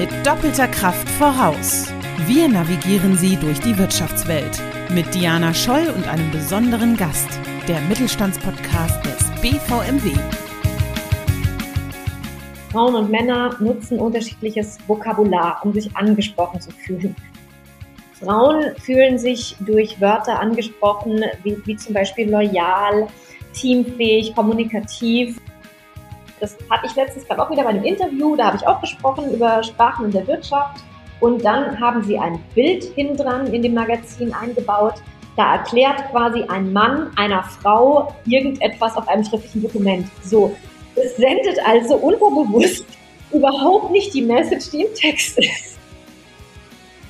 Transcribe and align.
mit 0.00 0.26
doppelter 0.26 0.66
Kraft 0.66 1.06
voraus. 1.10 1.92
Wir 2.26 2.48
navigieren 2.48 3.18
Sie 3.18 3.36
durch 3.36 3.60
die 3.60 3.76
Wirtschaftswelt 3.76 4.58
mit 4.88 5.14
Diana 5.14 5.52
Scholl 5.52 5.92
und 5.94 6.08
einem 6.08 6.30
besonderen 6.30 6.96
Gast, 6.96 7.28
der 7.68 7.82
Mittelstandspodcast 7.82 9.04
des 9.04 9.30
BVMW. 9.42 10.10
Frauen 12.72 12.94
und 12.94 13.10
Männer 13.10 13.54
nutzen 13.60 13.98
unterschiedliches 13.98 14.78
Vokabular, 14.86 15.60
um 15.64 15.74
sich 15.74 15.94
angesprochen 15.94 16.62
zu 16.62 16.70
fühlen. 16.70 17.14
Frauen 18.22 18.74
fühlen 18.78 19.18
sich 19.18 19.54
durch 19.60 20.00
Wörter 20.00 20.40
angesprochen, 20.40 21.24
wie, 21.42 21.58
wie 21.66 21.76
zum 21.76 21.92
Beispiel 21.92 22.30
loyal, 22.30 23.06
teamfähig, 23.52 24.34
kommunikativ. 24.34 25.38
Das 26.40 26.56
hatte 26.70 26.86
ich 26.86 26.96
letztens 26.96 27.26
gerade 27.26 27.42
auch 27.42 27.50
wieder 27.50 27.62
bei 27.62 27.68
einem 27.68 27.84
Interview, 27.84 28.34
da 28.34 28.46
habe 28.46 28.56
ich 28.56 28.66
auch 28.66 28.80
gesprochen 28.80 29.30
über 29.32 29.62
Sprachen 29.62 30.06
in 30.06 30.12
der 30.12 30.26
Wirtschaft. 30.26 30.82
Und 31.20 31.44
dann 31.44 31.78
haben 31.78 32.02
sie 32.02 32.18
ein 32.18 32.42
Bild 32.54 32.82
hindran 32.94 33.52
in 33.52 33.60
dem 33.60 33.74
Magazin 33.74 34.32
eingebaut. 34.32 34.94
Da 35.36 35.56
erklärt 35.56 36.10
quasi 36.10 36.42
ein 36.44 36.72
Mann 36.72 37.10
einer 37.16 37.42
Frau 37.42 38.14
irgendetwas 38.24 38.96
auf 38.96 39.06
einem 39.06 39.22
schriftlichen 39.22 39.62
Dokument. 39.62 40.06
So, 40.22 40.56
es 40.96 41.16
sendet 41.16 41.58
also 41.66 41.96
unterbewusst 41.96 42.86
überhaupt 43.32 43.90
nicht 43.90 44.14
die 44.14 44.22
Message, 44.22 44.70
die 44.70 44.82
im 44.82 44.94
Text 44.94 45.38
ist. 45.38 45.78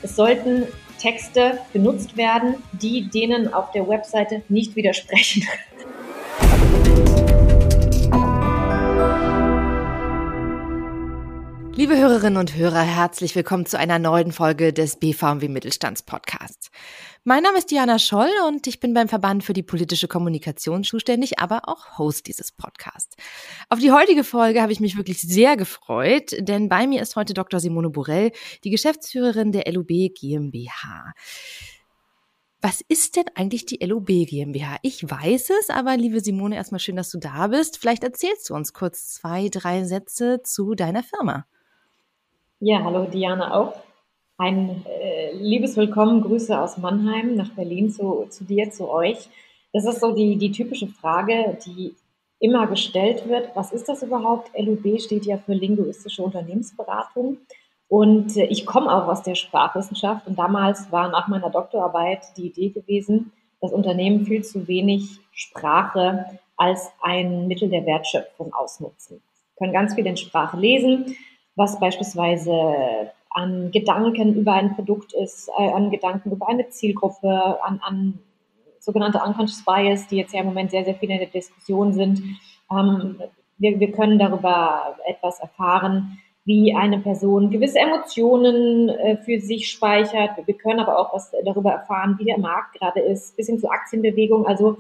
Es 0.03 0.17
sollten 0.17 0.67
Texte 0.99 1.61
benutzt 1.73 2.17
werden, 2.17 2.57
die 2.73 3.09
denen 3.09 3.53
auf 3.55 3.71
der 3.71 3.89
Webseite 3.89 4.43
nicht 4.49 4.75
widersprechen. 4.77 5.47
Liebe 11.81 11.97
Hörerinnen 11.97 12.37
und 12.37 12.57
Hörer, 12.57 12.83
herzlich 12.83 13.35
willkommen 13.35 13.65
zu 13.65 13.79
einer 13.79 13.99
neuen 13.99 14.33
Folge 14.33 14.75
des 14.75 14.97
BVMW 14.97 15.49
Mittelstandspodcasts. 15.49 16.71
Mein 17.25 17.43
Name 17.43 17.57
ist 17.57 17.71
Diana 17.71 17.99
Scholl 17.99 18.29
und 18.47 18.67
ich 18.67 18.81
bin 18.81 18.93
beim 18.93 19.09
Verband 19.09 19.45
für 19.45 19.55
die 19.55 19.63
politische 19.63 20.07
Kommunikation 20.07 20.85
zuständig, 20.85 21.39
aber 21.39 21.71
auch 21.71 21.97
Host 21.97 22.27
dieses 22.27 22.53
Podcasts. 22.53 23.17
Auf 23.71 23.79
die 23.79 23.93
heutige 23.93 24.25
Folge 24.25 24.61
habe 24.61 24.73
ich 24.73 24.81
mich 24.81 24.99
wirklich 24.99 25.23
sehr 25.23 25.57
gefreut, 25.57 26.37
denn 26.39 26.69
bei 26.69 26.87
mir 26.87 27.01
ist 27.01 27.17
heute 27.17 27.33
Dr. 27.33 27.61
Simone 27.61 27.89
Borell, 27.89 28.33
die 28.63 28.71
Geschäftsführerin 28.71 29.51
der 29.51 29.73
LUB 29.73 30.13
GmbH. 30.15 31.15
Was 32.61 32.83
ist 32.83 33.17
denn 33.17 33.25
eigentlich 33.37 33.65
die 33.65 33.83
LOB 33.83 34.27
GmbH? 34.27 34.77
Ich 34.83 35.03
weiß 35.03 35.49
es, 35.63 35.71
aber 35.71 35.97
liebe 35.97 36.21
Simone, 36.21 36.57
erstmal 36.57 36.79
schön, 36.79 36.97
dass 36.97 37.11
du 37.11 37.17
da 37.17 37.47
bist. 37.47 37.79
Vielleicht 37.79 38.05
erzählst 38.05 38.51
du 38.51 38.55
uns 38.55 38.75
kurz 38.75 39.15
zwei, 39.15 39.49
drei 39.49 39.85
Sätze 39.85 40.43
zu 40.43 40.75
deiner 40.75 41.03
Firma. 41.03 41.47
Ja, 42.63 42.85
hallo 42.85 43.07
Diana 43.07 43.55
auch. 43.55 43.73
Ein 44.37 44.85
äh, 44.85 45.33
liebes 45.33 45.79
Willkommen, 45.79 46.21
Grüße 46.21 46.61
aus 46.61 46.77
Mannheim 46.77 47.35
nach 47.35 47.49
Berlin 47.53 47.89
zu, 47.89 48.27
zu 48.29 48.45
dir, 48.45 48.71
zu 48.71 48.91
euch. 48.91 49.31
Das 49.73 49.87
ist 49.87 50.01
so 50.01 50.15
die, 50.15 50.37
die 50.37 50.53
typische 50.53 50.87
Frage, 50.87 51.57
die 51.65 51.95
immer 52.39 52.67
gestellt 52.67 53.27
wird. 53.27 53.49
Was 53.57 53.73
ist 53.73 53.89
das 53.89 54.03
überhaupt? 54.03 54.51
LUB 54.59 55.01
steht 55.01 55.25
ja 55.25 55.39
für 55.39 55.55
linguistische 55.55 56.23
Unternehmensberatung. 56.23 57.39
Und 57.89 58.37
äh, 58.37 58.45
ich 58.45 58.67
komme 58.67 58.95
auch 58.95 59.09
aus 59.09 59.23
der 59.23 59.37
Sprachwissenschaft 59.37 60.27
und 60.27 60.39
damals 60.39 60.93
war 60.93 61.09
nach 61.09 61.29
meiner 61.29 61.49
Doktorarbeit 61.49 62.37
die 62.37 62.49
Idee 62.49 62.69
gewesen, 62.69 63.33
dass 63.63 63.73
Unternehmen 63.73 64.27
viel 64.27 64.45
zu 64.45 64.69
wenig 64.69 65.21
Sprache 65.33 66.39
als 66.59 66.93
ein 67.01 67.49
Mittel 67.49 67.71
der 67.71 67.87
Wertschöpfung 67.87 68.53
ausnutzen. 68.53 69.23
Sie 69.33 69.57
können 69.57 69.73
ganz 69.73 69.95
viel 69.95 70.07
in 70.07 70.19
Sprache 70.19 70.59
lesen, 70.59 71.17
was 71.57 71.79
beispielsweise 71.81 73.13
an 73.31 73.71
Gedanken 73.71 74.35
über 74.35 74.55
ein 74.55 74.75
Produkt 74.75 75.13
ist, 75.13 75.49
äh, 75.59 75.71
an 75.71 75.91
Gedanken 75.91 76.33
über 76.33 76.49
eine 76.49 76.69
Zielgruppe, 76.69 77.59
an, 77.63 77.81
an 77.83 78.19
sogenannte 78.81 79.21
Unconscious 79.25 79.65
Bias, 79.65 80.07
die 80.09 80.17
jetzt 80.17 80.35
ja 80.35 80.41
im 80.41 80.47
Moment 80.47 80.71
sehr, 80.71 80.85
sehr 80.85 80.95
viel 80.95 81.11
in 81.11 81.19
der 81.19 81.29
Diskussion 81.29 81.93
sind. 81.93 82.23
Ähm, 82.71 83.23
wir, 83.59 83.79
wir 83.79 83.93
können 83.93 84.19
darüber 84.19 84.97
etwas 85.07 85.39
erfahren, 85.39 86.19
wie 86.45 86.75
eine 86.75 86.99
Person 86.99 87.51
gewisse 87.51 87.79
Emotionen 87.79 88.89
äh, 88.89 89.17
für 89.19 89.39
sich 89.39 89.71
speichert. 89.71 90.31
Wir 90.47 90.55
können 90.55 90.81
aber 90.81 90.99
auch 90.99 91.15
was 91.15 91.31
darüber 91.45 91.73
erfahren, 91.73 92.17
wie 92.19 92.25
der 92.25 92.39
Markt 92.39 92.81
gerade 92.81 93.01
ist, 93.01 93.37
bis 93.37 93.47
hin 93.47 93.61
zur 93.61 93.71
Aktienbewegung. 93.71 94.47
Also 94.47 94.79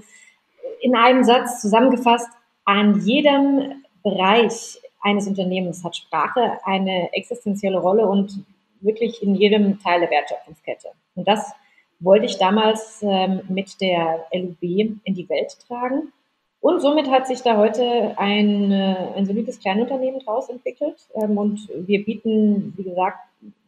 in 0.81 0.97
einem 0.97 1.23
Satz 1.23 1.61
zusammengefasst, 1.61 2.29
an 2.65 3.01
jedem 3.05 3.85
Bereich 4.03 4.81
eines 5.01 5.27
Unternehmens 5.27 5.85
hat 5.85 5.97
Sprache 5.97 6.59
eine 6.65 7.13
existenzielle 7.13 7.79
Rolle 7.79 8.07
und 8.07 8.45
wirklich 8.81 9.23
in 9.23 9.35
jedem 9.35 9.81
Teil 9.81 10.01
der 10.01 10.11
Wertschöpfungskette. 10.11 10.89
Und 11.15 11.29
das 11.29 11.53
wollte 12.01 12.27
ich 12.27 12.39
damals 12.39 13.03
ähm, 13.03 13.43
mit 13.49 13.81
der 13.81 14.27
LUB 14.33 14.63
in 14.63 15.15
die 15.15 15.29
Welt 15.29 15.59
tragen. 15.67 16.13
Und 16.61 16.81
somit 16.81 17.11
hat 17.11 17.27
sich 17.27 17.43
da 17.43 17.57
heute 17.57 18.15
ein, 18.19 18.71
äh, 18.71 18.97
ein 19.17 19.27
solides 19.27 19.61
Kleinunternehmen 19.61 20.21
draus 20.21 20.49
entwickelt. 20.49 20.97
Ähm, 21.15 21.39
und 21.39 21.69
wir 21.75 22.05
bieten, 22.05 22.75
wie 22.77 22.85
gesagt, 22.85 23.19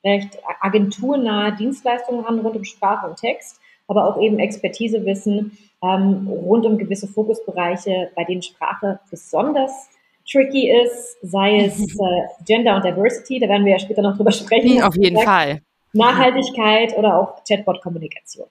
recht 0.05 0.39
agenturnahe 0.61 1.57
Dienstleistungen 1.57 2.25
an 2.25 2.41
rund 2.41 2.57
um 2.57 2.65
Sprache 2.65 3.07
und 3.07 3.17
Text, 3.17 3.61
aber 3.87 4.07
auch 4.07 4.21
eben 4.21 4.39
Expertisewissen 4.39 5.57
ähm, 5.83 6.29
rund 6.29 6.67
um 6.67 6.79
gewisse 6.79 7.09
Fokusbereiche, 7.09 8.11
bei 8.15 8.25
denen 8.25 8.43
Sprache 8.43 9.01
besonders 9.11 9.91
tricky 10.31 10.71
ist, 10.71 11.19
sei 11.23 11.65
es 11.67 11.79
äh, 11.81 12.45
Gender 12.47 12.77
und 12.77 12.85
Diversity, 12.85 13.39
da 13.39 13.49
werden 13.49 13.65
wir 13.65 13.73
ja 13.73 13.79
später 13.79 14.03
noch 14.03 14.17
drüber 14.17 14.33
sprechen. 14.33 14.83
Auf 14.83 14.95
jeden 14.97 15.17
gesagt, 15.17 15.29
Fall. 15.29 15.63
Nachhaltigkeit 15.93 16.97
oder 16.97 17.17
auch 17.17 17.45
Chatbot-Kommunikation. 17.45 18.47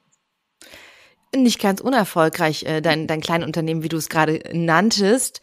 Nicht 1.36 1.62
ganz 1.62 1.82
unerfolgreich, 1.82 2.64
äh, 2.64 2.82
dein, 2.82 3.08
dein 3.08 3.22
Kleinunternehmen, 3.22 3.84
wie 3.84 3.90
du 3.90 3.98
es 3.98 4.10
gerade 4.10 4.44
nanntest. 4.52 5.42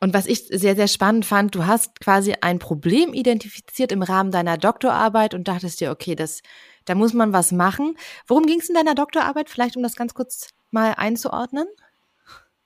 Und 0.00 0.14
was 0.14 0.26
ich 0.26 0.46
sehr, 0.48 0.74
sehr 0.74 0.88
spannend 0.88 1.26
fand, 1.26 1.54
du 1.54 1.66
hast 1.66 2.00
quasi 2.00 2.34
ein 2.40 2.58
Problem 2.58 3.12
identifiziert 3.12 3.92
im 3.92 4.02
Rahmen 4.02 4.30
deiner 4.30 4.56
Doktorarbeit 4.56 5.34
und 5.34 5.46
dachtest 5.46 5.80
dir, 5.80 5.90
okay, 5.90 6.14
das, 6.14 6.40
da 6.86 6.94
muss 6.94 7.12
man 7.12 7.34
was 7.34 7.52
machen. 7.52 7.96
Worum 8.26 8.46
ging 8.46 8.60
es 8.60 8.70
in 8.70 8.74
deiner 8.74 8.94
Doktorarbeit? 8.94 9.50
Vielleicht, 9.50 9.76
um 9.76 9.82
das 9.82 9.96
ganz 9.96 10.14
kurz 10.14 10.48
mal 10.70 10.94
einzuordnen? 10.96 11.66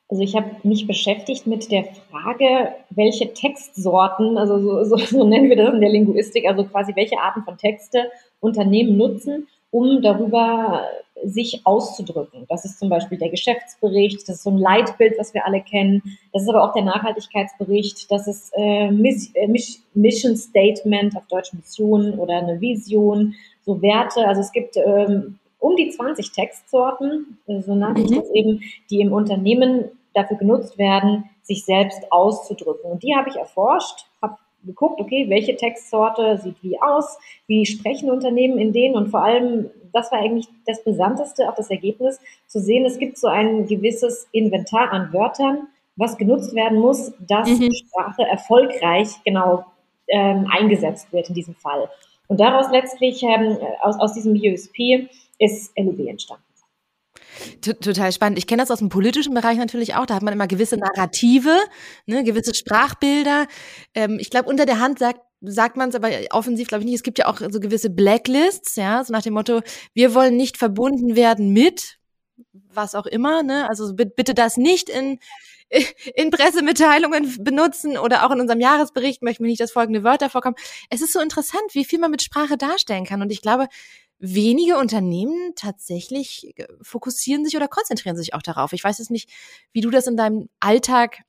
Also 0.08 0.22
ich 0.22 0.36
habe 0.36 0.50
mich 0.62 0.86
beschäftigt 0.86 1.46
mit 1.46 1.70
der 1.70 1.84
Frage, 2.10 2.74
welche 2.90 3.32
Textsorten, 3.32 4.36
also 4.36 4.58
so, 4.58 4.84
so, 4.84 4.96
so 4.96 5.24
nennen 5.24 5.48
wir 5.48 5.56
das 5.56 5.74
in 5.74 5.80
der 5.80 5.90
Linguistik, 5.90 6.46
also 6.46 6.64
quasi 6.64 6.94
welche 6.94 7.18
Arten 7.18 7.42
von 7.42 7.56
Texte 7.56 8.10
Unternehmen 8.40 8.96
nutzen, 8.96 9.48
um 9.70 10.02
darüber 10.02 10.86
sich 11.24 11.62
auszudrücken. 11.64 12.44
Das 12.48 12.64
ist 12.64 12.78
zum 12.78 12.88
Beispiel 12.90 13.18
der 13.18 13.30
Geschäftsbericht, 13.30 14.28
das 14.28 14.36
ist 14.36 14.42
so 14.42 14.50
ein 14.50 14.58
Leitbild, 14.58 15.14
was 15.18 15.32
wir 15.32 15.46
alle 15.46 15.62
kennen. 15.62 16.02
Das 16.32 16.42
ist 16.42 16.48
aber 16.48 16.62
auch 16.62 16.74
der 16.74 16.84
Nachhaltigkeitsbericht, 16.84 18.10
das 18.10 18.26
ist 18.26 18.52
äh, 18.56 18.88
äh 18.88 19.48
Mission 19.94 20.36
Statement, 20.36 21.16
auf 21.16 21.26
Deutsch 21.28 21.52
Mission 21.54 22.18
oder 22.18 22.38
eine 22.38 22.60
Vision, 22.60 23.34
so 23.64 23.80
Werte. 23.80 24.26
Also 24.26 24.42
es 24.42 24.52
gibt 24.52 24.76
ähm, 24.76 25.38
um 25.64 25.76
die 25.76 25.88
20 25.88 26.32
Textsorten, 26.32 27.38
so 27.46 27.74
nannte 27.74 28.02
ich 28.02 28.10
mhm. 28.10 28.16
das 28.16 28.30
eben, 28.32 28.60
die 28.90 29.00
im 29.00 29.12
Unternehmen 29.12 29.86
dafür 30.12 30.36
genutzt 30.36 30.76
werden, 30.76 31.24
sich 31.42 31.64
selbst 31.64 32.12
auszudrücken. 32.12 32.90
Und 32.90 33.02
die 33.02 33.16
habe 33.16 33.30
ich 33.30 33.36
erforscht, 33.36 34.06
habe 34.20 34.36
geguckt, 34.66 35.00
okay, 35.00 35.26
welche 35.30 35.56
Textsorte 35.56 36.38
sieht 36.38 36.62
wie 36.62 36.80
aus, 36.80 37.18
wie 37.46 37.64
sprechen 37.64 38.10
Unternehmen 38.10 38.58
in 38.58 38.72
denen 38.72 38.94
und 38.94 39.08
vor 39.08 39.24
allem, 39.24 39.70
das 39.92 40.12
war 40.12 40.18
eigentlich 40.18 40.48
das 40.66 40.84
Brisanteste, 40.84 41.48
auch 41.48 41.54
das 41.54 41.70
Ergebnis, 41.70 42.20
zu 42.46 42.60
sehen, 42.60 42.84
es 42.84 42.98
gibt 42.98 43.16
so 43.16 43.28
ein 43.28 43.66
gewisses 43.66 44.28
Inventar 44.32 44.92
an 44.92 45.12
Wörtern, 45.14 45.68
was 45.96 46.18
genutzt 46.18 46.54
werden 46.54 46.78
muss, 46.78 47.12
dass 47.20 47.48
mhm. 47.48 47.72
Sprache 47.72 48.22
erfolgreich 48.22 49.08
genau 49.24 49.64
ähm, 50.08 50.46
eingesetzt 50.50 51.10
wird 51.12 51.30
in 51.30 51.34
diesem 51.34 51.54
Fall. 51.54 51.88
Und 52.26 52.40
daraus 52.40 52.70
letztlich, 52.70 53.22
ähm, 53.22 53.58
aus, 53.80 53.98
aus 53.98 54.14
diesem 54.14 54.34
USP, 54.34 55.08
ist 55.44 55.72
LUB 55.76 56.00
entstanden. 56.06 56.44
Total 57.60 58.12
spannend. 58.12 58.38
Ich 58.38 58.46
kenne 58.46 58.62
das 58.62 58.70
aus 58.70 58.78
dem 58.78 58.88
politischen 58.88 59.34
Bereich 59.34 59.58
natürlich 59.58 59.94
auch. 59.94 60.06
Da 60.06 60.14
hat 60.14 60.22
man 60.22 60.32
immer 60.32 60.46
gewisse 60.46 60.76
Narrative, 60.76 61.56
ne, 62.06 62.22
gewisse 62.22 62.54
Sprachbilder. 62.54 63.46
Ähm, 63.94 64.18
ich 64.20 64.30
glaube, 64.30 64.48
unter 64.48 64.66
der 64.66 64.80
Hand 64.80 64.98
sagt 64.98 65.20
sagt 65.46 65.76
man 65.76 65.90
es 65.90 65.94
aber 65.94 66.08
offensiv, 66.30 66.68
glaube 66.68 66.84
ich 66.84 66.86
nicht. 66.86 66.96
Es 66.96 67.02
gibt 67.02 67.18
ja 67.18 67.26
auch 67.26 67.38
so 67.38 67.60
gewisse 67.60 67.90
Blacklists, 67.90 68.76
ja, 68.76 69.04
so 69.04 69.12
nach 69.12 69.20
dem 69.20 69.34
Motto, 69.34 69.60
wir 69.92 70.14
wollen 70.14 70.38
nicht 70.38 70.56
verbunden 70.56 71.16
werden 71.16 71.52
mit 71.52 71.98
was 72.72 72.94
auch 72.94 73.04
immer, 73.04 73.42
ne? 73.42 73.68
Also 73.68 73.94
bitte 73.94 74.32
das 74.32 74.56
nicht 74.56 74.88
in 74.88 75.18
in 76.14 76.30
Pressemitteilungen 76.30 77.42
benutzen 77.42 77.98
oder 77.98 78.24
auch 78.24 78.30
in 78.30 78.40
unserem 78.40 78.60
Jahresbericht 78.60 79.22
möchten 79.22 79.44
wir 79.44 79.50
nicht, 79.50 79.60
dass 79.60 79.72
folgende 79.72 80.04
Wörter 80.04 80.30
vorkommen. 80.30 80.56
Es 80.90 81.02
ist 81.02 81.12
so 81.12 81.20
interessant, 81.20 81.64
wie 81.72 81.84
viel 81.84 81.98
man 81.98 82.10
mit 82.10 82.22
Sprache 82.22 82.56
darstellen 82.56 83.04
kann. 83.04 83.22
Und 83.22 83.30
ich 83.30 83.42
glaube, 83.42 83.68
wenige 84.24 84.78
Unternehmen 84.78 85.52
tatsächlich 85.54 86.58
äh, 86.58 86.66
fokussieren 86.80 87.44
sich 87.44 87.56
oder 87.56 87.68
konzentrieren 87.68 88.16
sich 88.16 88.34
auch 88.34 88.42
darauf. 88.42 88.72
Ich 88.72 88.82
weiß 88.82 88.98
jetzt 88.98 89.10
nicht, 89.10 89.30
wie 89.72 89.80
du 89.80 89.90
das 89.90 90.06
in 90.06 90.16
deinem 90.16 90.48
Alltag 90.60 91.22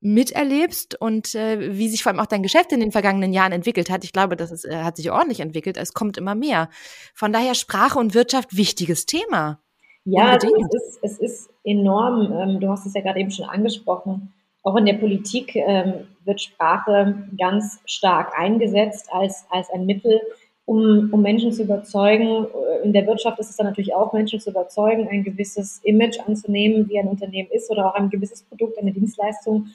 miterlebst 0.00 1.00
und 1.00 1.34
äh, 1.34 1.78
wie 1.78 1.88
sich 1.88 2.02
vor 2.02 2.12
allem 2.12 2.20
auch 2.20 2.26
dein 2.26 2.42
Geschäft 2.42 2.72
in 2.72 2.80
den 2.80 2.92
vergangenen 2.92 3.32
Jahren 3.32 3.52
entwickelt 3.52 3.88
hat. 3.88 4.04
Ich 4.04 4.12
glaube, 4.12 4.36
das 4.36 4.52
ist, 4.52 4.66
äh, 4.66 4.82
hat 4.82 4.96
sich 4.96 5.10
ordentlich 5.10 5.40
entwickelt. 5.40 5.78
Es 5.78 5.94
kommt 5.94 6.18
immer 6.18 6.34
mehr. 6.34 6.68
Von 7.14 7.32
daher 7.32 7.54
Sprache 7.54 7.98
und 7.98 8.14
Wirtschaft 8.14 8.54
wichtiges 8.54 9.06
Thema. 9.06 9.60
Ja, 10.04 10.32
also 10.32 10.48
es, 10.48 10.74
ist, 10.74 10.98
es 11.02 11.18
ist 11.18 11.50
enorm. 11.64 12.32
Ähm, 12.32 12.60
du 12.60 12.68
hast 12.68 12.84
es 12.84 12.92
ja 12.92 13.00
gerade 13.00 13.20
eben 13.20 13.30
schon 13.30 13.46
angesprochen. 13.46 14.34
Auch 14.62 14.76
in 14.76 14.84
der 14.84 14.94
Politik 14.94 15.56
ähm, 15.56 16.06
wird 16.24 16.40
Sprache 16.40 17.26
ganz 17.38 17.80
stark 17.86 18.38
eingesetzt 18.38 19.08
als, 19.10 19.46
als 19.50 19.70
ein 19.70 19.86
Mittel, 19.86 20.20
um, 20.66 21.10
um 21.12 21.22
Menschen 21.22 21.52
zu 21.52 21.62
überzeugen. 21.62 22.46
In 22.82 22.92
der 22.92 23.06
Wirtschaft 23.06 23.38
ist 23.38 23.50
es 23.50 23.56
dann 23.56 23.66
natürlich 23.66 23.94
auch, 23.94 24.12
Menschen 24.12 24.40
zu 24.40 24.50
überzeugen, 24.50 25.08
ein 25.08 25.24
gewisses 25.24 25.80
Image 25.84 26.18
anzunehmen, 26.26 26.88
wie 26.88 26.98
ein 26.98 27.08
Unternehmen 27.08 27.50
ist 27.50 27.70
oder 27.70 27.88
auch 27.88 27.94
ein 27.94 28.10
gewisses 28.10 28.42
Produkt, 28.42 28.78
eine 28.78 28.92
Dienstleistung 28.92 29.68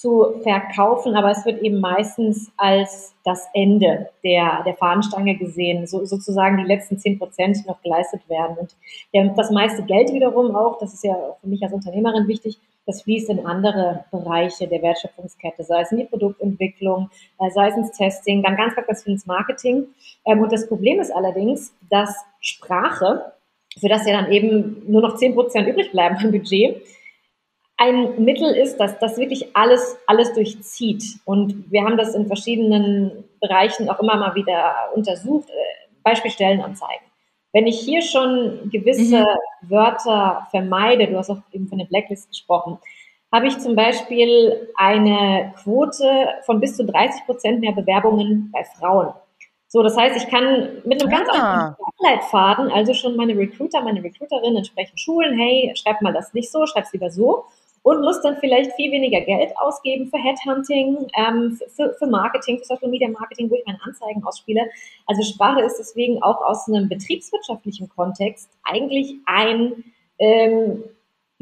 zu 0.00 0.40
verkaufen, 0.42 1.14
aber 1.14 1.30
es 1.30 1.44
wird 1.44 1.60
eben 1.60 1.78
meistens 1.78 2.50
als 2.56 3.14
das 3.22 3.46
Ende 3.52 4.08
der, 4.24 4.62
der 4.64 4.74
Fahnenstange 4.74 5.36
gesehen, 5.36 5.86
so, 5.86 6.06
sozusagen 6.06 6.56
die 6.56 6.64
letzten 6.64 6.98
zehn 6.98 7.18
Prozent, 7.18 7.66
noch 7.66 7.82
geleistet 7.82 8.26
werden. 8.26 8.56
Und 8.56 8.74
der, 9.12 9.26
das 9.34 9.50
meiste 9.50 9.82
Geld 9.82 10.10
wiederum 10.14 10.56
auch, 10.56 10.78
das 10.78 10.94
ist 10.94 11.04
ja 11.04 11.36
für 11.38 11.48
mich 11.48 11.62
als 11.62 11.74
Unternehmerin 11.74 12.28
wichtig, 12.28 12.58
das 12.86 13.02
fließt 13.02 13.30
in 13.30 13.46
andere 13.46 14.04
Bereiche 14.10 14.66
der 14.66 14.82
Wertschöpfungskette, 14.82 15.62
sei 15.62 15.82
es 15.82 15.92
in 15.92 15.98
die 15.98 16.04
Produktentwicklung, 16.04 17.10
äh, 17.38 17.50
sei 17.50 17.68
es 17.68 17.76
ins 17.76 17.92
Testing, 17.92 18.42
dann 18.42 18.56
ganz, 18.56 18.74
ganz 18.74 19.02
viel 19.02 19.12
ins 19.12 19.26
Marketing. 19.26 19.86
Ähm, 20.26 20.40
und 20.40 20.52
das 20.52 20.68
Problem 20.68 21.00
ist 21.00 21.10
allerdings, 21.10 21.74
dass 21.90 22.14
Sprache, 22.40 23.32
für 23.78 23.88
das 23.88 24.06
ja 24.06 24.20
dann 24.20 24.32
eben 24.32 24.82
nur 24.90 25.02
noch 25.02 25.16
zehn 25.16 25.34
Prozent 25.34 25.68
übrig 25.68 25.92
bleiben 25.92 26.16
am 26.16 26.30
Budget, 26.30 26.82
ein 27.76 28.22
Mittel 28.22 28.54
ist, 28.54 28.76
dass 28.78 28.98
das 28.98 29.16
wirklich 29.16 29.56
alles, 29.56 29.96
alles 30.06 30.34
durchzieht. 30.34 31.02
Und 31.24 31.70
wir 31.70 31.82
haben 31.82 31.96
das 31.96 32.14
in 32.14 32.26
verschiedenen 32.26 33.24
Bereichen 33.40 33.88
auch 33.88 34.00
immer 34.00 34.16
mal 34.16 34.34
wieder 34.34 34.90
untersucht. 34.94 35.48
Äh, 35.48 35.80
Beispiel 36.02 36.30
Stellenanzeigen. 36.30 37.09
Wenn 37.52 37.66
ich 37.66 37.80
hier 37.80 38.02
schon 38.02 38.70
gewisse 38.70 39.20
mhm. 39.20 39.70
Wörter 39.70 40.46
vermeide, 40.50 41.06
du 41.08 41.16
hast 41.16 41.30
auch 41.30 41.38
eben 41.52 41.68
von 41.68 41.78
der 41.78 41.86
Blacklist 41.86 42.28
gesprochen, 42.28 42.78
habe 43.32 43.46
ich 43.46 43.58
zum 43.58 43.76
Beispiel 43.76 44.68
eine 44.76 45.52
Quote 45.62 46.28
von 46.44 46.60
bis 46.60 46.76
zu 46.76 46.84
30 46.84 47.26
Prozent 47.26 47.60
mehr 47.60 47.72
Bewerbungen 47.72 48.50
bei 48.52 48.64
Frauen. 48.64 49.12
So, 49.68 49.84
das 49.84 49.96
heißt, 49.96 50.16
ich 50.16 50.28
kann 50.28 50.82
mit 50.84 51.00
einem 51.00 51.10
ganz 51.10 51.28
ah. 51.30 51.68
einfachen 51.68 51.76
Leitfaden, 52.00 52.72
also 52.72 52.92
schon 52.92 53.14
meine 53.14 53.36
Recruiter, 53.36 53.82
meine 53.82 54.02
Recruiterin 54.02 54.56
entsprechend 54.56 54.98
schulen, 54.98 55.38
hey, 55.38 55.72
schreib 55.76 56.02
mal 56.02 56.12
das 56.12 56.34
nicht 56.34 56.50
so, 56.50 56.66
schreib 56.66 56.84
es 56.84 56.92
lieber 56.92 57.10
so 57.10 57.44
und 57.82 58.02
muss 58.02 58.20
dann 58.20 58.36
vielleicht 58.38 58.72
viel 58.72 58.92
weniger 58.92 59.20
Geld 59.22 59.52
ausgeben 59.56 60.08
für 60.08 60.18
Headhunting, 60.18 61.08
ähm, 61.16 61.58
für, 61.74 61.94
für 61.94 62.06
Marketing, 62.06 62.58
für 62.58 62.64
Social 62.64 62.88
Media 62.88 63.08
Marketing, 63.08 63.50
wo 63.50 63.54
ich 63.54 63.64
meine 63.66 63.80
Anzeigen 63.84 64.22
ausspiele. 64.24 64.68
Also 65.06 65.22
Sprache 65.22 65.62
ist 65.62 65.78
deswegen 65.78 66.22
auch 66.22 66.42
aus 66.42 66.68
einem 66.68 66.88
betriebswirtschaftlichen 66.88 67.88
Kontext 67.88 68.50
eigentlich 68.64 69.16
ein 69.26 69.84
ähm, 70.18 70.84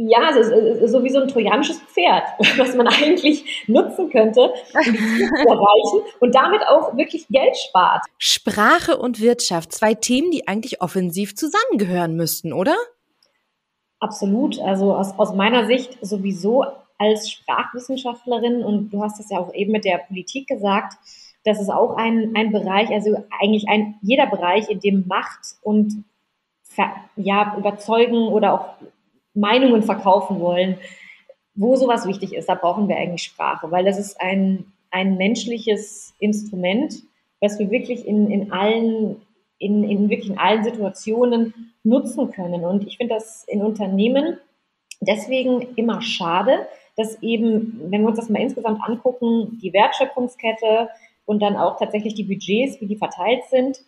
ja, 0.00 0.32
so, 0.32 0.87
so 0.87 1.02
wie 1.02 1.11
so 1.11 1.20
ein 1.20 1.26
trojanisches 1.26 1.81
Pferd, 1.81 2.23
was 2.56 2.75
man 2.76 2.87
eigentlich 2.87 3.64
nutzen 3.67 4.08
könnte, 4.11 4.41
um 4.43 4.82
die 4.84 4.96
zu 4.96 5.34
erreichen 5.49 6.06
und 6.20 6.34
damit 6.34 6.62
auch 6.69 6.96
wirklich 6.96 7.26
Geld 7.29 7.56
spart. 7.56 8.05
Sprache 8.17 8.96
und 8.96 9.20
Wirtschaft, 9.20 9.73
zwei 9.73 9.94
Themen, 9.94 10.31
die 10.31 10.46
eigentlich 10.46 10.81
offensiv 10.81 11.34
zusammengehören 11.34 12.14
müssten, 12.14 12.52
oder? 12.52 12.76
Absolut. 14.00 14.61
Also 14.61 14.95
aus, 14.95 15.19
aus 15.19 15.35
meiner 15.35 15.67
Sicht 15.67 15.99
sowieso 16.00 16.65
als 16.99 17.31
Sprachwissenschaftlerin 17.31 18.65
und 18.65 18.91
du 18.91 19.03
hast 19.03 19.21
es 19.21 19.31
ja 19.31 19.39
auch 19.39 19.55
eben 19.55 19.73
mit 19.73 19.85
der 19.85 19.99
Politik 19.99 20.49
gesagt, 20.49 20.95
das 21.45 21.61
ist 21.61 21.71
auch 21.71 21.97
ein, 21.97 22.33
ein 22.35 22.53
Bereich, 22.53 22.91
also 22.91 23.17
eigentlich 23.41 23.69
ein, 23.69 23.95
jeder 24.03 24.27
Bereich, 24.27 24.69
in 24.69 24.81
dem 24.81 25.06
Macht 25.06 25.56
und 25.62 26.05
ja, 27.17 27.56
überzeugen 27.56 28.29
oder 28.29 28.53
auch 28.53 28.67
Meinungen 29.35 29.83
verkaufen 29.83 30.39
wollen, 30.41 30.79
wo 31.55 31.75
sowas 31.75 32.06
wichtig 32.06 32.35
ist, 32.35 32.49
da 32.49 32.55
brauchen 32.55 32.89
wir 32.89 32.97
eigentlich 32.97 33.25
Sprache, 33.25 33.71
weil 33.71 33.85
das 33.85 33.99
ist 33.99 34.21
ein, 34.21 34.73
ein 34.91 35.17
menschliches 35.17 36.15
Instrument, 36.21 37.03
was 37.41 37.59
wir 37.59 37.71
wirklich 37.71 38.06
in, 38.06 38.31
in 38.31 38.53
allen 38.53 39.17
in, 39.59 39.83
in 39.83 40.09
wirklich 40.09 40.31
in 40.31 40.39
allen 40.39 40.62
Situationen 40.62 41.73
nutzen 41.88 42.31
können. 42.31 42.64
Und 42.64 42.87
ich 42.87 42.96
finde 42.96 43.14
das 43.14 43.44
in 43.44 43.62
Unternehmen 43.62 44.38
deswegen 45.00 45.75
immer 45.76 46.02
schade, 46.02 46.67
dass 46.96 47.23
eben, 47.23 47.81
wenn 47.90 48.02
wir 48.02 48.08
uns 48.08 48.19
das 48.19 48.29
mal 48.29 48.43
insgesamt 48.43 48.82
angucken, 48.82 49.58
die 49.62 49.73
Wertschöpfungskette 49.73 50.88
und 51.26 51.40
dann 51.40 51.56
auch 51.56 51.79
tatsächlich 51.79 52.14
die 52.14 52.25
Budgets, 52.25 52.81
wie 52.81 52.87
die 52.87 52.96
verteilt 52.96 53.44
sind, 53.50 53.81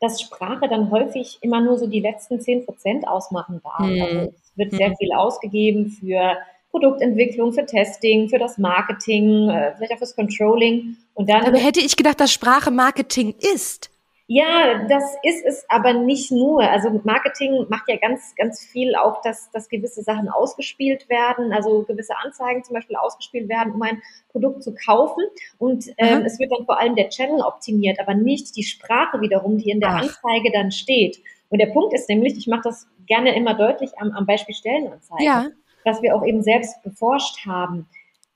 dass 0.00 0.20
Sprache 0.20 0.68
dann 0.68 0.90
häufig 0.90 1.38
immer 1.42 1.60
nur 1.60 1.78
so 1.78 1.86
die 1.86 2.00
letzten 2.00 2.40
zehn 2.40 2.64
Prozent 2.64 3.06
ausmachen 3.06 3.60
darf. 3.62 3.86
Hm. 3.86 4.02
Also 4.02 4.18
es 4.32 4.52
wird 4.56 4.72
sehr 4.72 4.88
hm. 4.88 4.96
viel 4.96 5.12
ausgegeben 5.12 5.88
für 5.88 6.36
Produktentwicklung, 6.70 7.52
für 7.52 7.64
Testing, 7.64 8.28
für 8.28 8.38
das 8.38 8.58
Marketing, 8.58 9.48
äh, 9.48 9.74
vielleicht 9.76 9.92
auch 9.92 9.98
fürs 9.98 10.16
Controlling. 10.16 10.96
Und 11.14 11.30
dann. 11.30 11.44
Aber 11.44 11.58
hätte 11.58 11.80
ich 11.80 11.96
gedacht, 11.96 12.18
dass 12.18 12.32
Sprache 12.32 12.70
Marketing 12.70 13.34
ist. 13.54 13.90
Ja, 14.26 14.86
das 14.88 15.04
ist 15.22 15.44
es 15.44 15.66
aber 15.68 15.92
nicht 15.92 16.30
nur. 16.32 16.62
Also 16.62 16.98
Marketing 17.04 17.66
macht 17.68 17.88
ja 17.88 17.96
ganz, 17.96 18.34
ganz 18.36 18.64
viel 18.64 18.94
auch, 18.94 19.20
dass, 19.20 19.50
dass 19.50 19.68
gewisse 19.68 20.02
Sachen 20.02 20.30
ausgespielt 20.30 21.10
werden, 21.10 21.52
also 21.52 21.82
gewisse 21.82 22.16
Anzeigen 22.16 22.64
zum 22.64 22.74
Beispiel 22.74 22.96
ausgespielt 22.96 23.50
werden, 23.50 23.74
um 23.74 23.82
ein 23.82 24.00
Produkt 24.32 24.62
zu 24.62 24.74
kaufen. 24.74 25.22
Und 25.58 25.90
ähm, 25.98 26.22
es 26.24 26.38
wird 26.38 26.52
dann 26.52 26.64
vor 26.64 26.80
allem 26.80 26.96
der 26.96 27.10
Channel 27.10 27.42
optimiert, 27.42 28.00
aber 28.00 28.14
nicht 28.14 28.56
die 28.56 28.62
Sprache 28.62 29.20
wiederum, 29.20 29.58
die 29.58 29.68
in 29.68 29.80
der 29.80 29.90
Ach. 29.90 30.02
Anzeige 30.02 30.50
dann 30.54 30.70
steht. 30.70 31.18
Und 31.50 31.58
der 31.58 31.66
Punkt 31.66 31.92
ist 31.92 32.08
nämlich, 32.08 32.38
ich 32.38 32.46
mache 32.46 32.62
das 32.64 32.88
gerne 33.06 33.36
immer 33.36 33.52
deutlich 33.52 33.90
am, 33.98 34.10
am 34.12 34.24
Beispiel 34.24 34.54
Stellenanzeigen, 34.54 35.24
ja. 35.24 35.46
dass 35.84 36.00
wir 36.00 36.16
auch 36.16 36.24
eben 36.24 36.42
selbst 36.42 36.82
beforscht 36.82 37.44
haben. 37.46 37.86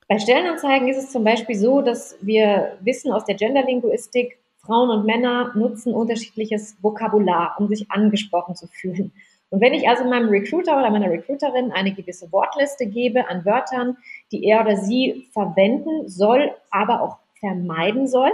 Bei 0.07 0.19
Stellenanzeigen 0.19 0.87
ist 0.87 0.97
es 0.97 1.11
zum 1.11 1.23
Beispiel 1.23 1.55
so, 1.55 1.81
dass 1.81 2.15
wir 2.21 2.77
wissen 2.81 3.11
aus 3.11 3.25
der 3.25 3.35
Genderlinguistik, 3.35 4.37
Frauen 4.61 4.89
und 4.89 5.05
Männer 5.05 5.51
nutzen 5.55 5.93
unterschiedliches 5.93 6.77
Vokabular, 6.81 7.55
um 7.59 7.67
sich 7.67 7.89
angesprochen 7.89 8.55
zu 8.55 8.67
fühlen. 8.67 9.11
Und 9.49 9.61
wenn 9.61 9.73
ich 9.73 9.89
also 9.89 10.05
meinem 10.05 10.29
Recruiter 10.29 10.77
oder 10.77 10.91
meiner 10.91 11.09
Recruiterin 11.09 11.71
eine 11.71 11.93
gewisse 11.93 12.31
Wortliste 12.31 12.85
gebe 12.85 13.27
an 13.27 13.45
Wörtern, 13.45 13.97
die 14.31 14.45
er 14.45 14.61
oder 14.61 14.77
sie 14.77 15.27
verwenden 15.33 16.07
soll, 16.07 16.51
aber 16.69 17.01
auch 17.01 17.17
vermeiden 17.39 18.07
soll, 18.07 18.31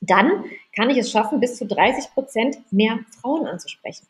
dann 0.00 0.44
kann 0.76 0.90
ich 0.90 0.98
es 0.98 1.10
schaffen, 1.10 1.40
bis 1.40 1.56
zu 1.56 1.66
30 1.66 2.12
Prozent 2.14 2.58
mehr 2.70 3.00
Frauen 3.20 3.46
anzusprechen. 3.46 4.06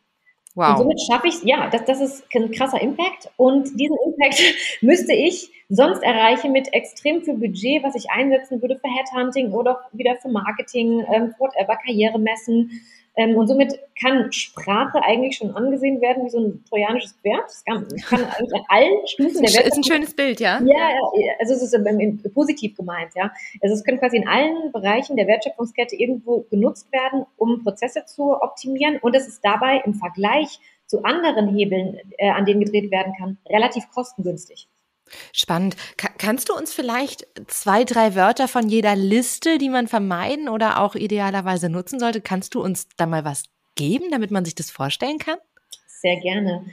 Wow. 0.55 0.71
Und 0.71 0.79
somit 0.79 1.01
schaffe 1.01 1.29
ich, 1.29 1.43
ja, 1.43 1.69
das, 1.71 1.85
das 1.85 2.01
ist 2.01 2.25
ein 2.35 2.51
krasser 2.53 2.81
Impact. 2.81 3.31
Und 3.37 3.79
diesen 3.79 3.97
Impact 4.07 4.43
müsste 4.83 5.13
ich 5.13 5.51
sonst 5.69 6.03
erreichen 6.03 6.53
mit 6.53 6.73
extrem 6.73 7.23
viel 7.23 7.35
Budget, 7.35 7.83
was 7.83 7.95
ich 7.95 8.11
einsetzen 8.11 8.61
würde 8.63 8.79
für 8.79 8.89
Headhunting 8.89 9.53
oder 9.53 9.81
wieder 9.93 10.17
für 10.17 10.29
Marketing, 10.29 11.05
ähm, 11.13 11.35
whatever, 11.39 11.77
Karrieremessen. 11.77 12.71
Ähm, 13.17 13.37
und 13.37 13.47
somit 13.47 13.79
kann 14.01 14.33
Sprache 14.33 15.01
eigentlich 15.03 15.37
schon 15.37 15.55
angesehen 15.55 16.01
werden 16.01 16.25
wie 16.25 16.31
so 16.31 16.41
ein 16.41 16.65
trojanisches 16.69 17.13
Pferd. 17.23 17.45
Das 17.45 17.65
kann, 17.65 17.87
kann 18.09 18.25
eigentlich 18.25 18.55
an 18.55 18.65
allen 18.69 19.07
Stufen 19.07 19.43
der 19.43 19.55
Welt. 19.55 19.67
Ist 19.69 19.77
ein 19.77 19.85
schönes 19.85 20.15
Bild, 20.15 20.41
ja? 20.41 20.61
Ja, 20.65 20.89
also 21.39 21.55
es 21.55 21.63
ist 21.63 22.35
positiv 22.35 22.77
gemeint, 22.77 23.13
ja. 23.15 23.31
Also 23.63 23.75
es 23.75 23.85
können 23.85 24.01
quasi 24.01 24.17
in 24.17 24.27
allen 24.27 24.73
Bereichen 24.73 25.17
der 25.17 25.29
Wertschöpfungskette 25.29 25.95
irgendwo 25.95 26.45
genutzt 26.51 26.91
werden, 26.93 27.25
um 27.37 27.63
Prozesse 27.63 28.05
zu 28.05 28.33
optimieren. 28.33 28.99
Und 29.01 29.15
es 29.15 29.29
ist 29.29 29.45
dabei 29.45 29.81
im 29.85 29.95
Vergleich 29.95 30.59
zu 30.87 31.05
anderen 31.05 31.49
Hebeln, 31.55 31.99
äh, 32.19 32.31
an 32.31 32.45
denen 32.45 32.61
gedreht 32.61 32.91
werden 32.91 33.15
kann, 33.17 33.39
relativ 33.49 33.89
kostengünstig. 33.93 34.69
Spannend. 35.33 35.77
Ka 35.97 36.09
kannst 36.19 36.49
du 36.49 36.55
uns 36.55 36.73
vielleicht 36.73 37.27
zwei, 37.47 37.85
drei 37.85 38.15
Wörter 38.15 38.49
von 38.49 38.69
jeder 38.69 38.97
Liste, 38.97 39.59
die 39.59 39.69
man 39.69 39.87
vermeiden 39.87 40.49
oder 40.49 40.81
auch 40.81 40.95
idealerweise 40.95 41.69
nutzen 41.69 41.99
sollte, 41.99 42.21
kannst 42.21 42.55
du 42.55 42.63
uns 42.63 42.89
da 42.97 43.07
mal 43.07 43.25
was 43.25 43.45
geben, 43.75 44.11
damit 44.11 44.31
man 44.31 44.45
sich 44.45 44.55
das 44.55 44.71
vorstellen 44.71 45.19
kann? 45.19 45.39
Sehr 45.87 46.17
gerne. 46.21 46.65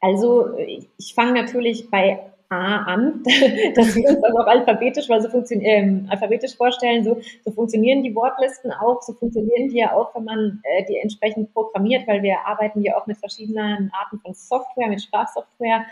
Also 0.00 0.56
ich 0.56 1.14
fange 1.14 1.32
natürlich 1.32 1.90
bei 1.90 2.20
A 2.50 2.84
an, 2.84 3.22
dass 3.74 3.94
wir 3.94 4.08
uns 4.08 4.20
das 4.22 4.34
auch 4.34 4.46
alphabetisch, 4.46 5.08
weil 5.10 5.20
so 5.20 5.28
funktionieren, 5.28 6.06
äh, 6.06 6.10
alphabetisch 6.10 6.56
vorstellen, 6.56 7.04
so, 7.04 7.20
so 7.44 7.50
funktionieren 7.50 8.02
die 8.02 8.14
Wortlisten 8.14 8.72
auch, 8.72 9.02
so 9.02 9.12
funktionieren 9.12 9.68
die 9.68 9.76
ja 9.76 9.92
auch, 9.92 10.14
wenn 10.14 10.24
man 10.24 10.62
äh, 10.64 10.84
die 10.88 10.96
entsprechend 10.96 11.52
programmiert, 11.52 12.06
weil 12.06 12.22
wir 12.22 12.38
arbeiten 12.46 12.80
ja 12.80 12.96
auch 12.96 13.06
mit 13.06 13.18
verschiedenen 13.18 13.92
Arten 13.92 14.18
von 14.20 14.32
Software, 14.32 14.88
mit 14.88 15.02
Sprachsoftware, 15.02 15.84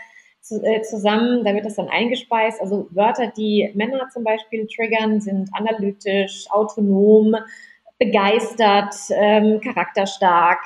äh, 0.51 0.81
zusammen, 0.81 1.43
da 1.43 1.53
wird 1.53 1.65
das 1.65 1.75
dann 1.75 1.89
eingespeist. 1.89 2.61
Also 2.61 2.87
Wörter, 2.91 3.27
die 3.27 3.71
Männer 3.75 4.09
zum 4.11 4.23
Beispiel 4.23 4.67
triggern, 4.67 5.21
sind 5.21 5.49
analytisch, 5.53 6.45
autonom, 6.49 7.35
begeistert, 7.97 8.93
ähm, 9.11 9.59
charakterstark. 9.61 10.59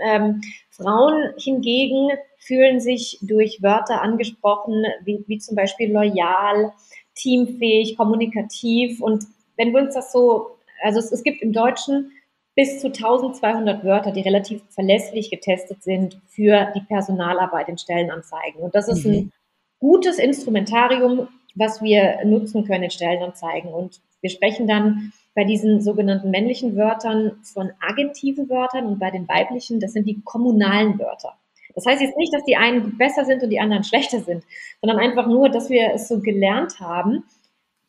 Ähm, 0.00 0.40
Frauen 0.70 1.32
hingegen 1.38 2.10
fühlen 2.38 2.80
sich 2.80 3.18
durch 3.22 3.62
Wörter 3.62 4.02
angesprochen, 4.02 4.84
wie, 5.04 5.24
wie 5.26 5.38
zum 5.38 5.56
Beispiel 5.56 5.92
loyal, 5.92 6.72
teamfähig, 7.14 7.96
kommunikativ. 7.96 9.00
Und 9.00 9.24
wenn 9.56 9.72
wir 9.72 9.80
uns 9.80 9.94
das 9.94 10.12
so, 10.12 10.58
also 10.82 10.98
es, 10.98 11.10
es 11.10 11.22
gibt 11.22 11.42
im 11.42 11.52
Deutschen 11.52 12.12
bis 12.54 12.80
zu 12.80 12.88
1200 12.88 13.84
Wörter, 13.84 14.12
die 14.12 14.20
relativ 14.20 14.62
verlässlich 14.70 15.30
getestet 15.30 15.82
sind 15.82 16.20
für 16.28 16.72
die 16.74 16.82
Personalarbeit 16.82 17.68
in 17.68 17.78
Stellenanzeigen. 17.78 18.60
Und 18.60 18.74
das 18.74 18.88
ist 18.88 19.04
mhm. 19.04 19.12
ein 19.12 19.32
gutes 19.80 20.18
Instrumentarium, 20.18 21.28
was 21.56 21.82
wir 21.82 22.24
nutzen 22.24 22.64
können 22.64 22.84
in 22.84 22.90
Stellenanzeigen. 22.90 23.72
Und 23.72 24.00
wir 24.20 24.30
sprechen 24.30 24.66
dann 24.66 25.12
bei 25.34 25.44
diesen 25.44 25.80
sogenannten 25.82 26.30
männlichen 26.30 26.76
Wörtern 26.76 27.38
von 27.42 27.72
agentiven 27.80 28.48
Wörtern 28.48 28.86
und 28.86 28.98
bei 29.00 29.10
den 29.10 29.28
weiblichen, 29.28 29.80
das 29.80 29.92
sind 29.92 30.06
die 30.06 30.22
kommunalen 30.22 30.98
Wörter. 30.98 31.36
Das 31.74 31.86
heißt 31.86 32.00
jetzt 32.00 32.16
nicht, 32.16 32.32
dass 32.32 32.44
die 32.44 32.56
einen 32.56 32.96
besser 32.98 33.24
sind 33.24 33.42
und 33.42 33.50
die 33.50 33.58
anderen 33.58 33.82
schlechter 33.82 34.20
sind, 34.20 34.44
sondern 34.80 35.00
einfach 35.00 35.26
nur, 35.26 35.48
dass 35.48 35.70
wir 35.70 35.92
es 35.94 36.06
so 36.06 36.20
gelernt 36.20 36.78
haben, 36.78 37.24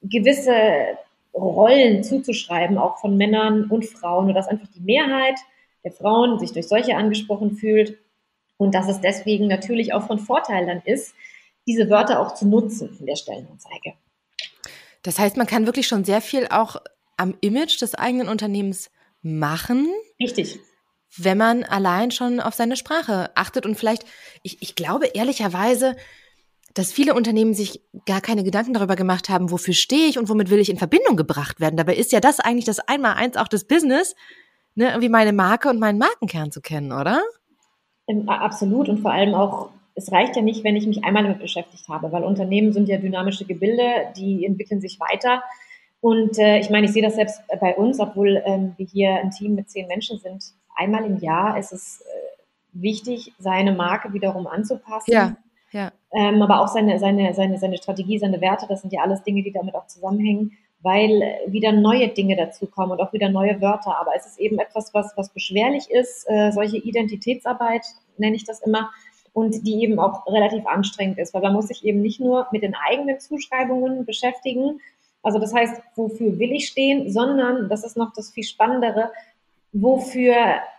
gewisse 0.02 0.98
Rollen 1.36 2.04
zuzuschreiben, 2.04 2.78
auch 2.78 3.00
von 3.00 3.18
Männern 3.18 3.66
und 3.66 3.86
Frauen, 3.86 4.28
und 4.28 4.34
dass 4.34 4.48
einfach 4.48 4.68
die 4.74 4.82
Mehrheit 4.82 5.38
der 5.84 5.92
Frauen 5.92 6.40
sich 6.40 6.54
durch 6.54 6.68
solche 6.68 6.96
angesprochen 6.96 7.56
fühlt 7.56 7.98
und 8.58 8.74
dass 8.74 8.88
es 8.88 9.02
deswegen 9.02 9.48
natürlich 9.48 9.94
auch 9.94 10.08
von 10.08 10.20
Vorteil 10.20 10.66
dann 10.66 10.82
ist, 10.86 11.14
diese 11.68 11.90
Wörter 11.90 12.20
auch 12.20 12.34
zu 12.34 12.48
nutzen 12.48 12.96
in 13.00 13.06
der 13.06 13.16
Stellenanzeige. 13.16 13.94
Das 15.04 15.20
heißt, 15.20 15.38
man 15.38 15.48
kann 15.48 15.66
wirklich 15.66 15.88
schon 15.88 16.06
sehr 16.06 16.22
viel 16.22 16.48
auch 16.48 16.78
am 17.18 17.36
Image 17.42 17.82
des 17.82 17.96
eigenen 17.96 18.28
Unternehmens 18.28 18.90
machen. 19.22 19.88
Richtig. 20.20 20.60
Wenn 21.18 21.38
man 21.38 21.64
allein 21.64 22.12
schon 22.12 22.40
auf 22.40 22.56
seine 22.56 22.76
Sprache 22.76 23.32
achtet 23.36 23.66
und 23.66 23.76
vielleicht, 23.76 24.06
ich, 24.42 24.62
ich 24.62 24.76
glaube 24.76 25.08
ehrlicherweise, 25.08 25.96
dass 26.76 26.92
viele 26.92 27.14
Unternehmen 27.14 27.54
sich 27.54 27.82
gar 28.06 28.20
keine 28.22 28.44
Gedanken 28.44 28.74
darüber 28.74 28.98
gemacht 28.98 29.30
haben, 29.30 29.50
wofür 29.50 29.74
stehe 29.74 30.08
ich 30.08 30.20
und 30.20 30.30
womit 30.30 30.50
will 30.50 30.60
ich 30.60 30.70
in 30.70 30.78
Verbindung 30.78 31.16
gebracht 31.16 31.62
werden. 31.62 31.78
Dabei 31.78 31.96
ist 31.96 32.12
ja 32.12 32.20
das 32.20 32.42
eigentlich 32.42 32.66
das 32.66 32.80
Einmaleins 32.80 33.38
auch 33.38 33.48
des 33.48 33.66
Business, 33.66 34.16
ne, 34.76 34.90
irgendwie 34.90 35.10
meine 35.10 35.32
Marke 35.32 35.70
und 35.70 35.80
meinen 35.80 35.98
Markenkern 35.98 36.52
zu 36.52 36.62
kennen, 36.62 36.92
oder? 36.92 37.22
Ähm, 38.08 38.28
absolut 38.28 38.90
und 38.90 39.00
vor 39.00 39.12
allem 39.12 39.34
auch, 39.34 39.70
es 39.96 40.12
reicht 40.12 40.36
ja 40.36 40.42
nicht, 40.42 40.66
wenn 40.66 40.76
ich 40.76 40.86
mich 40.86 41.06
einmal 41.06 41.24
damit 41.24 41.40
beschäftigt 41.40 41.88
habe, 41.88 42.12
weil 42.12 42.26
Unternehmen 42.26 42.74
sind 42.74 42.90
ja 42.90 42.98
dynamische 42.98 43.46
Gebilde, 43.46 44.12
die 44.18 44.46
entwickeln 44.46 44.82
sich 44.82 45.00
weiter. 45.00 45.44
Und 46.02 46.38
äh, 46.38 46.60
ich 46.60 46.70
meine, 46.70 46.88
ich 46.88 46.92
sehe 46.92 47.02
das 47.02 47.16
selbst 47.16 47.40
bei 47.62 47.74
uns, 47.74 48.02
obwohl 48.02 48.44
ähm, 48.46 48.74
wir 48.76 48.86
hier 48.86 49.16
ein 49.16 49.32
Team 49.32 49.56
mit 49.56 49.70
zehn 49.70 49.88
Menschen 49.88 50.20
sind. 50.20 50.44
Einmal 50.76 51.06
im 51.06 51.20
Jahr 51.20 51.58
ist 51.58 51.72
es 51.72 52.02
äh, 52.02 52.04
wichtig, 52.74 53.32
seine 53.40 53.72
Marke 53.72 54.12
wiederum 54.12 54.46
anzupassen. 54.46 55.12
Ja 55.14 55.38
ja. 55.76 55.92
Ähm, 56.14 56.42
aber 56.42 56.62
auch 56.62 56.70
seine, 56.70 56.98
seine, 57.00 57.34
seine, 57.34 57.58
seine 57.58 57.78
Strategie, 57.78 58.18
seine 58.18 58.40
Werte, 58.40 58.66
das 58.68 58.82
sind 58.82 58.94
ja 58.94 59.02
alles 59.02 59.24
Dinge, 59.24 59.44
die 59.44 59.52
damit 59.52 59.76
auch 59.76 59.88
zusammenhängen, 59.88 60.54
weil 60.82 61.22
wieder 61.48 61.74
neue 61.74 62.08
Dinge 62.08 62.38
dazukommen 62.38 62.94
und 62.94 63.02
auch 63.02 63.12
wieder 63.12 63.30
neue 63.30 63.60
Wörter. 63.62 64.00
Aber 64.00 64.12
es 64.16 64.26
ist 64.26 64.40
eben 64.40 64.58
etwas, 64.58 64.94
was, 64.94 65.12
was 65.18 65.34
beschwerlich 65.34 65.90
ist, 65.92 66.26
äh, 66.30 66.52
solche 66.52 66.78
Identitätsarbeit 66.78 67.86
nenne 68.18 68.38
ich 68.38 68.46
das 68.46 68.62
immer, 68.62 68.90
und 69.34 69.68
die 69.68 69.84
eben 69.84 70.00
auch 70.00 70.26
relativ 70.28 70.66
anstrengend 70.66 71.18
ist, 71.18 71.34
weil 71.34 71.42
man 71.42 71.52
muss 71.52 71.68
sich 71.68 71.84
eben 71.84 72.02
nicht 72.02 72.22
nur 72.22 72.48
mit 72.54 72.64
den 72.64 72.74
eigenen 72.74 73.20
Zuschreibungen 73.20 74.06
beschäftigen, 74.06 74.80
also 75.24 75.40
das 75.40 75.54
heißt, 75.54 75.82
wofür 75.96 76.40
will 76.40 76.54
ich 76.54 76.70
stehen, 76.70 77.12
sondern, 77.12 77.68
das 77.68 77.84
ist 77.84 77.98
noch 77.98 78.14
das 78.14 78.32
viel 78.32 78.44
Spannendere, 78.44 79.12
wofür 79.74 80.36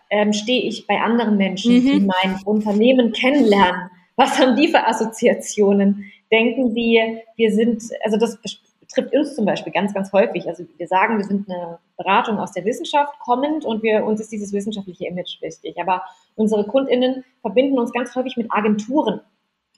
ähm, 0.09 0.33
stehe 0.33 0.63
ich 0.63 0.87
bei 0.87 1.01
anderen 1.01 1.37
Menschen, 1.37 1.75
mhm. 1.75 1.87
die 1.87 2.01
mein 2.01 2.41
Unternehmen 2.47 3.13
kennenlernen 3.13 3.91
was 4.17 4.39
haben 4.39 4.57
die 4.57 4.69
für 4.69 4.87
Assoziationen? 4.87 6.11
Denken 6.33 6.75
die, 6.75 7.21
wir 7.37 7.53
sind, 7.53 7.83
also 8.03 8.17
das 8.17 8.39
betrifft 8.81 9.15
uns 9.15 9.35
zum 9.35 9.45
Beispiel 9.45 9.73
ganz, 9.73 9.95
ganz 9.95 10.13
häufig. 10.13 10.49
Also 10.49 10.65
wir 10.77 10.87
sagen, 10.89 11.19
wir 11.19 11.25
sind 11.25 11.49
eine 11.49 11.79
Beratung 11.97 12.39
aus 12.39 12.53
der 12.53 12.65
Wissenschaft 12.65 13.19
kommend 13.21 13.65
und 13.65 13.83
wir, 13.83 14.05
uns 14.05 14.21
ist 14.21 14.33
dieses 14.33 14.53
wissenschaftliche 14.53 15.07
Image 15.07 15.41
wichtig. 15.41 15.77
Aber 15.81 16.03
unsere 16.35 16.65
KundInnen 16.65 17.25
verbinden 17.43 17.79
uns 17.79 17.93
ganz 17.93 18.15
häufig 18.15 18.37
mit 18.37 18.51
Agenturen. 18.51 19.21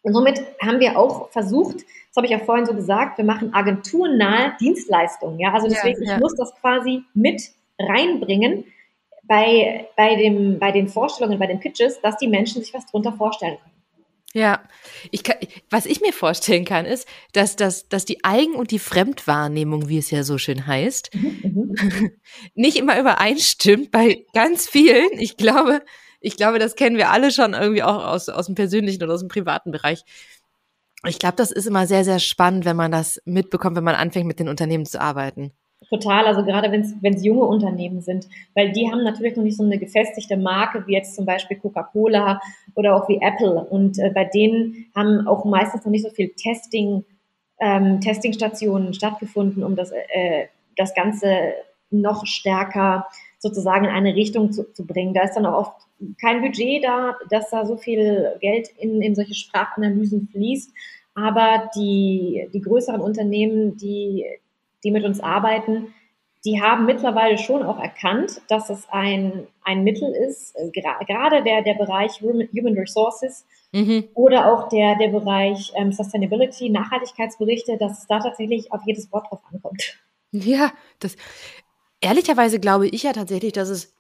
Und 0.03 0.13
somit 0.13 0.41
haben 0.63 0.81
wir 0.81 0.99
auch 0.99 1.31
versucht, 1.31 1.77
das 1.77 2.17
habe 2.17 2.27
ich 2.27 2.33
ja 2.33 2.39
vorhin 2.39 2.67
so 2.67 2.75
gesagt, 2.75 3.19
wir 3.19 3.25
machen 3.25 3.53
agenturnahe 3.53 4.53
Dienstleistungen. 4.61 5.39
Ja, 5.41 5.53
also 5.53 5.69
deswegen, 5.69 6.03
ja, 6.05 6.11
ja. 6.11 6.15
ich 6.17 6.21
muss 6.21 6.37
das 6.37 6.55
quasi 6.61 7.03
mit 7.15 7.43
reinbringen 7.79 8.65
bei, 9.25 9.89
bei, 9.97 10.17
dem, 10.17 10.59
bei 10.59 10.73
den 10.73 10.89
Vorstellungen, 10.89 11.39
bei 11.39 11.47
den 11.47 11.61
Pitches, 11.61 12.01
dass 12.01 12.17
die 12.17 12.29
Menschen 12.29 12.63
sich 12.63 12.73
was 12.73 12.87
drunter 12.87 13.13
vorstellen 13.13 13.59
können. 13.63 13.78
Ja, 14.39 14.63
ich 15.11 15.25
kann, 15.25 15.37
was 15.69 15.85
ich 15.85 16.01
mir 16.01 16.13
vorstellen 16.13 16.65
kann, 16.65 16.87
ist, 16.87 17.09
dass, 17.33 17.57
dass, 17.57 17.89
dass 17.89 18.05
die 18.05 18.23
Eigen- 18.23 18.55
und 18.55 18.71
die 18.71 18.79
Fremdwahrnehmung, 18.79 19.89
wie 19.89 19.99
es 19.99 20.13
ja 20.13 20.23
so 20.23 20.39
schön 20.39 20.65
heißt, 20.65 21.13
mhm. 21.13 21.75
nicht 22.55 22.77
immer 22.77 23.01
übereinstimmt 23.01 23.91
bei 23.91 24.25
ganz 24.35 24.69
vielen. 24.69 25.09
Ich 25.19 25.37
glaube, 25.37 25.83
ich 26.21 26.37
glaube, 26.37 26.61
das 26.61 26.77
kennen 26.77 26.97
wir 26.97 27.11
alle 27.11 27.33
schon 27.33 27.53
irgendwie 27.53 27.83
auch 27.83 28.05
aus, 28.05 28.29
aus 28.29 28.47
dem 28.47 28.55
persönlichen 28.55 29.03
oder 29.03 29.15
aus 29.15 29.21
dem 29.21 29.29
privaten 29.29 29.73
Bereich. 29.73 30.05
Ich 31.05 31.19
glaube, 31.19 31.35
das 31.35 31.51
ist 31.51 31.67
immer 31.67 31.89
sehr, 31.89 32.05
sehr 32.05 32.21
spannend, 32.21 32.65
wenn 32.65 32.77
man 32.77 32.93
das 32.93 33.21
mitbekommt, 33.25 33.77
wenn 33.77 33.83
man 33.83 33.97
anfängt, 33.97 34.29
mit 34.29 34.39
den 34.39 34.49
Unternehmen 34.49 34.87
zu 34.87 35.01
arbeiten. 35.01 35.53
Total, 35.91 36.27
also 36.27 36.45
gerade 36.45 36.71
wenn 36.71 37.15
es 37.15 37.25
junge 37.25 37.45
Unternehmen 37.45 38.03
sind, 38.03 38.29
weil 38.55 38.73
die 38.73 38.91
haben 38.91 39.05
natürlich 39.05 39.37
noch 39.37 39.45
nicht 39.45 39.57
so 39.57 39.65
eine 39.65 39.79
gefestigte 39.79 40.37
Marke 40.37 40.87
wie 40.87 40.93
jetzt 40.93 41.15
zum 41.17 41.25
Beispiel 41.25 41.57
Coca-Cola 41.57 42.41
oder 42.75 42.95
auch 42.95 43.09
wie 43.09 43.21
Apple. 43.23 43.65
Und 43.65 43.99
äh, 43.99 44.11
bei 44.11 44.25
denen 44.25 44.91
haben 44.95 45.27
auch 45.27 45.47
meistens 45.47 45.85
noch 45.87 45.91
nicht 45.91 46.05
so 46.05 46.11
viel 46.11 46.29
Testing, 46.37 47.05
ähm, 47.59 48.01
Testingstationen 48.03 48.93
stattgefunden, 48.93 49.65
um 49.65 49.77
das, 49.77 49.91
äh, 49.91 50.49
das 50.77 50.95
Ganze 50.95 51.55
noch 51.91 52.27
stärker 52.27 53.07
sozusagen 53.39 53.87
in 53.87 53.91
eine 53.91 54.15
Richtung 54.15 54.53
zu, 54.53 54.71
zu 54.73 54.87
bringen. 54.87 55.15
Da 55.15 55.23
ist 55.23 55.37
dann 55.37 55.47
auch 55.47 55.69
oft 55.69 55.87
kein 56.21 56.43
Budget 56.43 56.85
da, 56.85 57.17
dass 57.31 57.49
da 57.49 57.65
so 57.65 57.79
viel 57.79 58.37
Geld 58.41 58.69
in, 58.77 59.01
in 59.01 59.15
solche 59.15 59.35
Sprachanalysen 59.35 60.29
fließt. 60.29 60.71
Aber 61.15 61.71
die, 61.75 62.49
die 62.53 62.61
größeren 62.61 63.01
Unternehmen, 63.01 63.77
die, 63.77 64.27
die 64.85 64.91
mit 64.91 65.05
uns 65.05 65.21
arbeiten, 65.21 65.95
die 66.45 66.63
haben 66.63 66.87
mittlerweile 66.87 67.37
schon 67.37 67.63
auch 67.63 67.79
erkannt, 67.79 68.41
dass 68.49 68.71
es 68.71 68.87
ein, 68.91 69.47
ein 69.65 69.83
Mittel 69.83 70.13
ist, 70.13 70.55
äh, 70.57 70.71
gerade 70.71 71.43
der, 71.43 71.63
der 71.63 71.75
Bereich 71.75 72.21
Human 72.21 72.79
Resources 72.79 73.45
mhm. 73.73 74.09
oder 74.15 74.53
auch 74.53 74.69
der, 74.69 74.97
der 74.97 75.09
Bereich 75.09 75.73
ähm, 75.77 75.93
Sustainability, 75.93 76.71
Nachhaltigkeitsberichte, 76.71 77.77
dass 77.79 77.99
es 77.99 78.07
da 78.07 78.21
tatsächlich 78.21 78.73
auf 78.73 78.81
jedes 78.87 79.11
Wort 79.13 79.27
drauf 79.31 79.41
ankommt. 79.53 79.99
Ja, 80.31 80.73
das 81.01 81.17
ehrlicherweise 82.01 82.61
glaube 82.61 82.87
ich 82.87 83.03
ja 83.03 83.13
tatsächlich, 83.13 83.53
dass 83.53 83.69
es 83.69 83.95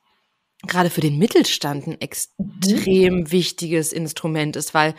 gerade 0.67 0.91
für 0.91 1.01
den 1.01 1.19
Mittelstand 1.19 1.87
ein 1.87 2.01
extrem 2.01 3.21
mhm. 3.21 3.33
wichtiges 3.33 3.93
Instrument 3.93 4.57
ist, 4.57 4.75
weil 4.75 4.95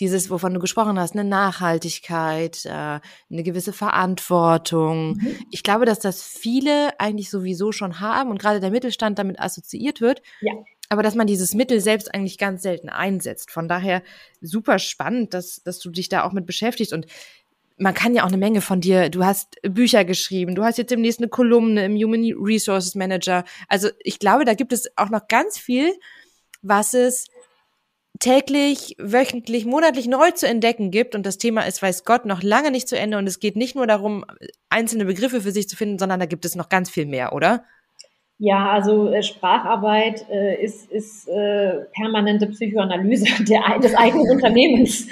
dieses, 0.00 0.30
wovon 0.30 0.54
du 0.54 0.60
gesprochen 0.60 0.98
hast, 0.98 1.14
eine 1.14 1.24
Nachhaltigkeit, 1.24 2.64
äh, 2.66 2.70
eine 2.70 3.42
gewisse 3.42 3.72
Verantwortung. 3.72 5.14
Mhm. 5.14 5.36
Ich 5.50 5.62
glaube, 5.62 5.86
dass 5.86 5.98
das 5.98 6.22
viele 6.22 6.98
eigentlich 7.00 7.30
sowieso 7.30 7.72
schon 7.72 8.00
haben 8.00 8.30
und 8.30 8.38
gerade 8.38 8.60
der 8.60 8.70
Mittelstand 8.70 9.18
damit 9.18 9.40
assoziiert 9.40 10.00
wird. 10.00 10.22
Ja. 10.40 10.52
Aber 10.88 11.02
dass 11.02 11.14
man 11.14 11.26
dieses 11.26 11.54
Mittel 11.54 11.80
selbst 11.80 12.14
eigentlich 12.14 12.38
ganz 12.38 12.62
selten 12.62 12.88
einsetzt. 12.88 13.50
Von 13.50 13.68
daher 13.68 14.02
super 14.40 14.78
spannend, 14.78 15.34
dass, 15.34 15.62
dass 15.64 15.80
du 15.80 15.90
dich 15.90 16.08
da 16.08 16.22
auch 16.22 16.32
mit 16.32 16.46
beschäftigst 16.46 16.92
und 16.92 17.06
man 17.78 17.94
kann 17.94 18.14
ja 18.14 18.22
auch 18.22 18.28
eine 18.28 18.38
Menge 18.38 18.62
von 18.62 18.80
dir, 18.80 19.10
du 19.10 19.24
hast 19.24 19.56
Bücher 19.62 20.04
geschrieben, 20.04 20.54
du 20.54 20.64
hast 20.64 20.78
jetzt 20.78 20.90
demnächst 20.90 21.20
eine 21.20 21.28
Kolumne 21.28 21.84
im 21.84 21.94
Human 21.96 22.32
Resources 22.38 22.94
Manager. 22.94 23.44
Also 23.68 23.88
ich 24.02 24.18
glaube, 24.18 24.44
da 24.44 24.54
gibt 24.54 24.72
es 24.72 24.86
auch 24.96 25.10
noch 25.10 25.28
ganz 25.28 25.58
viel, 25.58 25.92
was 26.62 26.94
es 26.94 27.26
täglich, 28.18 28.96
wöchentlich, 28.98 29.66
monatlich 29.66 30.06
neu 30.06 30.30
zu 30.30 30.46
entdecken 30.46 30.90
gibt. 30.90 31.14
Und 31.14 31.24
das 31.26 31.38
Thema 31.38 31.62
ist, 31.62 31.82
weiß 31.82 32.04
Gott, 32.04 32.24
noch 32.24 32.42
lange 32.42 32.70
nicht 32.70 32.88
zu 32.88 32.98
Ende. 32.98 33.18
Und 33.18 33.26
es 33.26 33.40
geht 33.40 33.56
nicht 33.56 33.76
nur 33.76 33.86
darum, 33.86 34.24
einzelne 34.70 35.04
Begriffe 35.04 35.40
für 35.40 35.50
sich 35.50 35.68
zu 35.68 35.76
finden, 35.76 35.98
sondern 35.98 36.20
da 36.20 36.26
gibt 36.26 36.44
es 36.44 36.56
noch 36.56 36.68
ganz 36.68 36.90
viel 36.90 37.06
mehr, 37.06 37.32
oder? 37.32 37.64
Ja, 38.38 38.70
also 38.70 39.08
äh, 39.08 39.22
Spracharbeit 39.22 40.28
äh, 40.28 40.62
ist, 40.62 40.90
ist 40.90 41.26
äh, 41.28 41.86
permanente 41.94 42.46
Psychoanalyse 42.48 43.44
der, 43.44 43.78
des 43.78 43.94
eigenen 43.94 44.30
Unternehmens. 44.30 45.08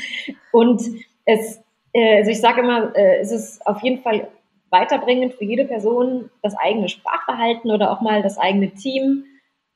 Und 0.52 0.82
es, 1.24 1.60
äh, 1.92 2.18
also 2.18 2.30
ich 2.30 2.40
sage 2.40 2.60
immer, 2.60 2.94
äh, 2.94 3.20
es 3.20 3.32
ist 3.32 3.66
auf 3.66 3.82
jeden 3.82 4.02
Fall 4.02 4.28
weiterbringend 4.70 5.34
für 5.34 5.44
jede 5.44 5.64
Person, 5.64 6.30
das 6.42 6.54
eigene 6.56 6.88
Sprachverhalten 6.88 7.70
oder 7.70 7.92
auch 7.92 8.00
mal 8.00 8.22
das 8.22 8.38
eigene 8.38 8.74
Team 8.74 9.24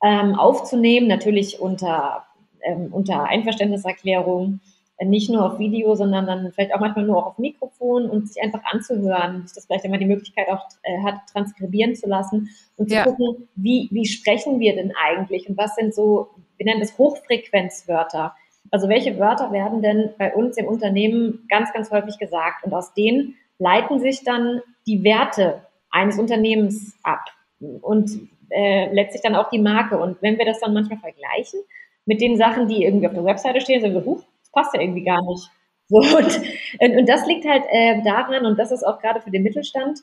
ähm, 0.03 0.35
aufzunehmen, 0.35 1.07
natürlich 1.07 1.61
unter 1.61 2.28
ähm, 2.69 2.89
unter 2.93 3.25
Einverständniserklärung, 3.25 4.61
äh, 4.99 5.05
nicht 5.05 5.31
nur 5.31 5.45
auf 5.45 5.59
Video, 5.59 5.95
sondern 5.95 6.27
dann 6.27 6.53
vielleicht 6.53 6.75
auch 6.75 6.81
manchmal 6.81 7.07
nur 7.07 7.19
auch 7.19 7.27
auf 7.27 7.39
Mikrofon 7.39 8.09
und 8.11 8.29
sich 8.29 8.43
einfach 8.43 8.61
anzuhören, 8.65 9.47
sich 9.47 9.55
das 9.55 9.67
vielleicht 9.67 9.85
immer 9.85 9.99
die 9.99 10.07
Möglichkeit 10.07 10.49
auch 10.49 10.67
äh, 10.83 11.03
hat, 11.03 11.21
transkribieren 11.33 11.95
zu 11.95 12.09
lassen 12.09 12.51
und 12.77 12.89
zu 12.89 12.97
ja. 12.97 13.05
gucken, 13.05 13.49
wie, 13.55 13.89
wie 13.93 14.07
sprechen 14.07 14.61
wir 14.61 14.75
denn 14.75 14.93
eigentlich 15.03 15.49
und 15.49 15.57
was 15.57 15.75
sind 15.75 15.95
so, 15.95 16.29
wir 16.57 16.67
nennen 16.67 16.81
das 16.81 16.99
Hochfrequenzwörter. 16.99 18.35
Also 18.71 18.89
welche 18.89 19.19
Wörter 19.19 19.51
werden 19.53 19.81
denn 19.81 20.11
bei 20.19 20.35
uns 20.35 20.57
im 20.59 20.67
Unternehmen 20.67 21.47
ganz, 21.49 21.73
ganz 21.73 21.91
häufig 21.91 22.19
gesagt 22.19 22.65
und 22.65 22.75
aus 22.75 22.93
denen 22.93 23.37
leiten 23.59 23.99
sich 23.99 24.25
dann 24.25 24.61
die 24.87 25.03
Werte 25.05 25.63
eines 25.91 26.19
Unternehmens 26.19 26.99
ab 27.03 27.25
und 27.61 28.11
äh, 28.51 28.93
letztlich 28.93 29.23
dann 29.23 29.37
auch 29.37 29.51
die 29.51 29.59
Marke. 29.59 29.99
Und 29.99 30.21
wenn 30.23 30.39
wir 30.39 30.45
das 30.45 30.61
dann 30.61 30.75
manchmal 30.75 30.99
vergleichen 30.99 31.61
mit 32.09 32.23
den 32.23 32.39
Sachen, 32.39 32.69
die 32.69 32.85
irgendwie 32.85 33.07
auf 33.07 33.13
der 33.13 33.25
Webseite 33.25 33.61
stehen, 33.61 33.83
sagen 33.83 33.93
wir, 33.93 34.05
huch, 34.05 34.23
das 34.41 34.51
passt 34.51 34.75
ja 34.75 34.81
irgendwie 34.81 35.05
gar 35.05 35.23
nicht. 35.23 35.51
So, 35.91 35.97
und, 35.97 36.99
und 36.99 37.09
das 37.09 37.27
liegt 37.27 37.47
halt 37.49 37.63
äh, 37.71 38.03
daran, 38.03 38.45
und 38.45 38.59
das 38.59 38.73
ist 38.73 38.83
auch 38.83 39.01
gerade 39.01 39.23
für 39.23 39.31
den 39.31 39.43
Mittelstand, 39.43 40.01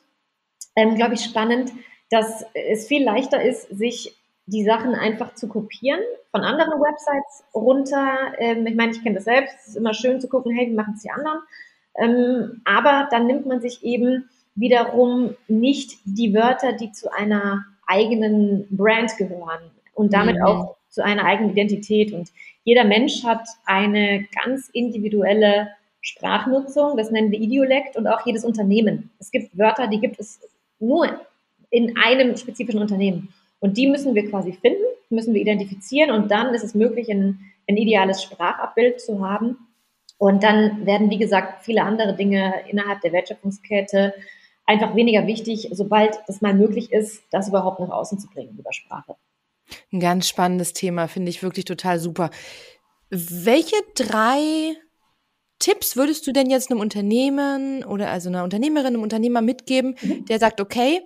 ähm, 0.74 0.96
glaube 0.96 1.14
ich, 1.14 1.20
spannend, 1.20 1.70
dass 2.10 2.44
es 2.54 2.88
viel 2.88 3.04
leichter 3.04 3.40
ist, 3.40 3.68
sich 3.68 4.16
die 4.46 4.64
Sachen 4.64 4.96
einfach 4.96 5.36
zu 5.36 5.46
kopieren 5.46 6.00
von 6.32 6.40
anderen 6.40 6.72
Websites 6.72 7.44
runter. 7.54 8.16
Ähm, 8.38 8.66
ich 8.66 8.74
meine, 8.74 8.90
ich 8.90 9.02
kenne 9.04 9.14
das 9.14 9.26
selbst. 9.26 9.54
Es 9.60 9.68
ist 9.68 9.76
immer 9.76 9.94
schön 9.94 10.20
zu 10.20 10.28
gucken, 10.28 10.52
hey, 10.52 10.66
wie 10.66 10.74
machen 10.74 10.94
es 10.96 11.02
die 11.02 11.10
anderen? 11.10 11.38
Ähm, 11.96 12.62
aber 12.64 13.06
dann 13.12 13.28
nimmt 13.28 13.46
man 13.46 13.60
sich 13.60 13.84
eben 13.84 14.28
wiederum 14.56 15.36
nicht 15.46 15.98
die 16.04 16.34
Wörter, 16.34 16.72
die 16.72 16.90
zu 16.90 17.12
einer 17.12 17.64
eigenen 17.86 18.66
Brand 18.70 19.16
gehören 19.16 19.70
und 19.94 20.12
damit 20.12 20.38
mhm. 20.38 20.42
auch 20.42 20.75
zu 20.96 21.04
einer 21.04 21.24
eigenen 21.26 21.50
Identität. 21.50 22.12
Und 22.12 22.32
jeder 22.64 22.84
Mensch 22.84 23.22
hat 23.22 23.46
eine 23.66 24.26
ganz 24.42 24.70
individuelle 24.70 25.68
Sprachnutzung, 26.00 26.96
das 26.96 27.10
nennen 27.10 27.30
wir 27.30 27.38
Idiolekt, 27.38 27.96
und 27.96 28.06
auch 28.06 28.24
jedes 28.24 28.46
Unternehmen. 28.46 29.10
Es 29.18 29.30
gibt 29.30 29.56
Wörter, 29.58 29.88
die 29.88 30.00
gibt 30.00 30.18
es 30.18 30.40
nur 30.80 31.20
in 31.68 31.98
einem 31.98 32.34
spezifischen 32.36 32.80
Unternehmen. 32.80 33.28
Und 33.60 33.76
die 33.76 33.86
müssen 33.86 34.14
wir 34.14 34.28
quasi 34.30 34.52
finden, 34.52 34.84
müssen 35.10 35.34
wir 35.34 35.40
identifizieren 35.42 36.10
und 36.10 36.30
dann 36.30 36.54
ist 36.54 36.64
es 36.64 36.74
möglich, 36.74 37.10
ein, 37.10 37.40
ein 37.68 37.76
ideales 37.76 38.22
Sprachabbild 38.22 39.00
zu 39.00 39.26
haben. 39.26 39.58
Und 40.16 40.42
dann 40.42 40.86
werden, 40.86 41.10
wie 41.10 41.18
gesagt, 41.18 41.62
viele 41.62 41.82
andere 41.82 42.14
Dinge 42.16 42.54
innerhalb 42.70 43.02
der 43.02 43.12
Wertschöpfungskette 43.12 44.14
einfach 44.64 44.94
weniger 44.96 45.26
wichtig, 45.26 45.68
sobald 45.72 46.18
es 46.26 46.40
mal 46.40 46.54
möglich 46.54 46.90
ist, 46.90 47.22
das 47.30 47.48
überhaupt 47.48 47.80
nach 47.80 47.90
außen 47.90 48.18
zu 48.18 48.28
bringen 48.28 48.56
über 48.58 48.72
Sprache. 48.72 49.16
Ein 49.96 50.00
ganz 50.00 50.28
spannendes 50.28 50.74
Thema, 50.74 51.08
finde 51.08 51.30
ich 51.30 51.42
wirklich 51.42 51.64
total 51.64 51.98
super. 51.98 52.28
Welche 53.08 53.76
drei 53.94 54.76
Tipps 55.58 55.96
würdest 55.96 56.26
du 56.26 56.32
denn 56.32 56.50
jetzt 56.50 56.70
einem 56.70 56.80
Unternehmen 56.80 57.82
oder 57.82 58.10
also 58.10 58.28
einer 58.28 58.44
Unternehmerin, 58.44 58.88
einem 58.88 59.02
Unternehmer 59.02 59.40
mitgeben, 59.40 59.96
mhm. 60.02 60.26
der 60.26 60.38
sagt, 60.38 60.60
okay, 60.60 61.00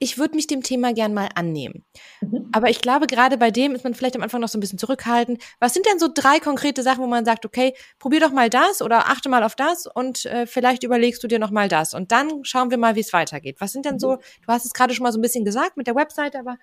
ich 0.00 0.18
würde 0.18 0.34
mich 0.34 0.48
dem 0.48 0.64
Thema 0.64 0.92
gern 0.92 1.14
mal 1.14 1.28
annehmen. 1.36 1.84
Mhm. 2.20 2.48
Aber 2.50 2.68
ich 2.68 2.80
glaube, 2.80 3.06
gerade 3.06 3.38
bei 3.38 3.52
dem 3.52 3.76
ist 3.76 3.84
man 3.84 3.94
vielleicht 3.94 4.16
am 4.16 4.22
Anfang 4.22 4.40
noch 4.40 4.48
so 4.48 4.58
ein 4.58 4.60
bisschen 4.60 4.78
zurückhaltend. 4.78 5.40
Was 5.60 5.74
sind 5.74 5.86
denn 5.86 6.00
so 6.00 6.08
drei 6.12 6.40
konkrete 6.40 6.82
Sachen, 6.82 7.04
wo 7.04 7.06
man 7.06 7.24
sagt, 7.24 7.46
okay, 7.46 7.74
probier 8.00 8.18
doch 8.18 8.32
mal 8.32 8.50
das 8.50 8.82
oder 8.82 9.06
achte 9.06 9.28
mal 9.28 9.44
auf 9.44 9.54
das 9.54 9.86
und 9.86 10.26
äh, 10.26 10.48
vielleicht 10.48 10.82
überlegst 10.82 11.22
du 11.22 11.28
dir 11.28 11.38
noch 11.38 11.52
mal 11.52 11.68
das 11.68 11.94
und 11.94 12.10
dann 12.10 12.44
schauen 12.44 12.72
wir 12.72 12.78
mal, 12.78 12.96
wie 12.96 13.00
es 13.00 13.12
weitergeht. 13.12 13.60
Was 13.60 13.70
sind 13.70 13.86
denn 13.86 14.00
so, 14.00 14.14
mhm. 14.14 14.18
du 14.44 14.48
hast 14.48 14.64
es 14.64 14.72
gerade 14.72 14.92
schon 14.92 15.04
mal 15.04 15.12
so 15.12 15.20
ein 15.20 15.22
bisschen 15.22 15.44
gesagt 15.44 15.76
mit 15.76 15.86
der 15.86 15.94
Webseite, 15.94 16.40
aber 16.40 16.58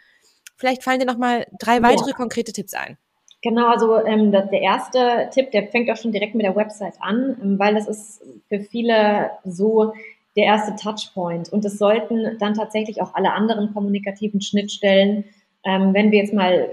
vielleicht 0.60 0.84
fallen 0.84 1.00
dir 1.00 1.06
noch 1.06 1.18
mal 1.18 1.48
drei 1.58 1.82
weitere 1.82 2.10
ja. 2.10 2.16
konkrete 2.16 2.54
Tipps 2.54 2.74
ein. 2.74 2.98
Genau, 3.42 3.68
also 3.70 4.06
ähm, 4.06 4.32
der 4.32 4.62
erste 4.62 5.30
Tipp, 5.34 5.52
der 5.52 5.68
fängt 5.68 5.90
auch 5.90 5.96
schon 5.96 6.12
direkt 6.12 6.36
mit 6.36 6.46
der 6.46 6.58
Website 6.58 6.96
an, 7.00 7.38
ähm, 7.42 7.58
weil 7.58 7.74
das 7.74 7.88
ist 7.88 8.22
für 8.50 8.60
viele 8.60 9.32
so, 9.46 9.94
der 10.36 10.46
erste 10.46 10.76
Touchpoint. 10.76 11.50
Und 11.50 11.66
es 11.66 11.78
sollten 11.78 12.38
dann 12.38 12.54
tatsächlich 12.54 13.02
auch 13.02 13.16
alle 13.16 13.34
anderen 13.34 13.74
kommunikativen 13.74 14.42
Schnittstellen, 14.42 15.26
ähm, 15.64 15.94
wenn 15.94 16.12
wir 16.12 16.20
jetzt 16.20 16.34
mal 16.34 16.70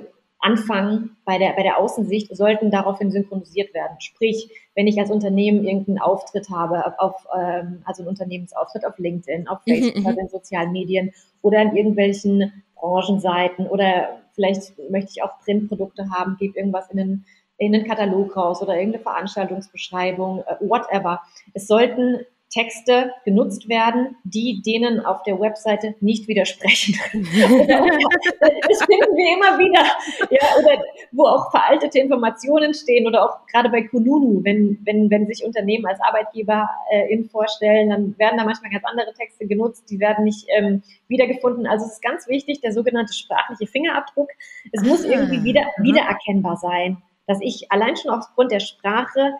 anfangen 0.46 1.16
bei 1.24 1.38
der, 1.38 1.54
bei 1.54 1.62
der 1.64 1.78
Außensicht, 1.78 2.34
sollten 2.36 2.70
daraufhin 2.70 3.10
synchronisiert 3.10 3.74
werden. 3.74 4.00
Sprich, 4.00 4.48
wenn 4.76 4.86
ich 4.86 4.98
als 4.98 5.10
Unternehmen 5.10 5.64
irgendeinen 5.64 5.98
Auftritt 5.98 6.48
habe, 6.50 6.98
auf, 7.00 7.26
ähm, 7.36 7.82
also 7.84 8.02
einen 8.02 8.10
Unternehmensauftritt 8.10 8.86
auf 8.86 8.96
LinkedIn, 8.98 9.48
auf 9.48 9.58
Facebook, 9.68 10.04
mhm, 10.04 10.18
in 10.18 10.28
sozialen 10.28 10.70
Medien 10.70 11.12
oder 11.42 11.60
in 11.62 11.74
irgendwelchen 11.74 12.62
Branchenseiten 12.76 13.66
oder 13.66 14.20
vielleicht 14.34 14.78
möchte 14.90 15.10
ich 15.16 15.22
auch 15.22 15.40
Printprodukte 15.40 16.10
haben, 16.10 16.36
gebe 16.38 16.56
irgendwas 16.58 16.90
in 16.90 16.96
den 16.98 17.24
in 17.58 17.74
einen 17.74 17.86
Katalog 17.86 18.36
raus 18.36 18.60
oder 18.60 18.76
irgendeine 18.76 19.02
Veranstaltungsbeschreibung, 19.02 20.40
äh, 20.40 20.56
whatever. 20.60 21.22
Es 21.54 21.66
sollten 21.66 22.20
Texte 22.50 23.12
genutzt 23.24 23.68
werden, 23.68 24.16
die 24.24 24.62
denen 24.64 25.04
auf 25.04 25.22
der 25.24 25.40
Webseite 25.40 25.94
nicht 26.00 26.28
widersprechen. 26.28 26.94
das 27.12 28.84
finden 28.84 29.16
wir 29.16 29.36
immer 29.36 29.58
wieder. 29.58 29.84
Ja, 30.30 30.56
oder 30.58 30.82
wo 31.12 31.26
auch 31.26 31.50
veraltete 31.50 31.98
Informationen 31.98 32.72
stehen 32.72 33.06
oder 33.06 33.24
auch 33.24 33.46
gerade 33.46 33.68
bei 33.68 33.82
Kununu, 33.82 34.44
wenn, 34.44 34.78
wenn, 34.84 35.10
wenn 35.10 35.26
sich 35.26 35.44
Unternehmen 35.44 35.86
als 35.86 36.00
Arbeitgeber 36.00 36.68
äh, 36.90 37.12
in 37.12 37.24
vorstellen, 37.28 37.90
dann 37.90 38.18
werden 38.18 38.38
da 38.38 38.44
manchmal 38.44 38.70
ganz 38.70 38.84
andere 38.84 39.12
Texte 39.12 39.46
genutzt, 39.46 39.90
die 39.90 39.98
werden 39.98 40.24
nicht 40.24 40.46
ähm, 40.56 40.82
wiedergefunden. 41.08 41.66
Also 41.66 41.84
es 41.86 41.94
ist 41.94 42.02
ganz 42.02 42.28
wichtig, 42.28 42.60
der 42.60 42.72
sogenannte 42.72 43.12
sprachliche 43.12 43.66
Fingerabdruck. 43.66 44.30
Es 44.72 44.82
muss 44.82 45.04
ah, 45.04 45.08
irgendwie 45.08 45.42
wieder, 45.42 45.66
wiedererkennbar 45.78 46.56
sein, 46.56 47.02
dass 47.26 47.38
ich 47.40 47.70
allein 47.70 47.96
schon 47.96 48.12
aufgrund 48.12 48.52
der 48.52 48.60
Sprache 48.60 49.32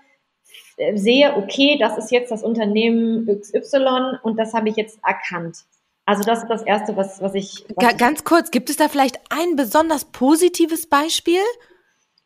sehe, 0.94 1.36
okay, 1.36 1.78
das 1.78 1.96
ist 1.98 2.10
jetzt 2.10 2.30
das 2.30 2.42
Unternehmen 2.42 3.26
XY 3.26 4.18
und 4.22 4.38
das 4.38 4.54
habe 4.54 4.68
ich 4.68 4.76
jetzt 4.76 4.98
erkannt. 5.04 5.58
Also 6.04 6.22
das 6.22 6.42
ist 6.42 6.48
das 6.48 6.62
Erste, 6.62 6.96
was, 6.96 7.20
was 7.20 7.34
ich. 7.34 7.64
Was 7.74 7.96
Ganz 7.96 8.22
kurz, 8.24 8.50
gibt 8.50 8.70
es 8.70 8.76
da 8.76 8.88
vielleicht 8.88 9.18
ein 9.30 9.56
besonders 9.56 10.04
positives 10.04 10.86
Beispiel? 10.86 11.40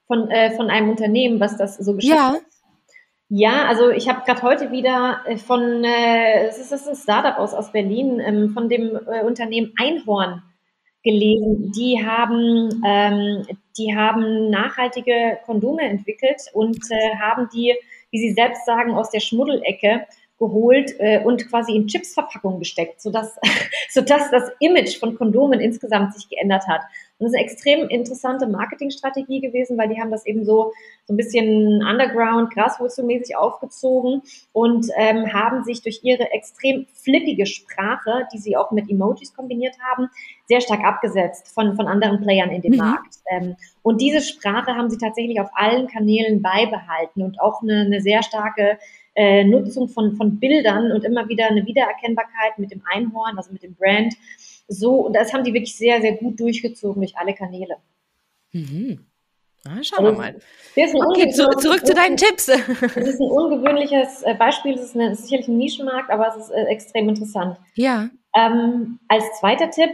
Von, 0.07 0.29
äh, 0.31 0.51
von 0.57 0.69
einem 0.69 0.91
Unternehmen, 0.91 1.41
was 1.41 1.57
das 1.57 1.77
so 1.77 1.95
geschafft 1.95 2.19
ja. 2.19 2.33
hat? 2.33 2.43
Ja, 3.33 3.67
also 3.69 3.91
ich 3.91 4.09
habe 4.09 4.23
gerade 4.27 4.43
heute 4.43 4.73
wieder 4.73 5.21
äh, 5.25 5.37
von, 5.37 5.85
äh, 5.85 6.49
es 6.49 6.59
ist, 6.59 6.89
ein 6.89 6.97
Startup 6.97 7.39
aus, 7.39 7.55
aus 7.55 7.71
Berlin, 7.71 8.21
ähm, 8.21 8.51
von 8.51 8.69
dem 8.69 8.97
äh, 9.07 9.23
Unternehmen 9.23 9.73
Einhorn 9.81 10.43
gelesen. 11.05 11.71
Die 11.71 12.05
haben, 12.05 12.83
ähm, 12.85 13.47
die 13.79 13.97
haben 13.97 14.51
nachhaltige 14.51 15.39
Kondome 15.47 15.83
entwickelt 15.83 16.43
und 16.53 16.81
äh, 16.91 17.17
haben 17.19 17.49
die 17.55 17.77
wie 18.11 18.19
Sie 18.19 18.33
selbst 18.33 18.65
sagen, 18.67 18.95
aus 18.95 19.11
der 19.11 19.21
Schmuddelecke 19.21 20.07
geholt 20.39 20.95
äh, 20.99 21.23
und 21.23 21.49
quasi 21.49 21.77
in 21.77 21.87
Chipsverpackung 21.87 22.59
gesteckt, 22.59 23.01
sodass, 23.01 23.39
sodass 23.91 24.31
das 24.31 24.51
Image 24.59 24.99
von 24.99 25.17
Kondomen 25.17 25.61
insgesamt 25.61 26.15
sich 26.15 26.29
geändert 26.29 26.67
hat. 26.67 26.81
Und 27.21 27.27
das 27.27 27.33
ist 27.33 27.39
eine 27.39 27.45
extrem 27.45 27.89
interessante 27.89 28.47
Marketingstrategie 28.47 29.41
gewesen, 29.41 29.77
weil 29.77 29.91
die 29.91 30.01
haben 30.01 30.11
das 30.11 30.25
eben 30.25 30.45
so, 30.45 30.73
so 31.05 31.13
ein 31.13 31.19
bisschen 31.19 31.83
underground, 31.87 32.51
graswurzelmäßig 32.55 33.37
aufgezogen 33.37 34.23
und 34.53 34.87
ähm, 34.97 35.31
haben 35.33 35.63
sich 35.63 35.83
durch 35.83 36.01
ihre 36.03 36.33
extrem 36.33 36.87
flippige 36.95 37.45
Sprache, 37.45 38.27
die 38.33 38.39
sie 38.39 38.57
auch 38.57 38.71
mit 38.71 38.91
Emojis 38.91 39.35
kombiniert 39.35 39.77
haben, 39.81 40.09
sehr 40.47 40.63
stark 40.63 40.83
abgesetzt 40.83 41.49
von, 41.55 41.77
von 41.77 41.87
anderen 41.87 42.23
Playern 42.23 42.51
in 42.51 42.63
dem 42.63 42.73
mhm. 42.73 42.79
Markt. 42.79 43.17
Ähm, 43.31 43.57
und 43.83 44.01
diese 44.01 44.23
Sprache 44.23 44.75
haben 44.75 44.89
sie 44.89 44.99
tatsächlich 44.99 45.41
auf 45.41 45.51
allen 45.53 45.89
Kanälen 45.89 46.41
beibehalten 46.41 47.23
und 47.23 47.39
auch 47.41 47.61
eine, 47.63 47.83
eine 47.83 48.01
sehr 48.01 48.23
starke 48.23 48.79
äh, 49.15 49.45
Nutzung 49.45 49.89
von, 49.89 50.17
von 50.17 50.39
Bildern 50.39 50.93
und 50.93 51.05
immer 51.05 51.29
wieder 51.29 51.49
eine 51.49 51.67
Wiedererkennbarkeit 51.67 52.59
mit 52.59 52.71
dem 52.71 52.83
Einhorn, 52.91 53.37
also 53.37 53.53
mit 53.53 53.63
dem 53.63 53.75
Brand. 53.75 54.15
So, 54.73 55.07
und 55.07 55.17
das 55.17 55.33
haben 55.33 55.43
die 55.43 55.53
wirklich 55.53 55.77
sehr, 55.77 56.01
sehr 56.01 56.13
gut 56.13 56.39
durchgezogen 56.39 57.03
durch 57.03 57.19
alle 57.19 57.35
Kanäle. 57.35 57.77
Mhm. 58.53 59.05
Ah, 59.67 59.83
schauen 59.83 60.05
wir 60.05 60.13
mal. 60.13 60.37
Okay, 60.75 61.29
zu, 61.31 61.49
zurück 61.59 61.85
zu 61.85 61.93
deinen 61.93 62.17
Tipps. 62.17 62.47
Das 62.81 62.97
ist 62.97 63.21
ein 63.21 63.31
ungewöhnliches 63.31 64.23
äh, 64.23 64.35
Beispiel. 64.35 64.75
Es 64.75 64.83
ist, 64.83 64.95
eine, 64.95 65.11
ist 65.11 65.25
sicherlich 65.25 65.49
ein 65.49 65.59
Nischenmarkt, 65.59 66.11
aber 66.11 66.29
es 66.29 66.37
ist 66.37 66.51
äh, 66.51 66.65
extrem 66.67 67.09
interessant. 67.09 67.59
Ja. 67.75 68.09
Ähm, 68.35 69.01
als 69.09 69.25
zweiter 69.41 69.71
Tipp, 69.71 69.91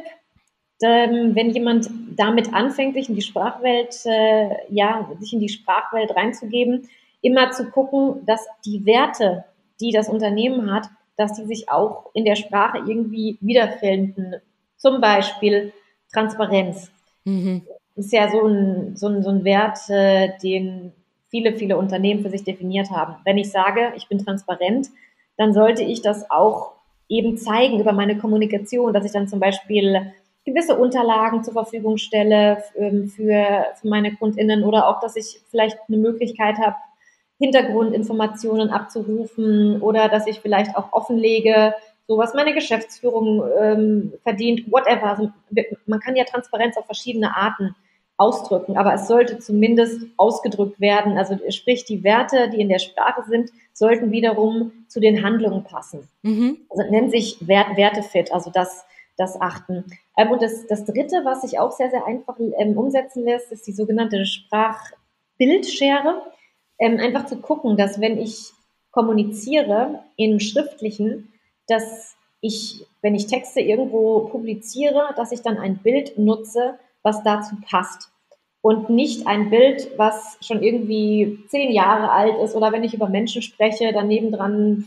ähm, 0.83 1.35
wenn 1.35 1.51
jemand 1.51 1.89
damit 2.15 2.53
anfängt, 2.53 2.95
sich 2.95 3.09
in 3.09 3.15
die 3.15 3.23
Sprachwelt, 3.23 3.97
äh, 4.05 4.51
ja, 4.69 5.11
sich 5.19 5.33
in 5.33 5.41
die 5.41 5.49
Sprachwelt 5.49 6.15
reinzugeben, 6.15 6.89
immer 7.23 7.51
zu 7.51 7.71
gucken, 7.71 8.25
dass 8.27 8.47
die 8.67 8.85
Werte, 8.85 9.47
die 9.81 9.91
das 9.91 10.11
Unternehmen 10.11 10.71
hat, 10.73 10.89
dass 11.17 11.33
die 11.33 11.47
sich 11.47 11.71
auch 11.71 12.11
in 12.13 12.25
der 12.25 12.37
Sprache 12.37 12.79
irgendwie 12.87 13.39
wiederfinden. 13.41 14.37
Zum 14.77 15.01
Beispiel 15.01 15.73
Transparenz. 16.13 16.91
Mhm. 17.25 17.63
Ist 17.95 18.13
ja 18.13 18.31
so 18.31 18.47
ein, 18.47 18.97
so 18.97 19.09
ein, 19.09 19.23
so 19.23 19.31
ein 19.31 19.45
Wert, 19.45 19.79
äh, 19.89 20.31
den 20.43 20.93
viele, 21.29 21.55
viele 21.55 21.77
Unternehmen 21.77 22.23
für 22.23 22.31
sich 22.31 22.45
definiert 22.45 22.91
haben. 22.91 23.17
Wenn 23.25 23.39
ich 23.39 23.51
sage, 23.51 23.93
ich 23.97 24.09
bin 24.09 24.19
transparent, 24.19 24.89
dann 25.37 25.53
sollte 25.53 25.83
ich 25.83 26.03
das 26.03 26.31
auch 26.31 26.73
eben 27.09 27.37
zeigen 27.37 27.81
über 27.81 27.93
meine 27.93 28.19
Kommunikation, 28.19 28.93
dass 28.93 29.05
ich 29.05 29.13
dann 29.13 29.29
zum 29.29 29.41
Beispiel 29.41 30.13
gewisse 30.45 30.77
Unterlagen 30.77 31.43
zur 31.43 31.53
Verfügung 31.53 31.99
stelle 31.99 32.63
ähm, 32.77 33.09
für, 33.09 33.67
für 33.81 33.89
meine 33.89 34.15
KundInnen 34.15 34.65
oder 34.65 34.89
auch, 34.89 35.01
dass 35.01 35.17
ich 35.17 35.41
vielleicht 35.51 35.79
eine 35.89 35.99
Möglichkeit 35.99 36.59
habe, 36.59 36.77
Hintergrundinformationen 37.39 38.71
abzurufen 38.71 39.83
oder 39.83 40.09
dass 40.09 40.27
ich 40.27 40.41
vielleicht 40.41 40.75
auch 40.75 40.93
offenlege, 40.93 41.75
so 42.09 42.19
was 42.19 42.35
meine 42.35 42.55
Geschäftsführung 42.55 43.43
ähm, 43.59 44.13
verdient, 44.23 44.71
whatever. 44.71 45.05
Also, 45.05 45.31
man 45.87 46.01
kann 46.01 46.17
ja 46.17 46.25
Transparenz 46.25 46.77
auf 46.77 46.87
verschiedene 46.87 47.37
Arten 47.37 47.75
ausdrücken, 48.19 48.77
aber 48.79 48.95
es 48.95 49.09
sollte 49.09 49.39
zumindest 49.39 50.01
ausgedrückt 50.17 50.81
werden. 50.81 51.19
Also 51.19 51.39
sprich, 51.51 51.85
die 51.85 52.03
Werte, 52.03 52.49
die 52.49 52.61
in 52.61 52.69
der 52.69 52.79
Sprache 52.79 53.23
sind, 53.29 53.51
sollten 53.73 54.11
wiederum 54.11 54.73
zu 54.89 55.01
den 55.01 55.23
Handlungen 55.23 55.65
passen. 55.65 56.09
Mhm. 56.23 56.59
Also 56.71 56.91
nennt 56.91 57.11
sich 57.11 57.47
Wert, 57.47 57.77
Wertefit, 57.77 58.33
also 58.33 58.51
das, 58.51 58.87
das 59.19 59.39
Achten. 59.41 59.85
Ähm, 60.17 60.31
und 60.31 60.41
das, 60.41 60.67
das 60.67 60.87
Dritte, 60.87 61.23
was 61.25 61.43
sich 61.43 61.59
auch 61.59 61.73
sehr, 61.73 61.91
sehr 61.91 62.07
einfach 62.07 62.39
ähm, 62.39 62.79
umsetzen 62.79 63.25
lässt, 63.25 63.53
ist 63.53 63.67
die 63.67 63.73
sogenannte 63.73 64.25
Sprachbildschere. 64.25 66.23
Ähm, 66.79 66.99
einfach 66.99 67.27
zu 67.27 67.37
gucken, 67.37 67.77
dass 67.77 68.01
wenn 68.01 68.19
ich 68.19 68.53
kommuniziere 68.93 70.05
im 70.17 70.41
Schriftlichen, 70.41 71.33
dass 71.69 72.17
ich, 72.41 72.87
wenn 73.03 73.15
ich 73.15 73.27
Texte 73.27 73.61
irgendwo 73.61 74.21
publiziere, 74.29 75.15
dass 75.17 75.33
ich 75.33 75.43
dann 75.43 75.59
ein 75.59 75.79
Bild 75.79 76.19
nutze, 76.19 76.79
was 77.03 77.23
dazu 77.23 77.57
passt. 77.69 78.11
Und 78.63 78.91
nicht 78.91 79.29
ein 79.29 79.49
Bild, 79.49 79.91
was 79.97 80.39
schon 80.41 80.63
irgendwie 80.63 81.39
zehn 81.49 81.71
Jahre 81.71 82.11
alt 82.11 82.37
ist 82.43 82.57
oder 82.57 82.73
wenn 82.73 82.83
ich 82.83 82.95
über 82.95 83.09
Menschen 83.09 83.41
spreche, 83.41 83.93
daneben 83.93 84.33
dran 84.33 84.87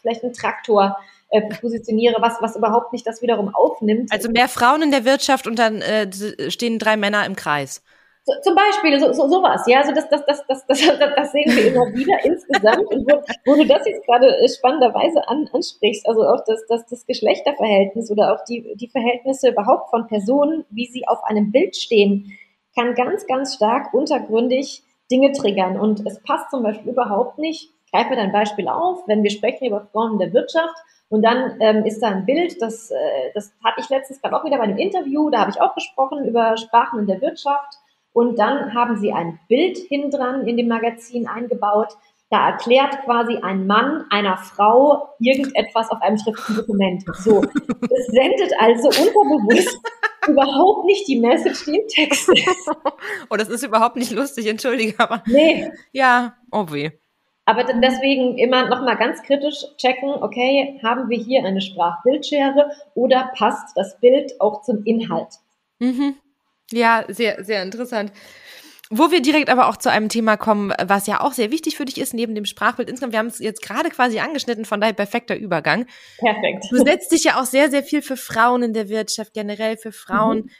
vielleicht 0.00 0.22
ein 0.22 0.32
Traktor 0.32 0.96
äh, 1.30 1.42
positioniere, 1.60 2.22
was, 2.22 2.40
was 2.40 2.56
überhaupt 2.56 2.92
nicht 2.92 3.06
das 3.06 3.20
wiederum 3.20 3.54
aufnimmt. 3.54 4.12
Also 4.12 4.30
mehr 4.30 4.48
Frauen 4.48 4.82
in 4.82 4.90
der 4.92 5.04
Wirtschaft 5.04 5.46
und 5.46 5.58
dann 5.58 5.82
äh, 5.82 6.08
stehen 6.50 6.78
drei 6.78 6.96
Männer 6.96 7.26
im 7.26 7.34
Kreis. 7.34 7.82
So, 8.28 8.34
zum 8.42 8.54
Beispiel 8.54 9.00
so, 9.00 9.10
so, 9.14 9.26
sowas, 9.26 9.64
ja, 9.66 9.78
also 9.78 9.94
das, 9.94 10.06
das, 10.10 10.22
das, 10.26 10.44
das, 10.46 10.66
das, 10.68 10.98
das 10.98 11.32
sehen 11.32 11.46
wir 11.46 11.68
immer 11.68 11.86
wieder 11.94 12.14
insgesamt. 12.24 12.86
Und 12.92 13.10
wo, 13.10 13.22
wo 13.46 13.56
du 13.56 13.66
das 13.66 13.86
jetzt 13.86 14.04
gerade 14.04 14.26
äh, 14.26 14.48
spannenderweise 14.50 15.26
an, 15.28 15.48
ansprichst, 15.50 16.06
also 16.06 16.26
auch 16.28 16.44
das, 16.46 16.60
das, 16.68 16.84
das 16.84 17.06
Geschlechterverhältnis 17.06 18.10
oder 18.10 18.34
auch 18.34 18.44
die, 18.44 18.74
die 18.76 18.88
Verhältnisse 18.88 19.48
überhaupt 19.48 19.88
von 19.88 20.06
Personen, 20.08 20.66
wie 20.68 20.84
sie 20.84 21.08
auf 21.08 21.24
einem 21.24 21.52
Bild 21.52 21.74
stehen, 21.74 22.36
kann 22.76 22.94
ganz, 22.94 23.26
ganz 23.26 23.54
stark 23.54 23.94
untergründig 23.94 24.82
Dinge 25.10 25.32
triggern. 25.32 25.80
Und 25.80 26.06
es 26.06 26.22
passt 26.22 26.50
zum 26.50 26.62
Beispiel 26.62 26.92
überhaupt 26.92 27.38
nicht. 27.38 27.72
Greifen 27.90 28.10
wir 28.10 28.16
dein 28.18 28.32
Beispiel 28.32 28.68
auf, 28.68 29.04
wenn 29.06 29.22
wir 29.22 29.30
sprechen 29.30 29.68
über 29.68 29.88
Frauen 29.90 30.12
in 30.12 30.18
der 30.18 30.34
Wirtschaft 30.34 30.76
und 31.08 31.22
dann 31.22 31.56
ähm, 31.60 31.86
ist 31.86 32.00
da 32.00 32.08
ein 32.08 32.26
Bild, 32.26 32.60
das, 32.60 32.90
äh, 32.90 33.30
das 33.34 33.54
hatte 33.64 33.80
ich 33.80 33.88
letztens 33.88 34.20
gerade 34.20 34.36
auch 34.36 34.44
wieder 34.44 34.58
bei 34.58 34.64
einem 34.64 34.76
Interview, 34.76 35.30
da 35.30 35.40
habe 35.40 35.50
ich 35.50 35.60
auch 35.60 35.74
gesprochen 35.74 36.26
über 36.26 36.56
Sprachen 36.58 36.98
in 37.00 37.06
der 37.06 37.20
Wirtschaft. 37.22 37.78
Und 38.12 38.38
dann 38.38 38.74
haben 38.74 38.96
sie 38.98 39.12
ein 39.12 39.38
Bild 39.48 39.78
hin 39.78 40.10
dran 40.10 40.46
in 40.46 40.56
dem 40.56 40.68
Magazin 40.68 41.26
eingebaut. 41.26 41.96
Da 42.30 42.50
erklärt 42.50 43.04
quasi 43.04 43.36
ein 43.36 43.66
Mann 43.66 44.04
einer 44.10 44.36
Frau 44.36 45.08
irgendetwas 45.18 45.90
auf 45.90 46.02
einem 46.02 46.18
schriftlichen 46.18 46.56
Dokument. 46.56 47.04
So, 47.14 47.40
das 47.40 48.06
sendet 48.08 48.52
also 48.58 48.88
unterbewusst 48.88 49.78
überhaupt 50.28 50.84
nicht 50.84 51.08
die 51.08 51.20
Message, 51.20 51.64
die 51.64 51.78
im 51.78 51.88
Text 51.88 52.28
ist. 52.28 52.70
Oh, 53.30 53.36
das 53.36 53.48
ist 53.48 53.62
überhaupt 53.64 53.96
nicht 53.96 54.12
lustig, 54.12 54.46
entschuldige, 54.46 54.94
aber. 54.98 55.22
Nee. 55.26 55.70
Ja, 55.92 56.34
oh 56.50 56.66
weh. 56.70 56.90
Aber 57.46 57.64
deswegen 57.64 58.36
immer 58.36 58.68
nochmal 58.68 58.98
ganz 58.98 59.22
kritisch 59.22 59.64
checken, 59.78 60.10
okay, 60.10 60.78
haben 60.82 61.08
wir 61.08 61.16
hier 61.16 61.42
eine 61.46 61.62
Sprachbildschere 61.62 62.70
oder 62.94 63.30
passt 63.34 63.74
das 63.74 63.98
Bild 64.00 64.38
auch 64.38 64.60
zum 64.60 64.84
Inhalt? 64.84 65.28
Mhm. 65.78 66.16
Ja, 66.72 67.04
sehr, 67.08 67.44
sehr 67.44 67.62
interessant. 67.62 68.12
Wo 68.90 69.10
wir 69.10 69.20
direkt 69.20 69.50
aber 69.50 69.68
auch 69.68 69.76
zu 69.76 69.90
einem 69.90 70.08
Thema 70.08 70.38
kommen, 70.38 70.72
was 70.82 71.06
ja 71.06 71.20
auch 71.20 71.32
sehr 71.32 71.50
wichtig 71.50 71.76
für 71.76 71.84
dich 71.84 71.98
ist, 71.98 72.14
neben 72.14 72.34
dem 72.34 72.46
Sprachbild 72.46 72.88
insgesamt. 72.88 73.12
Wir 73.12 73.18
haben 73.18 73.26
es 73.26 73.38
jetzt 73.38 73.60
gerade 73.60 73.90
quasi 73.90 74.18
angeschnitten, 74.18 74.64
von 74.64 74.80
daher 74.80 74.94
perfekter 74.94 75.36
Übergang. 75.36 75.86
Perfekt. 76.18 76.64
Du 76.70 76.78
setzt 76.78 77.12
dich 77.12 77.24
ja 77.24 77.38
auch 77.38 77.44
sehr, 77.44 77.70
sehr 77.70 77.82
viel 77.82 78.00
für 78.00 78.16
Frauen 78.16 78.62
in 78.62 78.72
der 78.72 78.88
Wirtschaft, 78.88 79.34
generell 79.34 79.76
für 79.76 79.92
Frauen 79.92 80.38
mhm. 80.38 80.50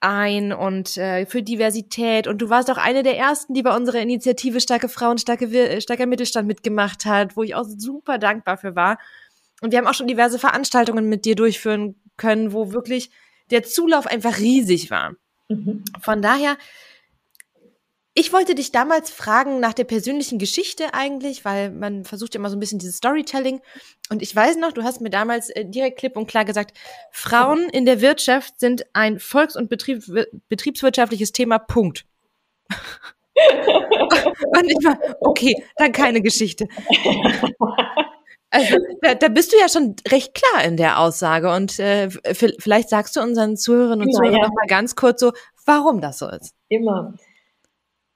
ein 0.00 0.52
und 0.52 0.96
äh, 0.96 1.26
für 1.26 1.44
Diversität. 1.44 2.26
Und 2.26 2.38
du 2.38 2.48
warst 2.48 2.72
auch 2.72 2.76
eine 2.76 3.04
der 3.04 3.16
ersten, 3.16 3.54
die 3.54 3.62
bei 3.62 3.74
unserer 3.74 4.00
Initiative 4.00 4.60
Starke 4.60 4.88
Frauen, 4.88 5.18
starke, 5.18 5.80
starker 5.80 6.06
Mittelstand 6.06 6.48
mitgemacht 6.48 7.04
hat, 7.04 7.36
wo 7.36 7.44
ich 7.44 7.54
auch 7.54 7.66
super 7.68 8.18
dankbar 8.18 8.56
für 8.56 8.74
war. 8.74 8.98
Und 9.60 9.70
wir 9.70 9.78
haben 9.78 9.86
auch 9.86 9.94
schon 9.94 10.08
diverse 10.08 10.40
Veranstaltungen 10.40 11.08
mit 11.08 11.24
dir 11.24 11.36
durchführen 11.36 12.02
können, 12.16 12.52
wo 12.52 12.72
wirklich 12.72 13.10
der 13.52 13.62
Zulauf 13.62 14.08
einfach 14.08 14.38
riesig 14.38 14.90
war. 14.90 15.14
Mhm. 15.50 15.84
Von 16.00 16.22
daher, 16.22 16.56
ich 18.14 18.32
wollte 18.32 18.54
dich 18.54 18.72
damals 18.72 19.10
fragen 19.10 19.60
nach 19.60 19.72
der 19.72 19.84
persönlichen 19.84 20.38
Geschichte 20.38 20.94
eigentlich, 20.94 21.44
weil 21.44 21.70
man 21.70 22.04
versucht 22.04 22.34
ja 22.34 22.38
immer 22.38 22.50
so 22.50 22.56
ein 22.56 22.60
bisschen 22.60 22.78
dieses 22.78 22.96
Storytelling. 22.96 23.60
Und 24.10 24.22
ich 24.22 24.34
weiß 24.34 24.56
noch, 24.56 24.72
du 24.72 24.82
hast 24.84 25.00
mir 25.00 25.10
damals 25.10 25.50
äh, 25.50 25.64
direkt 25.64 25.98
klipp 25.98 26.16
und 26.16 26.26
klar 26.26 26.44
gesagt, 26.44 26.76
Frauen 27.10 27.68
in 27.70 27.84
der 27.84 28.00
Wirtschaft 28.00 28.58
sind 28.58 28.84
ein 28.92 29.18
volks- 29.18 29.56
und 29.56 29.68
Betrieb, 29.68 30.04
betriebswirtschaftliches 30.48 31.32
Thema, 31.32 31.58
Punkt. 31.58 32.06
und 32.70 32.76
ich 34.68 34.84
war, 34.84 34.98
okay, 35.20 35.64
dann 35.76 35.92
keine 35.92 36.22
Geschichte. 36.22 36.68
Also 38.50 38.76
da, 39.02 39.14
da 39.14 39.28
bist 39.28 39.52
du 39.52 39.58
ja 39.58 39.68
schon 39.68 39.94
recht 40.08 40.34
klar 40.34 40.64
in 40.64 40.76
der 40.76 40.98
Aussage 40.98 41.52
und 41.52 41.78
äh, 41.78 42.10
vielleicht 42.10 42.88
sagst 42.88 43.16
du 43.16 43.20
unseren 43.20 43.56
Zuhörerinnen 43.56 44.06
und 44.06 44.12
Zuhörern 44.12 44.36
ja. 44.36 44.42
noch 44.42 44.54
mal 44.54 44.66
ganz 44.66 44.96
kurz 44.96 45.20
so, 45.20 45.32
warum 45.66 46.00
das 46.00 46.18
so 46.18 46.28
ist. 46.28 46.52
Immer. 46.68 47.14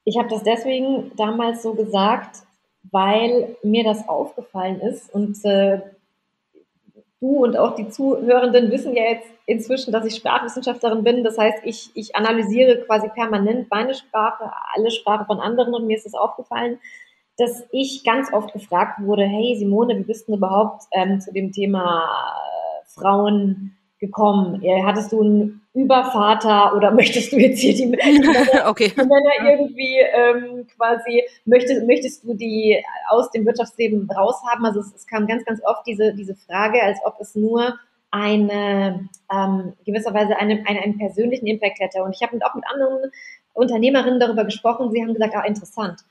Ich 0.05 0.19
habe 0.19 0.29
das 0.29 0.43
deswegen 0.43 1.13
damals 1.17 1.63
so 1.63 1.75
gesagt, 1.75 2.43
weil 2.91 3.57
mir 3.63 3.85
das 3.85 4.09
aufgefallen 4.09 4.81
ist 4.81 5.13
und 5.15 5.43
äh, 5.45 5.81
du 7.21 7.45
und 7.45 7.57
auch 7.57 7.75
die 7.75 7.89
Zuhörenden 7.89 8.71
wissen 8.71 8.95
ja 8.95 9.05
jetzt 9.05 9.29
inzwischen, 9.47 9.93
dass 9.93 10.05
ich 10.05 10.17
Sprachwissenschaftlerin 10.17 11.05
bin. 11.05 11.25
Das 11.25 11.39
heißt, 11.39 11.59
ich, 11.65 11.91
ich 11.95 12.17
analysiere 12.17 12.83
quasi 12.85 13.09
permanent 13.09 13.71
meine 13.71 13.95
Sprache, 13.95 14.53
alle 14.75 14.91
Sprache 14.91 15.25
von 15.25 15.41
anderen 15.41 15.75
und 15.75 15.87
mir 15.87 15.97
ist 15.97 16.07
es 16.07 16.15
aufgefallen, 16.15 16.79
dass 17.37 17.65
ich 17.73 18.05
ganz 18.05 18.33
oft 18.33 18.53
gefragt 18.53 19.01
wurde, 19.03 19.25
hey 19.25 19.57
Simone, 19.59 19.99
wie 19.99 20.05
bist 20.05 20.29
du 20.29 20.35
überhaupt 20.35 20.85
ähm, 20.93 21.21
zu 21.21 21.33
dem 21.33 21.53
Thema 21.53 22.05
äh, 22.05 22.89
Frauen 22.95 23.77
gekommen? 23.99 24.63
Hattest 24.85 25.13
du 25.13 25.21
einen 25.21 25.63
Übervater 25.75 26.77
oder 26.77 26.91
möchtest 26.95 27.33
du 27.33 27.37
jetzt 27.37 27.59
hier 27.59 27.75
die 27.75 27.87
Männer, 27.87 28.47
okay. 28.69 28.93
Männer 28.97 29.51
irgendwie 29.51 29.99
ähm, 29.99 30.67
quasi, 30.77 31.25
möchtest, 31.45 31.87
möchtest 31.87 32.25
du 32.25 32.35
die 32.35 32.81
aus 33.09 33.31
dem 33.33 33.45
Wirtschaftsleben 33.45 34.09
raushaben? 34.09 34.65
Also 34.65 34.81
es, 34.81 34.95
es 34.95 35.07
kam 35.07 35.27
ganz, 35.27 35.45
ganz 35.45 35.61
oft 35.65 35.85
diese, 35.87 36.15
diese 36.15 36.37
Frage, 36.37 36.83
als 36.83 36.99
ob 37.05 37.17
es 37.21 37.35
nur 37.35 37.75
eine 38.13 39.09
ähm, 39.33 39.73
gewisserweise 39.85 40.37
einen, 40.37 40.65
einen, 40.67 40.79
einen 40.79 40.99
persönlichen 40.99 41.49
Impact 41.49 41.81
hätte. 41.81 42.05
Und 42.05 42.15
ich 42.15 42.23
habe 42.23 42.39
auch 42.47 42.55
mit 42.55 42.65
anderen 42.73 43.11
Unternehmerinnen 43.55 44.21
darüber 44.21 44.45
gesprochen, 44.45 44.93
sie 44.93 45.03
haben 45.03 45.15
gesagt, 45.15 45.35
ah, 45.35 45.45
interessant 45.45 46.05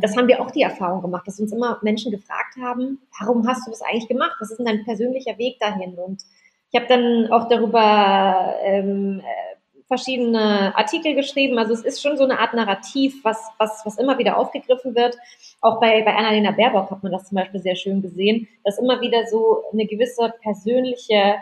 das 0.00 0.16
haben 0.16 0.28
wir 0.28 0.40
auch 0.40 0.50
die 0.50 0.62
Erfahrung 0.62 1.02
gemacht, 1.02 1.26
dass 1.26 1.40
uns 1.40 1.52
immer 1.52 1.78
Menschen 1.82 2.12
gefragt 2.12 2.56
haben, 2.60 3.00
warum 3.18 3.46
hast 3.46 3.66
du 3.66 3.70
das 3.70 3.82
eigentlich 3.82 4.08
gemacht? 4.08 4.36
Was 4.38 4.50
ist 4.50 4.58
denn 4.58 4.66
dein 4.66 4.84
persönlicher 4.84 5.36
Weg 5.38 5.58
dahin? 5.58 5.94
Und 5.94 6.22
ich 6.70 6.80
habe 6.80 6.88
dann 6.88 7.30
auch 7.32 7.48
darüber 7.48 8.54
ähm, 8.62 9.20
äh, 9.20 9.54
verschiedene 9.86 10.76
Artikel 10.76 11.14
geschrieben. 11.14 11.58
Also 11.58 11.72
es 11.72 11.84
ist 11.84 12.00
schon 12.00 12.16
so 12.16 12.24
eine 12.24 12.38
Art 12.38 12.54
Narrativ, 12.54 13.22
was, 13.24 13.50
was, 13.58 13.82
was 13.84 13.98
immer 13.98 14.18
wieder 14.18 14.38
aufgegriffen 14.38 14.94
wird. 14.94 15.16
Auch 15.60 15.80
bei, 15.80 16.02
bei 16.02 16.14
Annalena 16.14 16.52
Baerbock 16.52 16.90
hat 16.90 17.02
man 17.02 17.12
das 17.12 17.28
zum 17.28 17.36
Beispiel 17.36 17.60
sehr 17.60 17.76
schön 17.76 18.00
gesehen, 18.00 18.48
dass 18.64 18.78
immer 18.78 19.00
wieder 19.00 19.26
so 19.26 19.62
eine 19.72 19.86
gewisse 19.86 20.32
persönliche 20.42 21.36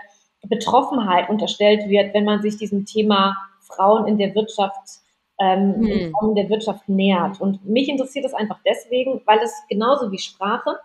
Betroffenheit 0.49 1.29
unterstellt 1.29 1.88
wird, 1.88 2.14
wenn 2.14 2.25
man 2.25 2.42
sich 2.42 2.57
diesem 2.57 2.85
Thema 2.85 3.37
Frauen 3.61 4.07
in 4.07 4.18
der 4.18 4.35
Wirtschaft 4.35 5.01
ähm, 5.40 6.12
hm. 6.21 6.35
der 6.35 6.49
Wirtschaft 6.49 6.88
nähert. 6.88 7.40
Und 7.40 7.64
mich 7.64 7.88
interessiert 7.88 8.25
es 8.25 8.35
einfach 8.35 8.61
deswegen, 8.64 9.21
weil 9.25 9.38
es 9.38 9.53
genauso 9.68 10.11
wie 10.12 10.18
Sprache 10.18 10.77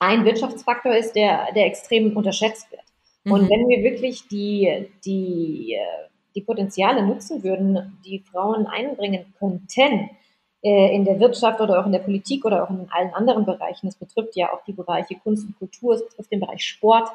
ein 0.00 0.24
Wirtschaftsfaktor 0.24 0.94
ist, 0.94 1.14
der, 1.14 1.52
der 1.54 1.66
extrem 1.66 2.16
unterschätzt 2.16 2.70
wird. 2.70 2.82
Mhm. 3.24 3.32
Und 3.32 3.50
wenn 3.50 3.68
wir 3.68 3.82
wirklich 3.82 4.28
die, 4.28 4.88
die, 5.04 5.74
äh, 5.74 6.08
die 6.34 6.42
Potenziale 6.42 7.02
nutzen 7.04 7.42
würden, 7.42 7.98
die 8.04 8.20
Frauen 8.20 8.66
einbringen 8.66 9.34
könnten, 9.38 10.10
äh, 10.62 10.94
in 10.94 11.04
der 11.04 11.20
Wirtschaft 11.20 11.60
oder 11.60 11.80
auch 11.80 11.86
in 11.86 11.92
der 11.92 12.00
Politik 12.00 12.44
oder 12.44 12.64
auch 12.64 12.70
in 12.70 12.86
allen 12.90 13.14
anderen 13.14 13.44
Bereichen, 13.44 13.86
das 13.86 13.96
betrifft 13.96 14.36
ja 14.36 14.52
auch 14.52 14.64
die 14.64 14.72
Bereiche 14.72 15.14
Kunst 15.16 15.46
und 15.46 15.58
Kultur, 15.58 15.94
es 15.94 16.06
betrifft 16.06 16.32
den 16.32 16.40
Bereich 16.40 16.64
Sport, 16.64 17.10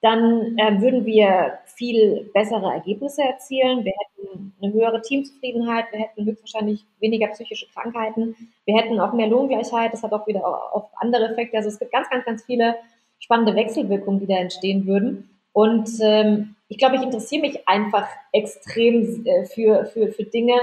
dann 0.00 0.56
äh, 0.58 0.80
würden 0.80 1.04
wir 1.04 1.58
viel 1.64 2.30
bessere 2.32 2.72
Ergebnisse 2.72 3.22
erzielen. 3.22 3.84
Wir 3.84 3.92
hätten 3.92 4.54
eine 4.62 4.72
höhere 4.72 5.02
Teamzufriedenheit, 5.02 5.86
wir 5.90 6.00
hätten 6.00 6.24
höchstwahrscheinlich 6.24 6.84
weniger 7.00 7.28
psychische 7.28 7.66
Krankheiten, 7.74 8.36
wir 8.64 8.76
hätten 8.76 9.00
auch 9.00 9.12
mehr 9.12 9.26
Lohngleichheit, 9.26 9.92
das 9.92 10.02
hat 10.02 10.12
auch 10.12 10.26
wieder 10.26 10.46
auf 10.74 10.84
andere 10.96 11.30
Effekte. 11.30 11.56
Also 11.56 11.68
es 11.68 11.78
gibt 11.78 11.92
ganz, 11.92 12.08
ganz, 12.10 12.24
ganz 12.24 12.44
viele 12.44 12.76
spannende 13.18 13.56
Wechselwirkungen, 13.56 14.20
die 14.20 14.26
da 14.26 14.36
entstehen 14.36 14.86
würden. 14.86 15.30
Und 15.52 15.90
ähm, 16.00 16.54
ich 16.68 16.78
glaube, 16.78 16.96
ich 16.96 17.02
interessiere 17.02 17.42
mich 17.42 17.68
einfach 17.68 18.08
extrem 18.32 19.26
äh, 19.26 19.46
für, 19.46 19.86
für, 19.86 20.12
für 20.12 20.24
Dinge, 20.24 20.54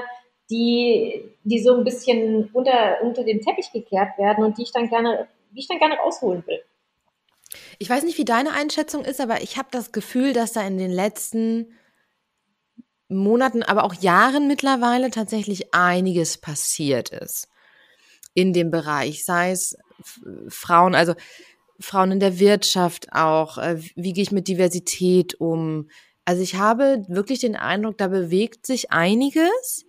die, 0.49 1.23
die 1.43 1.59
so 1.59 1.75
ein 1.75 1.83
bisschen 1.83 2.49
unter, 2.53 3.01
unter 3.01 3.23
den 3.23 3.41
Teppich 3.41 3.71
gekehrt 3.73 4.17
werden 4.17 4.45
und 4.45 4.57
die 4.57 4.63
ich 4.63 4.71
dann 4.71 4.89
gerne, 4.89 5.27
die 5.51 5.59
ich 5.59 5.67
dann 5.67 5.79
gerne 5.79 5.95
rausholen 5.95 6.43
will. 6.47 6.61
Ich 7.79 7.89
weiß 7.89 8.03
nicht, 8.03 8.17
wie 8.17 8.25
deine 8.25 8.53
Einschätzung 8.53 9.05
ist, 9.05 9.21
aber 9.21 9.41
ich 9.41 9.57
habe 9.57 9.67
das 9.71 9.91
Gefühl, 9.91 10.33
dass 10.33 10.53
da 10.53 10.65
in 10.65 10.77
den 10.77 10.91
letzten 10.91 11.73
Monaten, 13.07 13.63
aber 13.63 13.83
auch 13.83 13.93
Jahren 13.93 14.47
mittlerweile 14.47 15.11
tatsächlich 15.11 15.73
einiges 15.73 16.37
passiert 16.37 17.09
ist 17.09 17.47
in 18.33 18.51
dem 18.51 18.71
Bereich, 18.71 19.23
sei 19.23 19.51
es 19.51 19.77
Frauen, 20.49 20.93
also 20.93 21.15
Frauen 21.79 22.11
in 22.11 22.19
der 22.19 22.39
Wirtschaft 22.39 23.11
auch, 23.13 23.57
äh, 23.57 23.79
wie 23.95 24.13
gehe 24.13 24.23
ich 24.23 24.31
mit 24.31 24.47
Diversität 24.47 25.35
um. 25.35 25.89
Also 26.25 26.41
ich 26.41 26.55
habe 26.55 27.05
wirklich 27.07 27.39
den 27.39 27.55
Eindruck, 27.55 27.97
da 27.97 28.07
bewegt 28.07 28.65
sich 28.65 28.91
einiges. 28.91 29.85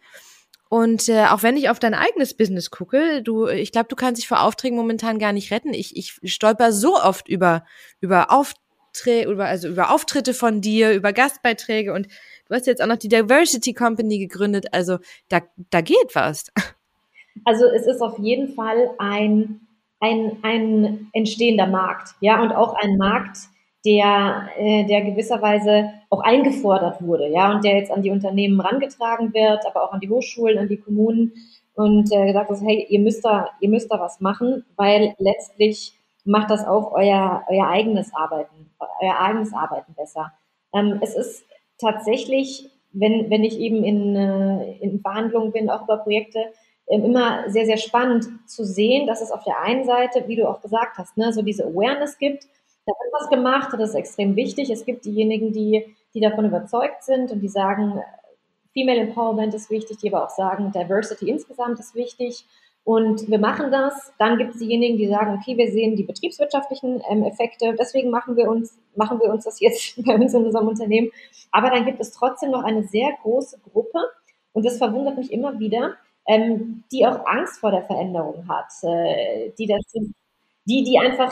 Und 0.68 1.08
äh, 1.08 1.26
auch 1.26 1.42
wenn 1.42 1.56
ich 1.56 1.68
auf 1.68 1.78
dein 1.78 1.94
eigenes 1.94 2.34
Business 2.34 2.70
gucke, 2.70 3.22
du, 3.22 3.46
ich 3.46 3.70
glaube, 3.70 3.88
du 3.88 3.96
kannst 3.96 4.20
dich 4.20 4.28
vor 4.28 4.42
Aufträgen 4.42 4.76
momentan 4.76 5.18
gar 5.18 5.32
nicht 5.32 5.52
retten. 5.52 5.72
Ich, 5.72 5.96
ich 5.96 6.18
stolper 6.32 6.72
so 6.72 6.96
oft 6.96 7.28
über 7.28 7.64
über 8.00 8.32
Aufträge, 8.32 9.30
über 9.30 9.46
also 9.46 9.68
über 9.68 9.92
Auftritte 9.92 10.34
von 10.34 10.60
dir, 10.60 10.92
über 10.92 11.12
Gastbeiträge 11.12 11.92
und 11.92 12.08
du 12.48 12.54
hast 12.54 12.66
jetzt 12.66 12.82
auch 12.82 12.88
noch 12.88 12.96
die 12.96 13.08
Diversity 13.08 13.74
Company 13.74 14.18
gegründet. 14.18 14.66
Also 14.72 14.98
da 15.28 15.42
da 15.70 15.80
geht 15.80 16.14
was. 16.14 16.52
Also 17.44 17.66
es 17.66 17.86
ist 17.86 18.00
auf 18.00 18.18
jeden 18.18 18.54
Fall 18.54 18.90
ein 18.98 19.60
ein, 20.00 20.38
ein 20.42 21.08
entstehender 21.12 21.66
Markt, 21.66 22.14
ja, 22.20 22.42
und 22.42 22.52
auch 22.52 22.74
ein 22.74 22.96
Markt, 22.96 23.38
der, 23.84 24.48
äh, 24.58 24.84
der 24.84 25.02
gewisserweise 25.02 25.90
auch 26.10 26.20
eingefordert 26.20 27.02
wurde, 27.02 27.28
ja, 27.28 27.52
und 27.52 27.64
der 27.64 27.76
jetzt 27.76 27.90
an 27.90 28.02
die 28.02 28.10
Unternehmen 28.10 28.60
rangetragen 28.60 29.34
wird, 29.34 29.66
aber 29.66 29.84
auch 29.84 29.92
an 29.92 30.00
die 30.00 30.08
Hochschulen, 30.08 30.58
an 30.58 30.68
die 30.68 30.76
Kommunen 30.76 31.32
und 31.74 32.10
äh, 32.12 32.26
gesagt 32.26 32.50
ist, 32.50 32.62
hey, 32.62 32.86
ihr 32.88 33.00
müsst 33.00 33.24
da, 33.24 33.50
ihr 33.60 33.68
müsst 33.68 33.90
da 33.92 34.00
was 34.00 34.20
machen, 34.20 34.64
weil 34.76 35.14
letztlich 35.18 35.94
macht 36.24 36.50
das 36.50 36.66
auch 36.66 36.92
euer, 36.92 37.44
euer 37.48 37.68
eigenes 37.68 38.12
Arbeiten, 38.14 38.70
euer 39.00 39.18
eigenes 39.18 39.52
Arbeiten 39.52 39.94
besser. 39.94 40.32
Ähm, 40.74 40.98
es 41.02 41.14
ist 41.14 41.44
tatsächlich, 41.78 42.70
wenn, 42.92 43.30
wenn 43.30 43.44
ich 43.44 43.58
eben 43.58 43.84
in, 43.84 44.16
äh, 44.16 44.78
in 44.78 45.00
Verhandlungen 45.00 45.52
bin, 45.52 45.70
auch 45.70 45.84
über 45.84 45.98
Projekte, 45.98 46.40
ähm, 46.88 47.04
immer 47.04 47.48
sehr, 47.50 47.66
sehr 47.66 47.76
spannend 47.76 48.26
zu 48.46 48.64
sehen, 48.64 49.06
dass 49.06 49.20
es 49.20 49.30
auf 49.30 49.44
der 49.44 49.60
einen 49.60 49.84
Seite, 49.84 50.24
wie 50.26 50.36
du 50.36 50.48
auch 50.48 50.60
gesagt 50.60 50.98
hast, 50.98 51.16
ne, 51.16 51.32
so 51.32 51.42
diese 51.42 51.64
Awareness 51.64 52.18
gibt. 52.18 52.46
Da 52.86 52.92
wird 52.92 53.12
was 53.12 53.28
gemacht, 53.28 53.70
das 53.72 53.90
ist 53.90 53.94
extrem 53.94 54.36
wichtig. 54.36 54.70
Es 54.70 54.84
gibt 54.84 55.04
diejenigen, 55.04 55.52
die, 55.52 55.96
die 56.14 56.20
davon 56.20 56.46
überzeugt 56.46 57.04
sind 57.04 57.32
und 57.32 57.40
die 57.40 57.48
sagen, 57.48 58.00
Female 58.72 59.00
Empowerment 59.00 59.54
ist 59.54 59.70
wichtig, 59.70 59.98
die 59.98 60.12
aber 60.12 60.24
auch 60.24 60.30
sagen, 60.30 60.72
Diversity 60.72 61.28
insgesamt 61.28 61.80
ist 61.80 61.94
wichtig. 61.94 62.46
Und 62.84 63.28
wir 63.28 63.40
machen 63.40 63.72
das. 63.72 64.12
Dann 64.18 64.38
gibt 64.38 64.54
es 64.54 64.60
diejenigen, 64.60 64.96
die 64.96 65.08
sagen, 65.08 65.36
okay, 65.40 65.56
wir 65.56 65.72
sehen 65.72 65.96
die 65.96 66.04
betriebswirtschaftlichen 66.04 67.02
ähm, 67.10 67.24
Effekte, 67.24 67.74
deswegen 67.78 68.10
machen 68.10 68.36
wir 68.36 68.48
uns, 68.48 68.78
machen 68.94 69.18
wir 69.20 69.30
uns 69.30 69.44
das 69.44 69.58
jetzt 69.60 70.02
bei 70.06 70.14
uns 70.14 70.32
in 70.34 70.44
unserem 70.44 70.68
Unternehmen. 70.68 71.10
Aber 71.50 71.70
dann 71.70 71.84
gibt 71.84 72.00
es 72.00 72.12
trotzdem 72.12 72.52
noch 72.52 72.62
eine 72.62 72.84
sehr 72.84 73.10
große 73.22 73.58
Gruppe, 73.72 73.98
und 74.56 74.64
das 74.64 74.78
verwundert 74.78 75.18
mich 75.18 75.30
immer 75.30 75.58
wieder, 75.58 75.96
ähm, 76.26 76.84
die 76.90 77.06
auch 77.06 77.26
Angst 77.26 77.60
vor 77.60 77.72
der 77.72 77.82
Veränderung 77.82 78.48
hat, 78.48 78.72
äh, 78.84 79.50
die 79.58 79.66
das 79.66 79.82
die, 80.64 80.82
die 80.82 80.98
einfach, 80.98 81.30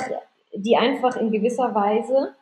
die 0.57 0.77
einfach 0.77 1.17
in 1.17 1.31
gewisser 1.31 1.75
Weise 1.75 2.35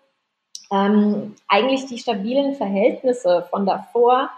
ähm, 0.70 1.34
eigentlich 1.48 1.86
die 1.86 1.98
stabilen 1.98 2.54
Verhältnisse 2.54 3.46
von 3.50 3.66
davor 3.66 4.30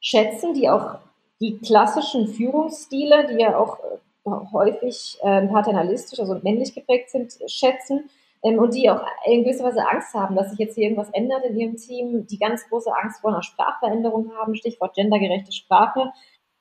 schätzen, 0.00 0.54
die 0.54 0.68
auch 0.68 0.96
die 1.40 1.58
klassischen 1.58 2.28
Führungsstile, 2.28 3.26
die 3.28 3.40
ja 3.40 3.56
auch 3.56 3.78
äh, 3.78 4.30
häufig 4.52 5.18
äh, 5.22 5.46
paternalistisch, 5.46 6.20
also 6.20 6.38
männlich 6.42 6.74
geprägt 6.74 7.10
sind, 7.10 7.32
schätzen 7.46 8.10
ähm, 8.42 8.58
und 8.58 8.74
die 8.74 8.90
auch 8.90 9.00
in 9.24 9.44
gewisser 9.44 9.64
Weise 9.64 9.86
Angst 9.86 10.14
haben, 10.14 10.36
dass 10.36 10.50
sich 10.50 10.58
jetzt 10.58 10.74
hier 10.74 10.84
irgendwas 10.84 11.10
ändert 11.10 11.44
in 11.44 11.58
ihrem 11.58 11.76
Team, 11.76 12.26
die 12.26 12.38
ganz 12.38 12.68
große 12.68 12.92
Angst 12.94 13.20
vor 13.20 13.30
einer 13.30 13.42
Sprachveränderung 13.42 14.32
haben, 14.36 14.54
Stichwort 14.54 14.94
gendergerechte 14.94 15.52
Sprache, 15.52 16.12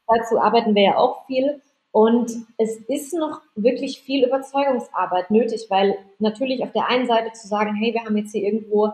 Dazu 0.07 0.39
arbeiten 0.39 0.73
wir 0.73 0.83
ja 0.83 0.97
auch 0.97 1.25
viel. 1.25 1.61
Und 1.97 2.31
es 2.59 2.77
ist 2.87 3.15
noch 3.15 3.41
wirklich 3.55 4.01
viel 4.01 4.23
Überzeugungsarbeit 4.23 5.31
nötig, 5.31 5.65
weil 5.69 5.97
natürlich 6.19 6.61
auf 6.61 6.71
der 6.71 6.87
einen 6.87 7.07
Seite 7.07 7.33
zu 7.33 7.47
sagen, 7.47 7.73
hey, 7.73 7.91
wir 7.91 8.05
haben 8.05 8.15
jetzt 8.15 8.33
hier 8.33 8.43
irgendwo 8.43 8.91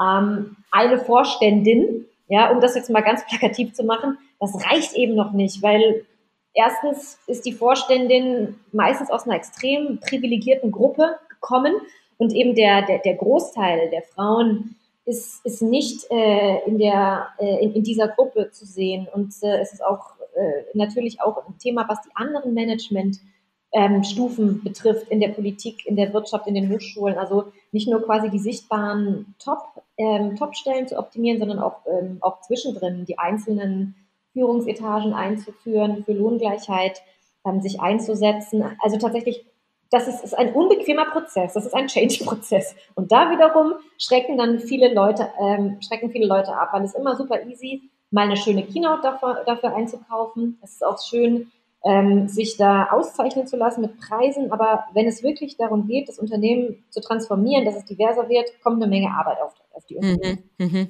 ähm, 0.00 0.54
eine 0.70 0.98
Vorständin, 0.98 2.06
ja, 2.28 2.52
um 2.52 2.60
das 2.60 2.76
jetzt 2.76 2.90
mal 2.90 3.02
ganz 3.02 3.26
plakativ 3.26 3.74
zu 3.74 3.82
machen, 3.82 4.18
das 4.38 4.54
reicht 4.70 4.94
eben 4.94 5.16
noch 5.16 5.32
nicht, 5.32 5.64
weil 5.64 6.06
erstens 6.52 7.18
ist 7.26 7.44
die 7.44 7.52
Vorständin 7.52 8.54
meistens 8.70 9.10
aus 9.10 9.24
einer 9.24 9.34
extrem 9.34 9.98
privilegierten 9.98 10.70
Gruppe 10.70 11.18
gekommen 11.28 11.74
und 12.18 12.32
eben 12.32 12.54
der, 12.54 12.82
der, 12.82 12.98
der 12.98 13.16
Großteil 13.16 13.90
der 13.90 14.02
Frauen 14.02 14.76
ist, 15.06 15.44
ist 15.44 15.60
nicht 15.60 16.08
äh, 16.08 16.64
in, 16.66 16.78
der, 16.78 17.30
äh, 17.40 17.64
in, 17.64 17.72
in 17.74 17.82
dieser 17.82 18.06
Gruppe 18.06 18.52
zu 18.52 18.64
sehen. 18.64 19.08
Und 19.12 19.34
äh, 19.42 19.58
es 19.60 19.72
ist 19.72 19.84
auch 19.84 20.13
äh, 20.34 20.64
natürlich 20.74 21.20
auch 21.20 21.46
ein 21.46 21.58
Thema, 21.58 21.86
was 21.88 22.00
die 22.02 22.14
anderen 22.14 22.54
Managementstufen 22.54 24.48
ähm, 24.48 24.62
betrifft 24.62 25.08
in 25.08 25.20
der 25.20 25.28
Politik, 25.28 25.86
in 25.86 25.96
der 25.96 26.12
Wirtschaft, 26.12 26.46
in 26.46 26.54
den 26.54 26.70
Hochschulen. 26.70 27.18
Also 27.18 27.52
nicht 27.72 27.88
nur 27.88 28.02
quasi 28.02 28.30
die 28.30 28.38
sichtbaren 28.38 29.34
Top, 29.38 29.82
ähm, 29.96 30.36
Top-Stellen 30.36 30.88
zu 30.88 30.98
optimieren, 30.98 31.38
sondern 31.38 31.58
auch, 31.58 31.80
ähm, 31.86 32.18
auch 32.20 32.40
zwischendrin 32.40 33.04
die 33.04 33.18
einzelnen 33.18 33.94
Führungsetagen 34.32 35.14
einzuführen, 35.14 36.04
für 36.04 36.12
Lohngleichheit 36.12 37.00
ähm, 37.46 37.60
sich 37.62 37.80
einzusetzen. 37.80 38.64
Also 38.80 38.98
tatsächlich, 38.98 39.46
das 39.90 40.08
ist, 40.08 40.24
ist 40.24 40.36
ein 40.36 40.52
unbequemer 40.52 41.06
Prozess, 41.06 41.52
das 41.52 41.66
ist 41.66 41.74
ein 41.74 41.86
Change-Prozess. 41.86 42.74
Und 42.96 43.12
da 43.12 43.30
wiederum 43.30 43.74
schrecken 43.98 44.36
dann 44.36 44.58
viele 44.58 44.92
Leute, 44.92 45.28
ähm, 45.40 45.78
schrecken 45.80 46.10
viele 46.10 46.26
Leute 46.26 46.56
ab, 46.56 46.70
weil 46.72 46.84
es 46.84 46.94
immer 46.94 47.14
super 47.16 47.46
easy 47.46 47.90
mal 48.14 48.22
eine 48.22 48.36
schöne 48.36 48.64
Keynote 48.64 49.02
dafür, 49.02 49.42
dafür 49.44 49.74
einzukaufen. 49.74 50.56
Es 50.62 50.74
ist 50.74 50.86
auch 50.86 51.02
schön, 51.02 51.50
ähm, 51.84 52.28
sich 52.28 52.56
da 52.56 52.86
auszeichnen 52.90 53.46
zu 53.48 53.56
lassen 53.56 53.80
mit 53.80 53.98
Preisen. 53.98 54.52
Aber 54.52 54.84
wenn 54.94 55.08
es 55.08 55.24
wirklich 55.24 55.56
darum 55.56 55.88
geht, 55.88 56.08
das 56.08 56.20
Unternehmen 56.20 56.84
zu 56.90 57.00
transformieren, 57.00 57.64
dass 57.64 57.76
es 57.76 57.84
diverser 57.84 58.28
wird, 58.28 58.48
kommt 58.62 58.80
eine 58.80 58.88
Menge 58.88 59.10
Arbeit 59.10 59.38
auf, 59.42 59.52
auf 59.72 59.84
die 59.86 59.96
Unternehmen. 59.96 60.48
Mhm, 60.58 60.66
mh. 60.66 60.86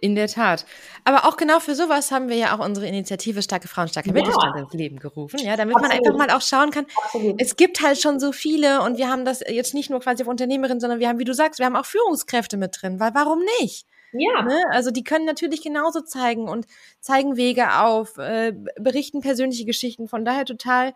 In 0.00 0.14
der 0.14 0.28
Tat. 0.28 0.64
Aber 1.02 1.26
auch 1.26 1.36
genau 1.36 1.58
für 1.58 1.74
sowas 1.74 2.12
haben 2.12 2.28
wir 2.28 2.36
ja 2.36 2.56
auch 2.56 2.64
unsere 2.64 2.86
Initiative 2.86 3.42
Starke 3.42 3.66
Frauen, 3.66 3.88
starke 3.88 4.10
ja. 4.10 4.14
Mittelstand 4.14 4.56
ins 4.56 4.72
Leben 4.72 5.00
gerufen, 5.00 5.40
ja, 5.40 5.56
damit 5.56 5.74
Absolut. 5.74 5.98
man 5.98 5.98
einfach 5.98 6.16
mal 6.16 6.36
auch 6.36 6.40
schauen 6.40 6.70
kann. 6.70 6.86
Absolut. 7.02 7.34
Es 7.42 7.56
gibt 7.56 7.82
halt 7.82 8.00
schon 8.00 8.20
so 8.20 8.30
viele 8.30 8.82
und 8.82 8.98
wir 8.98 9.08
haben 9.08 9.24
das 9.24 9.40
jetzt 9.40 9.74
nicht 9.74 9.90
nur 9.90 9.98
quasi 9.98 10.22
auf 10.22 10.28
Unternehmerinnen, 10.28 10.78
sondern 10.78 11.00
wir 11.00 11.08
haben, 11.08 11.18
wie 11.18 11.24
du 11.24 11.34
sagst, 11.34 11.58
wir 11.58 11.66
haben 11.66 11.74
auch 11.74 11.84
Führungskräfte 11.84 12.56
mit 12.56 12.80
drin, 12.80 13.00
weil 13.00 13.12
warum 13.14 13.40
nicht? 13.60 13.88
Ja. 14.12 14.42
Ne? 14.42 14.62
Also 14.70 14.90
die 14.90 15.04
können 15.04 15.24
natürlich 15.24 15.62
genauso 15.62 16.00
zeigen 16.00 16.48
und 16.48 16.66
zeigen 17.00 17.36
Wege 17.36 17.80
auf, 17.80 18.18
äh, 18.18 18.52
berichten 18.78 19.20
persönliche 19.20 19.64
Geschichten. 19.64 20.08
Von 20.08 20.24
daher 20.24 20.44
total, 20.44 20.94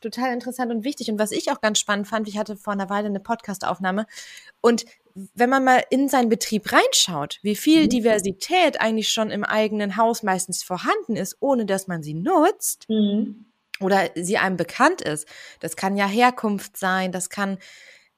total 0.00 0.32
interessant 0.32 0.72
und 0.72 0.84
wichtig. 0.84 1.10
Und 1.10 1.18
was 1.18 1.32
ich 1.32 1.50
auch 1.50 1.60
ganz 1.60 1.78
spannend 1.78 2.08
fand, 2.08 2.28
ich 2.28 2.38
hatte 2.38 2.56
vor 2.56 2.72
einer 2.72 2.90
Weile 2.90 3.06
eine 3.06 3.20
Podcast-Aufnahme 3.20 4.06
und 4.60 4.84
wenn 5.34 5.50
man 5.50 5.64
mal 5.64 5.82
in 5.90 6.08
seinen 6.08 6.28
Betrieb 6.28 6.72
reinschaut, 6.72 7.38
wie 7.42 7.56
viel 7.56 7.84
mhm. 7.84 7.88
Diversität 7.90 8.80
eigentlich 8.80 9.10
schon 9.10 9.30
im 9.30 9.44
eigenen 9.44 9.96
Haus 9.96 10.22
meistens 10.22 10.62
vorhanden 10.62 11.16
ist, 11.16 11.36
ohne 11.40 11.66
dass 11.66 11.86
man 11.86 12.02
sie 12.02 12.14
nutzt 12.14 12.88
mhm. 12.88 13.46
oder 13.80 14.10
sie 14.14 14.38
einem 14.38 14.56
bekannt 14.56 15.02
ist. 15.02 15.28
Das 15.60 15.76
kann 15.76 15.96
ja 15.96 16.06
Herkunft 16.06 16.76
sein, 16.76 17.12
das 17.12 17.30
kann, 17.30 17.58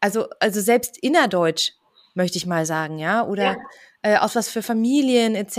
also, 0.00 0.28
also 0.40 0.60
selbst 0.60 0.98
innerdeutsch, 0.98 1.72
möchte 2.14 2.38
ich 2.38 2.46
mal 2.46 2.66
sagen, 2.66 2.98
ja, 2.98 3.26
oder 3.26 3.44
ja 3.44 3.56
äh, 4.04 4.18
aus 4.18 4.36
was 4.36 4.50
für 4.50 4.60
Familien 4.60 5.34
etc. 5.34 5.58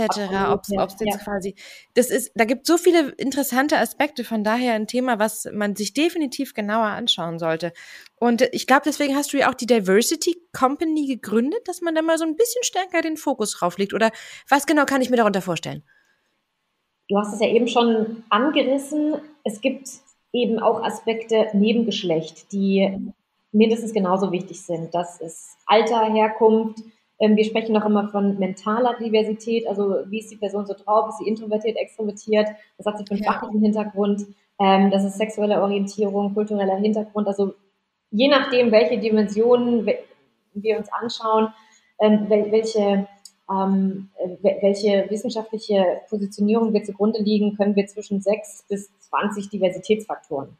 Ob 0.50 0.60
es 0.62 0.70
jetzt 1.00 1.00
ja. 1.00 1.18
quasi, 1.18 1.56
das 1.94 2.10
ist, 2.10 2.30
da 2.36 2.44
gibt 2.44 2.64
so 2.64 2.78
viele 2.78 3.10
interessante 3.10 3.76
Aspekte. 3.76 4.22
Von 4.22 4.44
daher 4.44 4.74
ein 4.74 4.86
Thema, 4.86 5.18
was 5.18 5.48
man 5.52 5.74
sich 5.74 5.94
definitiv 5.94 6.54
genauer 6.54 6.86
anschauen 6.86 7.40
sollte. 7.40 7.72
Und 8.20 8.42
ich 8.52 8.68
glaube, 8.68 8.82
deswegen 8.84 9.16
hast 9.16 9.32
du 9.32 9.38
ja 9.38 9.50
auch 9.50 9.54
die 9.54 9.66
Diversity 9.66 10.40
Company 10.56 11.06
gegründet, 11.06 11.66
dass 11.66 11.80
man 11.80 11.96
da 11.96 12.02
mal 12.02 12.18
so 12.18 12.24
ein 12.24 12.36
bisschen 12.36 12.62
stärker 12.62 13.02
den 13.02 13.16
Fokus 13.16 13.52
drauf 13.52 13.78
legt. 13.78 13.92
Oder 13.92 14.12
was 14.48 14.66
genau 14.66 14.84
kann 14.84 15.02
ich 15.02 15.10
mir 15.10 15.16
darunter 15.16 15.42
vorstellen? 15.42 15.82
Du 17.08 17.18
hast 17.18 17.34
es 17.34 17.40
ja 17.40 17.48
eben 17.48 17.66
schon 17.66 18.22
angerissen. 18.28 19.16
Es 19.42 19.60
gibt 19.60 19.88
eben 20.32 20.60
auch 20.60 20.84
Aspekte 20.84 21.48
neben 21.52 21.84
Geschlecht, 21.84 22.52
die 22.52 23.12
mindestens 23.56 23.92
genauso 23.92 24.30
wichtig 24.32 24.60
sind. 24.60 24.94
Das 24.94 25.20
ist 25.20 25.56
Alter, 25.66 26.12
Herkunft, 26.12 26.80
ähm, 27.18 27.36
wir 27.36 27.44
sprechen 27.44 27.72
noch 27.72 27.86
immer 27.86 28.08
von 28.08 28.38
mentaler 28.38 28.94
Diversität, 28.98 29.66
also 29.66 29.96
wie 30.06 30.18
ist 30.18 30.30
die 30.30 30.36
Person 30.36 30.66
so 30.66 30.74
drauf, 30.74 31.08
ist 31.08 31.18
sie 31.18 31.28
introvertiert, 31.28 31.76
extrovertiert, 31.78 32.48
was 32.76 32.86
hat 32.86 32.98
sie 32.98 33.04
für 33.06 33.14
einen 33.14 33.22
ja. 33.22 33.32
fachlichen 33.32 33.62
Hintergrund, 33.62 34.26
ähm, 34.60 34.90
das 34.90 35.04
ist 35.04 35.16
sexuelle 35.16 35.62
Orientierung, 35.62 36.34
kultureller 36.34 36.76
Hintergrund, 36.76 37.26
also 37.26 37.54
je 38.10 38.28
nachdem, 38.28 38.70
welche 38.70 38.98
Dimensionen 38.98 39.86
wir 40.52 40.78
uns 40.78 40.92
anschauen, 40.92 41.48
ähm, 42.00 42.26
welche, 42.28 43.08
welche 44.42 45.06
wissenschaftliche 45.08 46.02
Positionierung 46.10 46.74
wir 46.74 46.84
zugrunde 46.84 47.22
liegen, 47.22 47.56
können 47.56 47.76
wir 47.76 47.86
zwischen 47.86 48.20
sechs 48.20 48.64
bis 48.68 48.90
20 48.98 49.48
Diversitätsfaktoren 49.48 50.58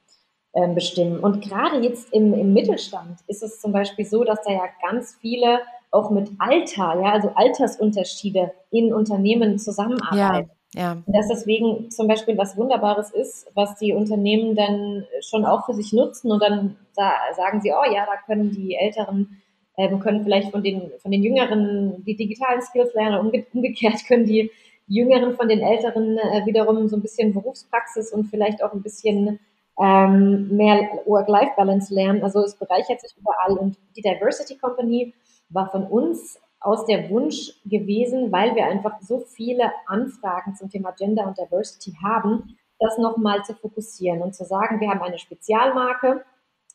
ähm, 0.56 0.74
bestimmen. 0.74 1.20
Und 1.20 1.42
gerade 1.42 1.78
jetzt 1.80 2.12
im, 2.12 2.32
im 2.34 2.52
Mittelstand 2.52 3.18
ist 3.28 3.42
es 3.42 3.60
zum 3.60 3.72
Beispiel 3.72 4.04
so, 4.04 4.24
dass 4.24 4.42
da 4.42 4.52
ja 4.52 4.64
ganz 4.88 5.16
viele 5.20 5.60
auch 5.90 6.10
mit 6.10 6.30
Alter, 6.38 7.00
ja, 7.00 7.12
also 7.12 7.30
Altersunterschiede 7.34 8.52
in 8.70 8.92
Unternehmen 8.92 9.58
zusammenarbeiten. 9.58 10.50
Ja, 10.74 10.94
ja. 10.94 11.02
Dass 11.06 11.28
deswegen 11.28 11.90
zum 11.90 12.08
Beispiel 12.08 12.36
was 12.36 12.56
Wunderbares 12.56 13.10
ist, 13.10 13.46
was 13.54 13.76
die 13.76 13.92
Unternehmen 13.92 14.56
dann 14.56 15.04
schon 15.20 15.44
auch 15.44 15.66
für 15.66 15.74
sich 15.74 15.92
nutzen 15.92 16.32
und 16.32 16.42
dann 16.42 16.76
sagen 16.92 17.60
sie, 17.60 17.72
oh 17.72 17.92
ja, 17.92 18.06
da 18.06 18.16
können 18.26 18.50
die 18.50 18.74
Älteren 18.74 19.42
äh, 19.76 19.94
können 19.98 20.24
vielleicht 20.24 20.50
von 20.50 20.62
den, 20.62 20.90
von 20.98 21.10
den 21.10 21.22
Jüngeren 21.22 22.02
die 22.04 22.16
digitalen 22.16 22.62
Skills 22.62 22.94
lernen. 22.94 23.20
Umge 23.20 23.44
umgekehrt 23.52 24.06
können 24.08 24.24
die 24.24 24.50
Jüngeren 24.88 25.34
von 25.34 25.48
den 25.48 25.60
Älteren 25.60 26.16
äh, 26.18 26.46
wiederum 26.46 26.88
so 26.88 26.96
ein 26.96 27.02
bisschen 27.02 27.34
Berufspraxis 27.34 28.12
und 28.12 28.24
vielleicht 28.24 28.62
auch 28.62 28.72
ein 28.72 28.82
bisschen 28.82 29.38
ähm, 29.82 30.48
mehr 30.48 30.88
Work-Life-Balance 31.04 31.94
lernen. 31.94 32.22
Also 32.22 32.40
es 32.40 32.54
bereichert 32.54 33.00
sich 33.00 33.14
überall. 33.18 33.58
Und 33.58 33.76
die 33.96 34.02
Diversity 34.02 34.56
Company 34.56 35.14
war 35.50 35.70
von 35.70 35.84
uns 35.84 36.38
aus 36.60 36.86
der 36.86 37.10
Wunsch 37.10 37.52
gewesen, 37.64 38.32
weil 38.32 38.54
wir 38.54 38.66
einfach 38.66 39.00
so 39.00 39.20
viele 39.20 39.70
Anfragen 39.86 40.56
zum 40.56 40.70
Thema 40.70 40.92
Gender 40.92 41.26
und 41.26 41.38
Diversity 41.38 41.92
haben, 42.02 42.56
das 42.78 42.98
nochmal 42.98 43.44
zu 43.44 43.54
fokussieren 43.54 44.22
und 44.22 44.34
zu 44.34 44.44
sagen, 44.44 44.80
wir 44.80 44.90
haben 44.90 45.02
eine 45.02 45.18
Spezialmarke, 45.18 46.24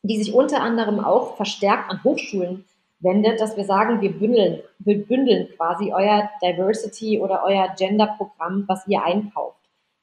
die 0.04 0.18
sich 0.22 0.34
unter 0.34 0.62
anderem 0.62 1.00
auch 1.00 1.36
verstärkt 1.36 1.90
an 1.90 2.04
Hochschulen 2.04 2.66
wendet, 3.00 3.42
dass 3.42 3.58
wir 3.58 3.66
sagen, 3.66 4.02
wir 4.02 4.18
bündeln, 4.18 4.62
wir 4.80 5.06
bündeln 5.06 5.50
quasi 5.58 5.92
euer 5.92 6.30
Diversity 6.42 7.20
oder 7.20 7.44
euer 7.44 7.68
Gender-Programm, 7.78 8.66
was 8.68 8.88
ihr 8.88 9.04
einkauft. 9.04 9.61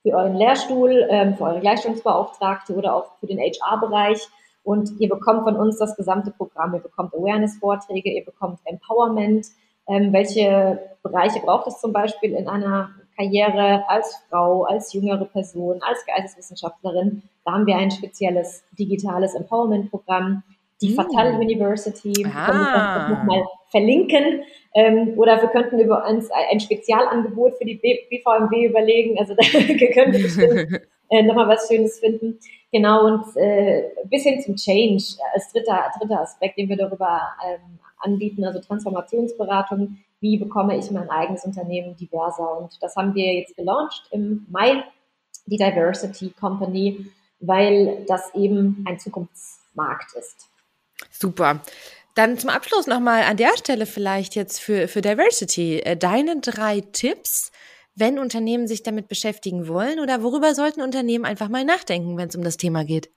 Für 0.09 0.17
euren 0.17 0.37
Lehrstuhl, 0.37 1.07
ähm, 1.11 1.37
für 1.37 1.45
eure 1.45 1.61
Gleichstellungsbeauftragte 1.61 2.75
oder 2.75 2.95
auch 2.95 3.19
für 3.21 3.27
den 3.27 3.39
HR-Bereich. 3.39 4.27
Und 4.65 4.99
ihr 5.01 5.09
bekommt 5.11 5.43
von 5.43 5.55
uns 5.57 5.77
das 5.77 5.97
gesamte 5.97 6.31
Programm. 6.31 6.73
Ihr 6.73 6.81
bekommt 6.81 7.15
Awareness-Vorträge, 7.15 8.11
ihr 8.11 8.25
bekommt 8.25 8.59
Empowerment. 8.65 9.49
Ähm, 9.87 10.11
welche 10.15 10.81
Bereiche 11.03 11.41
braucht 11.41 11.67
es 11.67 11.79
zum 11.79 11.93
Beispiel 11.93 12.33
in 12.33 12.49
einer 12.49 12.91
Karriere 13.17 13.85
als 13.89 14.19
Frau, 14.31 14.65
als 14.65 14.95
jüngere 14.95 15.27
Person, 15.27 15.83
als 15.83 16.07
Geisteswissenschaftlerin? 16.07 17.23
Da 17.45 17.53
haben 17.53 17.67
wir 17.67 17.77
ein 17.77 17.91
spezielles 17.91 18.65
digitales 18.79 19.35
Empowerment-Programm 19.35 20.43
die 20.81 20.89
hm. 20.89 20.97
Fatal 20.97 21.35
University. 21.35 22.27
Ah. 22.27 22.47
können 22.47 22.59
wir 22.61 23.17
nochmal 23.17 23.45
verlinken. 23.71 24.43
Ähm, 24.75 25.15
oder 25.17 25.41
wir 25.41 25.49
könnten 25.49 25.79
über 25.79 26.07
uns 26.07 26.31
ein 26.51 26.61
Spezialangebot 26.61 27.57
für 27.59 27.65
die 27.65 27.75
BVMW 27.77 28.67
überlegen. 28.67 29.19
Also 29.19 29.35
da 29.39 29.45
können 29.45 30.13
wir 30.13 30.23
bestimmt 30.23 30.81
äh, 31.11 31.23
nochmal 31.23 31.49
was 31.49 31.69
Schönes 31.69 31.99
finden. 31.99 32.39
Genau, 32.71 33.07
und 33.07 33.37
äh, 33.37 33.85
bis 34.05 34.25
hin 34.25 34.41
zum 34.43 34.57
Change 34.57 35.03
als 35.33 35.51
dritter, 35.53 35.91
dritter 35.99 36.21
Aspekt, 36.21 36.59
den 36.59 36.69
wir 36.69 36.77
darüber 36.77 37.23
ähm, 37.47 37.79
anbieten, 37.99 38.45
also 38.45 38.61
Transformationsberatung. 38.61 39.99
Wie 40.21 40.37
bekomme 40.37 40.77
ich 40.77 40.91
mein 40.91 41.09
eigenes 41.09 41.45
Unternehmen 41.45 41.97
diverser? 41.97 42.59
Und 42.59 42.83
das 42.83 42.95
haben 42.97 43.15
wir 43.15 43.35
jetzt 43.35 43.57
gelauncht 43.57 44.09
im 44.11 44.47
Mai, 44.51 44.85
die 45.47 45.57
Diversity 45.57 46.31
Company, 46.39 47.07
weil 47.41 48.05
das 48.07 48.35
eben 48.35 48.85
ein 48.87 48.99
Zukunftsmarkt 48.99 50.15
ist. 50.15 50.48
Super. 51.11 51.61
Dann 52.15 52.37
zum 52.39 52.51
Abschluss 52.51 52.87
nochmal 52.87 53.23
an 53.23 53.37
der 53.37 53.57
Stelle 53.57 53.87
vielleicht 53.87 54.35
jetzt 54.35 54.61
für, 54.61 54.89
für 54.89 55.03
Diversity. 55.03 55.79
Äh, 55.79 55.97
deine 55.97 56.41
drei 56.41 56.81
Tipps, 56.81 57.53
wenn 57.95 58.19
Unternehmen 58.19 58.67
sich 58.67 58.83
damit 58.83 59.09
beschäftigen 59.09 59.69
wollen 59.69 60.01
oder 60.01 60.23
worüber 60.23 60.55
sollten 60.55 60.83
Unternehmen 60.83 61.25
einfach 61.25 61.49
mal 61.49 61.65
nachdenken, 61.65 62.17
wenn 62.17 62.29
es 62.29 62.37
um 62.37 62.43
das 62.43 62.57
Thema 62.57 62.85
geht? 62.85 63.11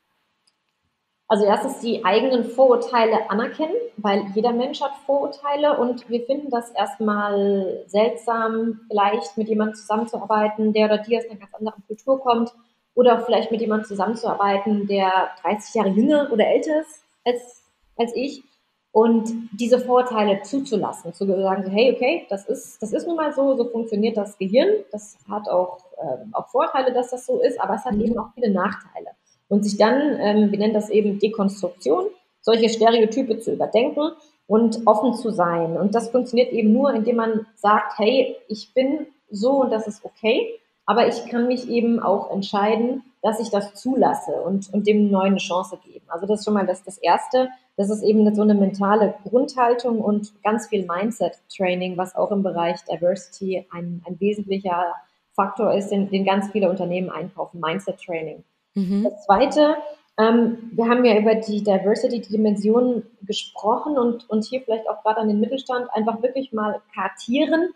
Also 1.32 1.46
erstens 1.46 1.80
die 1.80 2.04
eigenen 2.04 2.44
Vorurteile 2.44 3.30
anerkennen, 3.30 3.76
weil 3.96 4.26
jeder 4.36 4.52
Mensch 4.52 4.82
hat 4.82 4.92
Vorurteile 5.06 5.78
und 5.78 6.10
wir 6.10 6.26
finden 6.26 6.50
das 6.50 6.72
erstmal 6.72 7.86
seltsam, 7.88 8.82
vielleicht 8.90 9.38
mit 9.38 9.48
jemandem 9.48 9.76
zusammenzuarbeiten, 9.76 10.74
der 10.74 10.88
oder 10.88 10.98
die 10.98 11.18
aus 11.18 11.24
einer 11.30 11.40
ganz 11.40 11.54
anderen 11.54 11.84
Kultur 11.88 12.20
kommt 12.20 12.52
oder 12.96 13.22
vielleicht 13.22 13.50
mit 13.50 13.62
jemandem 13.62 13.88
zusammenzuarbeiten, 13.88 14.88
der 14.88 15.32
30 15.42 15.74
Jahre 15.74 15.90
jünger 15.90 16.30
oder 16.34 16.46
älter 16.46 16.82
ist 16.82 17.02
als 17.24 17.61
als 17.98 18.12
ich 18.16 18.44
und 18.92 19.32
diese 19.54 19.80
Vorteile 19.80 20.42
zuzulassen, 20.42 21.14
zu 21.14 21.26
sagen, 21.26 21.64
so, 21.64 21.72
hey, 21.72 21.94
okay, 21.94 22.26
das 22.30 22.46
ist, 22.46 22.82
das 22.82 22.92
ist 22.92 23.08
nun 23.08 23.16
mal 23.16 23.34
so, 23.34 23.56
so 23.56 23.66
funktioniert 23.66 24.18
das 24.18 24.38
Gehirn, 24.38 24.84
das 24.92 25.18
hat 25.30 25.48
auch, 25.48 25.78
ähm, 26.02 26.30
auch 26.34 26.50
Vorteile, 26.50 26.94
dass 26.94 27.12
das 27.12 27.26
so 27.26 27.40
ist, 27.40 27.60
aber 27.60 27.76
es 27.76 27.86
hat 27.86 27.94
mhm. 27.94 28.02
eben 28.02 28.20
auch 28.20 28.34
viele 28.34 28.52
Nachteile. 28.52 29.12
Und 29.48 29.64
sich 29.64 29.78
dann, 29.78 30.20
ähm, 30.20 30.52
wir 30.52 30.60
nennen 30.60 30.74
das 30.74 30.90
eben 30.90 31.20
Dekonstruktion, 31.20 32.06
solche 32.42 32.70
Stereotype 32.70 33.40
zu 33.40 33.54
überdenken 33.54 34.12
und 34.48 34.82
offen 34.86 35.14
zu 35.14 35.30
sein. 35.32 35.78
Und 35.78 35.96
das 35.96 36.10
funktioniert 36.10 36.52
eben 36.52 36.74
nur, 36.74 36.94
indem 36.94 37.18
man 37.18 37.46
sagt, 37.56 37.98
hey, 37.98 38.36
ich 38.50 38.74
bin 38.74 39.08
so 39.30 39.62
und 39.62 39.72
das 39.72 39.88
ist 39.88 40.04
okay, 40.04 40.60
aber 40.92 41.08
ich 41.08 41.26
kann 41.28 41.48
mich 41.48 41.70
eben 41.70 42.02
auch 42.02 42.32
entscheiden, 42.32 43.02
dass 43.22 43.40
ich 43.40 43.50
das 43.50 43.76
zulasse 43.76 44.34
und, 44.34 44.74
und 44.74 44.86
dem 44.88 45.10
Neuen 45.10 45.28
eine 45.28 45.38
Chance 45.38 45.80
geben. 45.86 46.04
Also 46.10 46.28
das 46.28 46.40
ist 46.40 46.46
schon 46.46 46.54
mal 46.54 46.68
das, 46.68 46.84
das 46.84 46.98
Erste. 46.98 47.48
Das 47.78 47.90
ist 47.90 48.04
eben 48.04 48.36
so 48.36 48.42
eine 48.42 48.56
mentale 48.56 49.14
Grundhaltung 49.24 50.02
und 50.02 50.34
ganz 50.44 50.68
viel 50.68 50.86
Mindset-Training, 50.86 51.96
was 51.96 52.14
auch 52.14 52.30
im 52.32 52.44
Bereich 52.44 52.84
Diversity 52.84 53.66
ein, 53.72 54.04
ein 54.06 54.20
wesentlicher 54.20 54.94
Faktor 55.34 55.74
ist, 55.74 55.92
den, 55.92 56.10
den 56.10 56.26
ganz 56.26 56.52
viele 56.52 56.70
Unternehmen 56.70 57.10
einkaufen, 57.10 57.62
Mindset-Training. 57.62 58.44
Mhm. 58.74 59.04
Das 59.06 59.26
Zweite, 59.26 59.78
ähm, 60.20 60.72
wir 60.74 60.90
haben 60.90 61.06
ja 61.06 61.18
über 61.18 61.36
die 61.36 61.64
Diversity-Dimensionen 61.64 63.04
gesprochen 63.22 63.98
und, 63.98 64.30
und 64.30 64.44
hier 64.44 64.60
vielleicht 64.60 64.90
auch 64.90 65.02
gerade 65.04 65.22
an 65.22 65.30
den 65.30 65.40
Mittelstand 65.40 65.88
einfach 65.94 66.22
wirklich 66.22 66.52
mal 66.52 66.82
kartieren, 66.94 67.70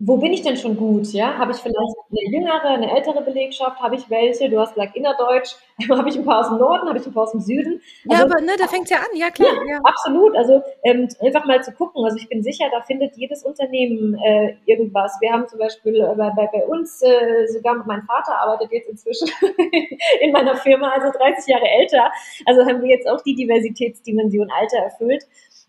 wo 0.00 0.16
bin 0.16 0.32
ich 0.32 0.42
denn 0.42 0.56
schon 0.56 0.76
gut? 0.76 1.06
Ja, 1.12 1.38
habe 1.38 1.52
ich 1.52 1.58
vielleicht 1.58 1.76
eine 1.76 2.30
jüngere, 2.30 2.64
eine 2.64 2.90
ältere 2.96 3.22
Belegschaft? 3.22 3.80
Habe 3.80 3.94
ich 3.94 4.10
welche? 4.10 4.50
Du 4.50 4.58
hast 4.58 4.72
vielleicht 4.72 4.96
innerdeutsch. 4.96 5.54
habe 5.88 6.08
ich 6.08 6.16
ein 6.16 6.24
paar 6.24 6.40
aus 6.40 6.48
dem 6.48 6.58
Norden? 6.58 6.88
Habe 6.88 6.98
ich 6.98 7.06
ein 7.06 7.12
paar 7.12 7.22
aus 7.22 7.30
dem 7.30 7.40
Süden? 7.40 7.80
Also, 8.08 8.22
ja, 8.22 8.28
aber 8.28 8.40
ne, 8.40 8.52
da 8.58 8.66
fängt 8.66 8.90
ja 8.90 8.98
an. 8.98 9.16
Ja, 9.16 9.30
klar. 9.30 9.54
Ja, 9.54 9.74
ja. 9.74 9.80
Absolut. 9.84 10.36
Also 10.36 10.62
ähm, 10.82 11.08
einfach 11.20 11.44
mal 11.44 11.62
zu 11.62 11.70
gucken. 11.72 12.04
Also 12.04 12.16
ich 12.16 12.28
bin 12.28 12.42
sicher, 12.42 12.64
da 12.72 12.82
findet 12.82 13.16
jedes 13.16 13.44
Unternehmen 13.44 14.14
äh, 14.14 14.56
irgendwas. 14.66 15.16
Wir 15.20 15.32
haben 15.32 15.46
zum 15.46 15.60
Beispiel 15.60 16.00
äh, 16.00 16.14
bei, 16.16 16.48
bei 16.52 16.66
uns 16.66 17.00
äh, 17.02 17.46
sogar 17.46 17.76
mein 17.86 18.02
Vater 18.02 18.36
arbeitet 18.40 18.72
jetzt 18.72 18.88
inzwischen 18.88 19.28
in 20.20 20.32
meiner 20.32 20.56
Firma, 20.56 20.90
also 20.90 21.16
30 21.16 21.46
Jahre 21.46 21.68
älter. 21.68 22.10
Also 22.46 22.62
haben 22.66 22.82
wir 22.82 22.88
jetzt 22.88 23.08
auch 23.08 23.22
die 23.22 23.36
Diversitätsdimension 23.36 24.50
Alter 24.50 24.78
erfüllt. 24.78 25.24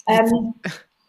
Ähm, 0.07 0.55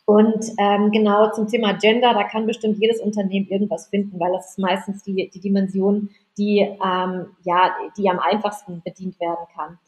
und 0.06 0.52
ähm, 0.58 0.92
genau 0.92 1.32
zum 1.32 1.48
Thema 1.48 1.72
Gender, 1.74 2.14
da 2.14 2.22
kann 2.22 2.46
bestimmt 2.46 2.78
jedes 2.80 3.00
Unternehmen 3.00 3.48
irgendwas 3.48 3.88
finden, 3.88 4.18
weil 4.20 4.32
das 4.32 4.50
ist 4.50 4.58
meistens 4.58 5.02
die, 5.02 5.28
die 5.28 5.40
Dimension, 5.40 6.10
die, 6.38 6.60
ähm, 6.60 7.26
ja, 7.42 7.74
die 7.98 8.08
am 8.08 8.20
einfachsten 8.20 8.82
bedient 8.84 9.18
werden 9.18 9.46
kann. 9.54 9.78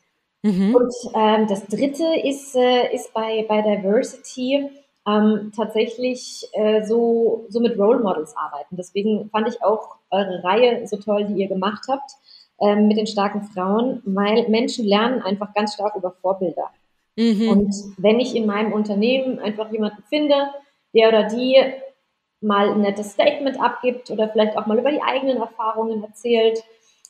Mhm. 0.42 0.74
Und 0.74 0.94
ähm, 1.14 1.46
das 1.46 1.66
Dritte 1.66 2.04
ist, 2.24 2.56
äh, 2.56 2.92
ist 2.92 3.14
bei, 3.14 3.46
bei 3.48 3.62
Diversity 3.62 4.68
ähm, 5.06 5.52
tatsächlich 5.54 6.48
äh, 6.52 6.84
so, 6.84 7.46
so 7.48 7.60
mit 7.60 7.78
Role 7.78 8.00
Models 8.00 8.36
arbeiten. 8.36 8.76
Deswegen 8.76 9.30
fand 9.30 9.46
ich 9.48 9.62
auch 9.62 9.98
eure 10.10 10.42
Reihe 10.42 10.84
so 10.88 10.96
toll, 10.96 11.26
die 11.26 11.40
ihr 11.40 11.48
gemacht 11.48 11.84
habt 11.88 12.10
ähm, 12.60 12.88
mit 12.88 12.96
den 12.96 13.06
starken 13.06 13.42
Frauen, 13.42 14.02
weil 14.04 14.48
Menschen 14.48 14.84
lernen 14.84 15.22
einfach 15.22 15.54
ganz 15.54 15.74
stark 15.74 15.94
über 15.94 16.10
Vorbilder. 16.10 16.70
Mhm. 17.18 17.48
Und 17.48 17.74
wenn 17.96 18.20
ich 18.20 18.36
in 18.36 18.46
meinem 18.46 18.72
Unternehmen 18.72 19.40
einfach 19.40 19.72
jemanden 19.72 20.04
finde, 20.08 20.36
der 20.94 21.08
oder 21.08 21.24
die 21.24 21.56
mal 22.40 22.70
ein 22.70 22.80
nettes 22.80 23.10
Statement 23.10 23.60
abgibt 23.60 24.12
oder 24.12 24.28
vielleicht 24.28 24.56
auch 24.56 24.66
mal 24.66 24.78
über 24.78 24.92
die 24.92 25.02
eigenen 25.02 25.38
Erfahrungen 25.38 26.04
erzählt, 26.04 26.62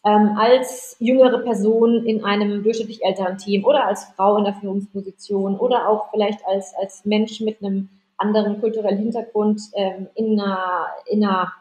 ähm, 0.06 0.34
als 0.38 0.96
jüngere 0.98 1.40
Person 1.40 2.06
in 2.06 2.24
einem 2.24 2.62
durchschnittlich 2.62 3.04
älteren 3.04 3.36
Team 3.36 3.66
oder 3.66 3.84
als 3.84 4.04
Frau 4.16 4.38
in 4.38 4.44
der 4.44 4.54
Führungsposition 4.54 5.58
oder 5.58 5.86
auch 5.90 6.10
vielleicht 6.10 6.40
als, 6.46 6.72
als 6.80 7.04
Mensch 7.04 7.40
mit 7.42 7.62
einem 7.62 7.90
anderen 8.16 8.60
kulturellen 8.60 8.98
Hintergrund 8.98 9.60
ähm, 9.74 10.08
in, 10.14 10.40
einer, 10.40 10.86
in 11.06 11.22
einer 11.22 11.52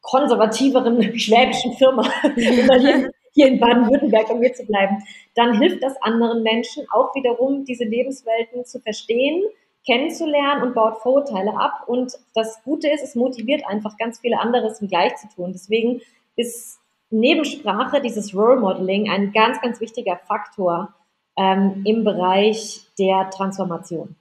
konservativeren 0.00 1.02
schwäbischen 1.18 1.72
Firma 1.72 2.08
hier 2.36 3.10
in 3.44 3.60
Baden-Württemberg, 3.60 4.30
um 4.30 4.40
hier 4.40 4.54
zu 4.54 4.64
bleiben, 4.64 5.02
dann 5.34 5.58
hilft 5.58 5.82
das 5.82 6.00
anderen 6.00 6.42
Menschen 6.42 6.86
auch 6.90 7.14
wiederum, 7.14 7.64
diese 7.64 7.84
Lebenswelten 7.84 8.64
zu 8.64 8.80
verstehen, 8.80 9.42
kennenzulernen 9.86 10.62
und 10.62 10.74
baut 10.74 10.98
Vorurteile 11.02 11.56
ab. 11.58 11.84
Und 11.86 12.12
das 12.34 12.62
Gute 12.64 12.88
ist, 12.88 13.02
es 13.02 13.14
motiviert 13.14 13.66
einfach 13.66 13.96
ganz 13.98 14.20
viele 14.20 14.40
andere, 14.40 14.66
es 14.66 14.80
gleich 14.80 15.16
zu 15.16 15.28
tun. 15.28 15.52
Deswegen 15.52 16.00
ist 16.36 16.78
Nebensprache, 17.10 18.00
dieses 18.00 18.34
Role 18.34 18.60
Modeling, 18.60 19.08
ein 19.10 19.32
ganz, 19.32 19.60
ganz 19.60 19.80
wichtiger 19.80 20.16
Faktor 20.26 20.94
ähm, 21.36 21.82
im 21.84 22.04
Bereich 22.04 22.86
der 22.98 23.30
Transformation. 23.30 24.16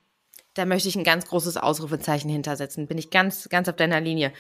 Da 0.53 0.66
möchte 0.66 0.88
ich 0.88 0.95
ein 0.95 1.03
ganz 1.03 1.28
großes 1.28 1.57
Ausrufezeichen 1.57 2.30
hintersetzen. 2.30 2.88
Bin 2.88 2.97
ich 2.97 3.09
ganz, 3.09 3.49
ganz 3.49 3.68
auf 3.68 3.76
deiner 3.76 3.99
Linie. 3.99 4.32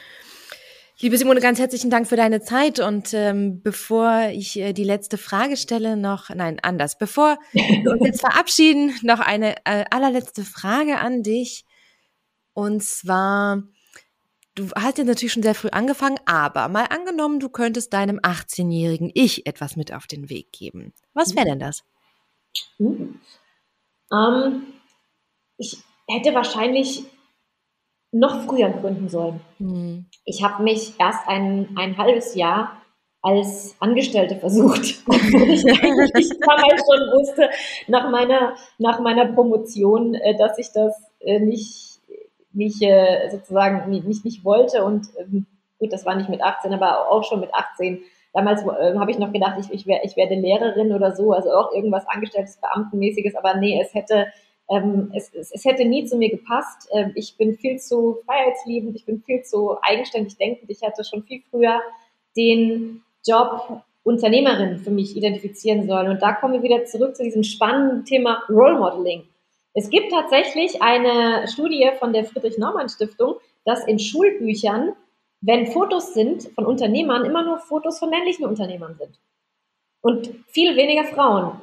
Liebe 1.01 1.17
Simone, 1.17 1.41
ganz 1.41 1.59
herzlichen 1.59 1.89
Dank 1.89 2.07
für 2.07 2.15
deine 2.15 2.41
Zeit. 2.41 2.79
Und 2.79 3.13
ähm, 3.13 3.61
bevor 3.61 4.29
ich 4.31 4.57
äh, 4.57 4.71
die 4.71 4.85
letzte 4.85 5.17
Frage 5.17 5.57
stelle, 5.57 5.97
noch, 5.97 6.29
nein, 6.29 6.57
anders, 6.61 6.97
bevor 6.97 7.37
wir 7.51 7.91
uns 7.91 8.05
jetzt 8.05 8.21
verabschieden, 8.21 8.93
noch 9.03 9.19
eine 9.19 9.57
äh, 9.65 9.83
allerletzte 9.91 10.45
Frage 10.45 10.99
an 10.99 11.21
dich. 11.21 11.65
Und 12.53 12.81
zwar, 12.81 13.63
du 14.55 14.69
hast 14.73 14.97
jetzt 14.97 15.07
natürlich 15.07 15.33
schon 15.33 15.43
sehr 15.43 15.53
früh 15.53 15.67
angefangen, 15.67 16.17
aber 16.25 16.69
mal 16.69 16.85
angenommen, 16.85 17.41
du 17.41 17.49
könntest 17.49 17.91
deinem 17.91 18.19
18-jährigen 18.19 19.11
Ich 19.13 19.45
etwas 19.45 19.75
mit 19.75 19.93
auf 19.93 20.07
den 20.07 20.29
Weg 20.29 20.53
geben. 20.53 20.93
Was 21.13 21.35
wäre 21.35 21.45
denn 21.45 21.59
das? 21.59 21.83
Uh. 22.79 23.09
Ähm, 24.13 24.61
ich 25.57 25.77
hätte 26.07 26.33
wahrscheinlich 26.33 27.03
noch 28.13 28.45
früher 28.45 28.69
gründen 28.69 29.09
sollen. 29.09 29.41
Mhm. 29.59 30.05
Ich 30.25 30.43
habe 30.43 30.63
mich 30.63 30.93
erst 30.99 31.27
ein, 31.27 31.69
ein 31.77 31.97
halbes 31.97 32.35
Jahr 32.35 32.81
als 33.25 33.75
Angestellte 33.79 34.35
versucht, 34.35 35.01
obwohl 35.07 35.49
ich 35.49 35.65
eigentlich 35.65 36.29
damals 36.39 36.83
schon 36.85 37.11
wusste, 37.11 37.49
nach 37.87 38.11
meiner, 38.11 38.55
nach 38.77 38.99
meiner 38.99 39.25
Promotion, 39.25 40.13
äh, 40.13 40.37
dass 40.37 40.59
ich 40.59 40.71
das 40.71 40.93
äh, 41.21 41.39
nicht, 41.39 42.01
nicht 42.53 42.83
äh, 42.83 43.29
sozusagen 43.31 43.89
nicht, 43.89 44.25
nicht, 44.25 44.45
wollte. 44.45 44.83
Und 44.83 45.07
ähm, 45.17 45.47
gut, 45.79 45.91
das 45.91 46.05
war 46.05 46.15
nicht 46.15 46.29
mit 46.29 46.43
18, 46.43 46.71
aber 46.71 47.09
auch 47.09 47.23
schon 47.23 47.39
mit 47.39 47.51
18. 47.51 48.03
Damals 48.31 48.63
habe 48.63 49.11
ich 49.11 49.17
noch 49.17 49.31
gedacht, 49.31 49.55
ich, 49.59 49.71
ich, 49.71 49.87
wär, 49.87 50.03
ich 50.03 50.17
werde 50.17 50.35
Lehrerin 50.35 50.91
oder 50.91 51.15
so, 51.15 51.31
also 51.31 51.51
auch 51.51 51.73
irgendwas 51.73 52.05
Angestelltes, 52.07 52.59
Beamtenmäßiges, 52.59 53.33
aber 53.35 53.55
nee, 53.55 53.81
es 53.81 53.93
hätte, 53.93 54.27
ähm, 54.69 55.11
es, 55.13 55.33
es, 55.33 55.51
es, 55.51 55.65
hätte 55.65 55.85
nie 55.85 56.05
zu 56.05 56.17
mir 56.17 56.29
gepasst. 56.29 56.89
Ähm, 56.93 57.11
ich 57.15 57.37
bin 57.37 57.55
viel 57.57 57.77
zu 57.79 58.17
freiheitsliebend, 58.25 58.95
ich 58.95 59.05
bin 59.05 59.21
viel 59.21 59.43
zu 59.43 59.77
eigenständig 59.81 60.37
denkend. 60.37 60.69
Ich 60.69 60.81
hätte 60.81 61.03
schon 61.03 61.23
viel 61.23 61.41
früher 61.49 61.81
den 62.35 63.03
Job 63.25 63.83
Unternehmerin 64.03 64.77
für 64.77 64.91
mich 64.91 65.17
identifizieren 65.17 65.87
sollen. 65.87 66.09
Und 66.09 66.21
da 66.21 66.33
kommen 66.33 66.53
wir 66.53 66.63
wieder 66.63 66.85
zurück 66.85 67.15
zu 67.15 67.23
diesem 67.23 67.43
spannenden 67.43 68.05
Thema 68.05 68.43
Role 68.49 68.77
Modeling. 68.77 69.23
Es 69.73 69.89
gibt 69.89 70.11
tatsächlich 70.11 70.81
eine 70.81 71.47
Studie 71.47 71.89
von 71.99 72.13
der 72.13 72.23
Friedrich-Naumann-Stiftung, 72.23 73.35
dass 73.65 73.85
in 73.87 73.99
Schulbüchern, 73.99 74.93
wenn 75.41 75.67
Fotos 75.67 76.13
sind 76.13 76.43
von 76.53 76.65
Unternehmern, 76.65 77.25
immer 77.25 77.43
nur 77.43 77.57
Fotos 77.57 77.99
von 77.99 78.09
männlichen 78.09 78.45
Unternehmern 78.45 78.95
sind. 78.95 79.19
Und 80.01 80.29
viel 80.47 80.75
weniger 80.75 81.03
Frauen. 81.03 81.59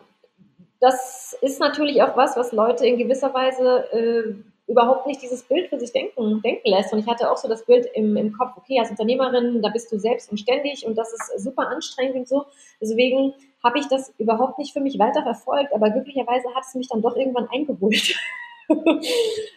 Das 0.83 1.39
ist 1.41 1.61
natürlich 1.61 2.03
auch 2.03 2.17
was, 2.17 2.37
was 2.37 2.51
Leute 2.51 2.85
in 2.85 2.99
gewisser 2.99 3.33
Weise 3.33 3.85
äh, 3.93 4.35
überhaupt 4.69 5.07
nicht 5.07 5.23
dieses 5.23 5.45
Bild 5.45 5.69
für 5.69 5.79
sich 5.79 5.93
denken, 5.93 6.43
denken 6.43 6.69
lässt. 6.69 6.93
Und 6.93 6.99
ich 6.99 7.07
hatte 7.07 7.31
auch 7.31 7.37
so 7.37 7.47
das 7.47 7.65
Bild 7.65 7.87
im, 7.95 8.17
im 8.17 8.33
Kopf, 8.33 8.57
okay, 8.57 8.81
als 8.81 8.91
Unternehmerin, 8.91 9.63
da 9.63 9.69
bist 9.69 9.93
du 9.93 9.99
selbst 10.01 10.33
und 10.33 10.39
ständig 10.39 10.85
und 10.85 10.99
das 10.99 11.13
ist 11.13 11.45
super 11.45 11.69
anstrengend 11.69 12.17
und 12.17 12.29
so. 12.29 12.47
Deswegen 12.81 13.33
habe 13.63 13.79
ich 13.79 13.87
das 13.87 14.13
überhaupt 14.19 14.59
nicht 14.59 14.73
für 14.73 14.81
mich 14.81 14.99
weiter 14.99 15.23
verfolgt, 15.23 15.73
aber 15.73 15.89
glücklicherweise 15.91 16.53
hat 16.53 16.65
es 16.67 16.75
mich 16.75 16.89
dann 16.89 17.01
doch 17.01 17.15
irgendwann 17.15 17.49
eingeholt. 17.55 18.17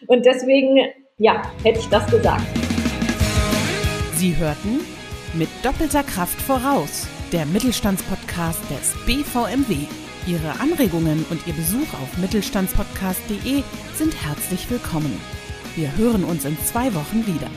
und 0.06 0.24
deswegen, 0.24 0.78
ja, 1.18 1.42
hätte 1.64 1.80
ich 1.80 1.88
das 1.88 2.08
gesagt. 2.08 2.46
Sie 4.14 4.36
hörten 4.36 4.78
mit 5.34 5.48
doppelter 5.64 6.04
Kraft 6.04 6.40
voraus, 6.40 7.08
der 7.32 7.46
Mittelstandspodcast 7.46 8.60
des 8.70 8.94
BVMW. 9.06 10.05
Ihre 10.26 10.58
Anregungen 10.58 11.24
und 11.30 11.46
Ihr 11.46 11.54
Besuch 11.54 11.92
auf 11.94 12.18
mittelstandspodcast.de 12.18 13.62
sind 13.94 14.24
herzlich 14.24 14.68
willkommen. 14.68 15.20
Wir 15.76 15.96
hören 15.96 16.24
uns 16.24 16.44
in 16.44 16.58
zwei 16.64 16.92
Wochen 16.94 17.24
wieder. 17.26 17.48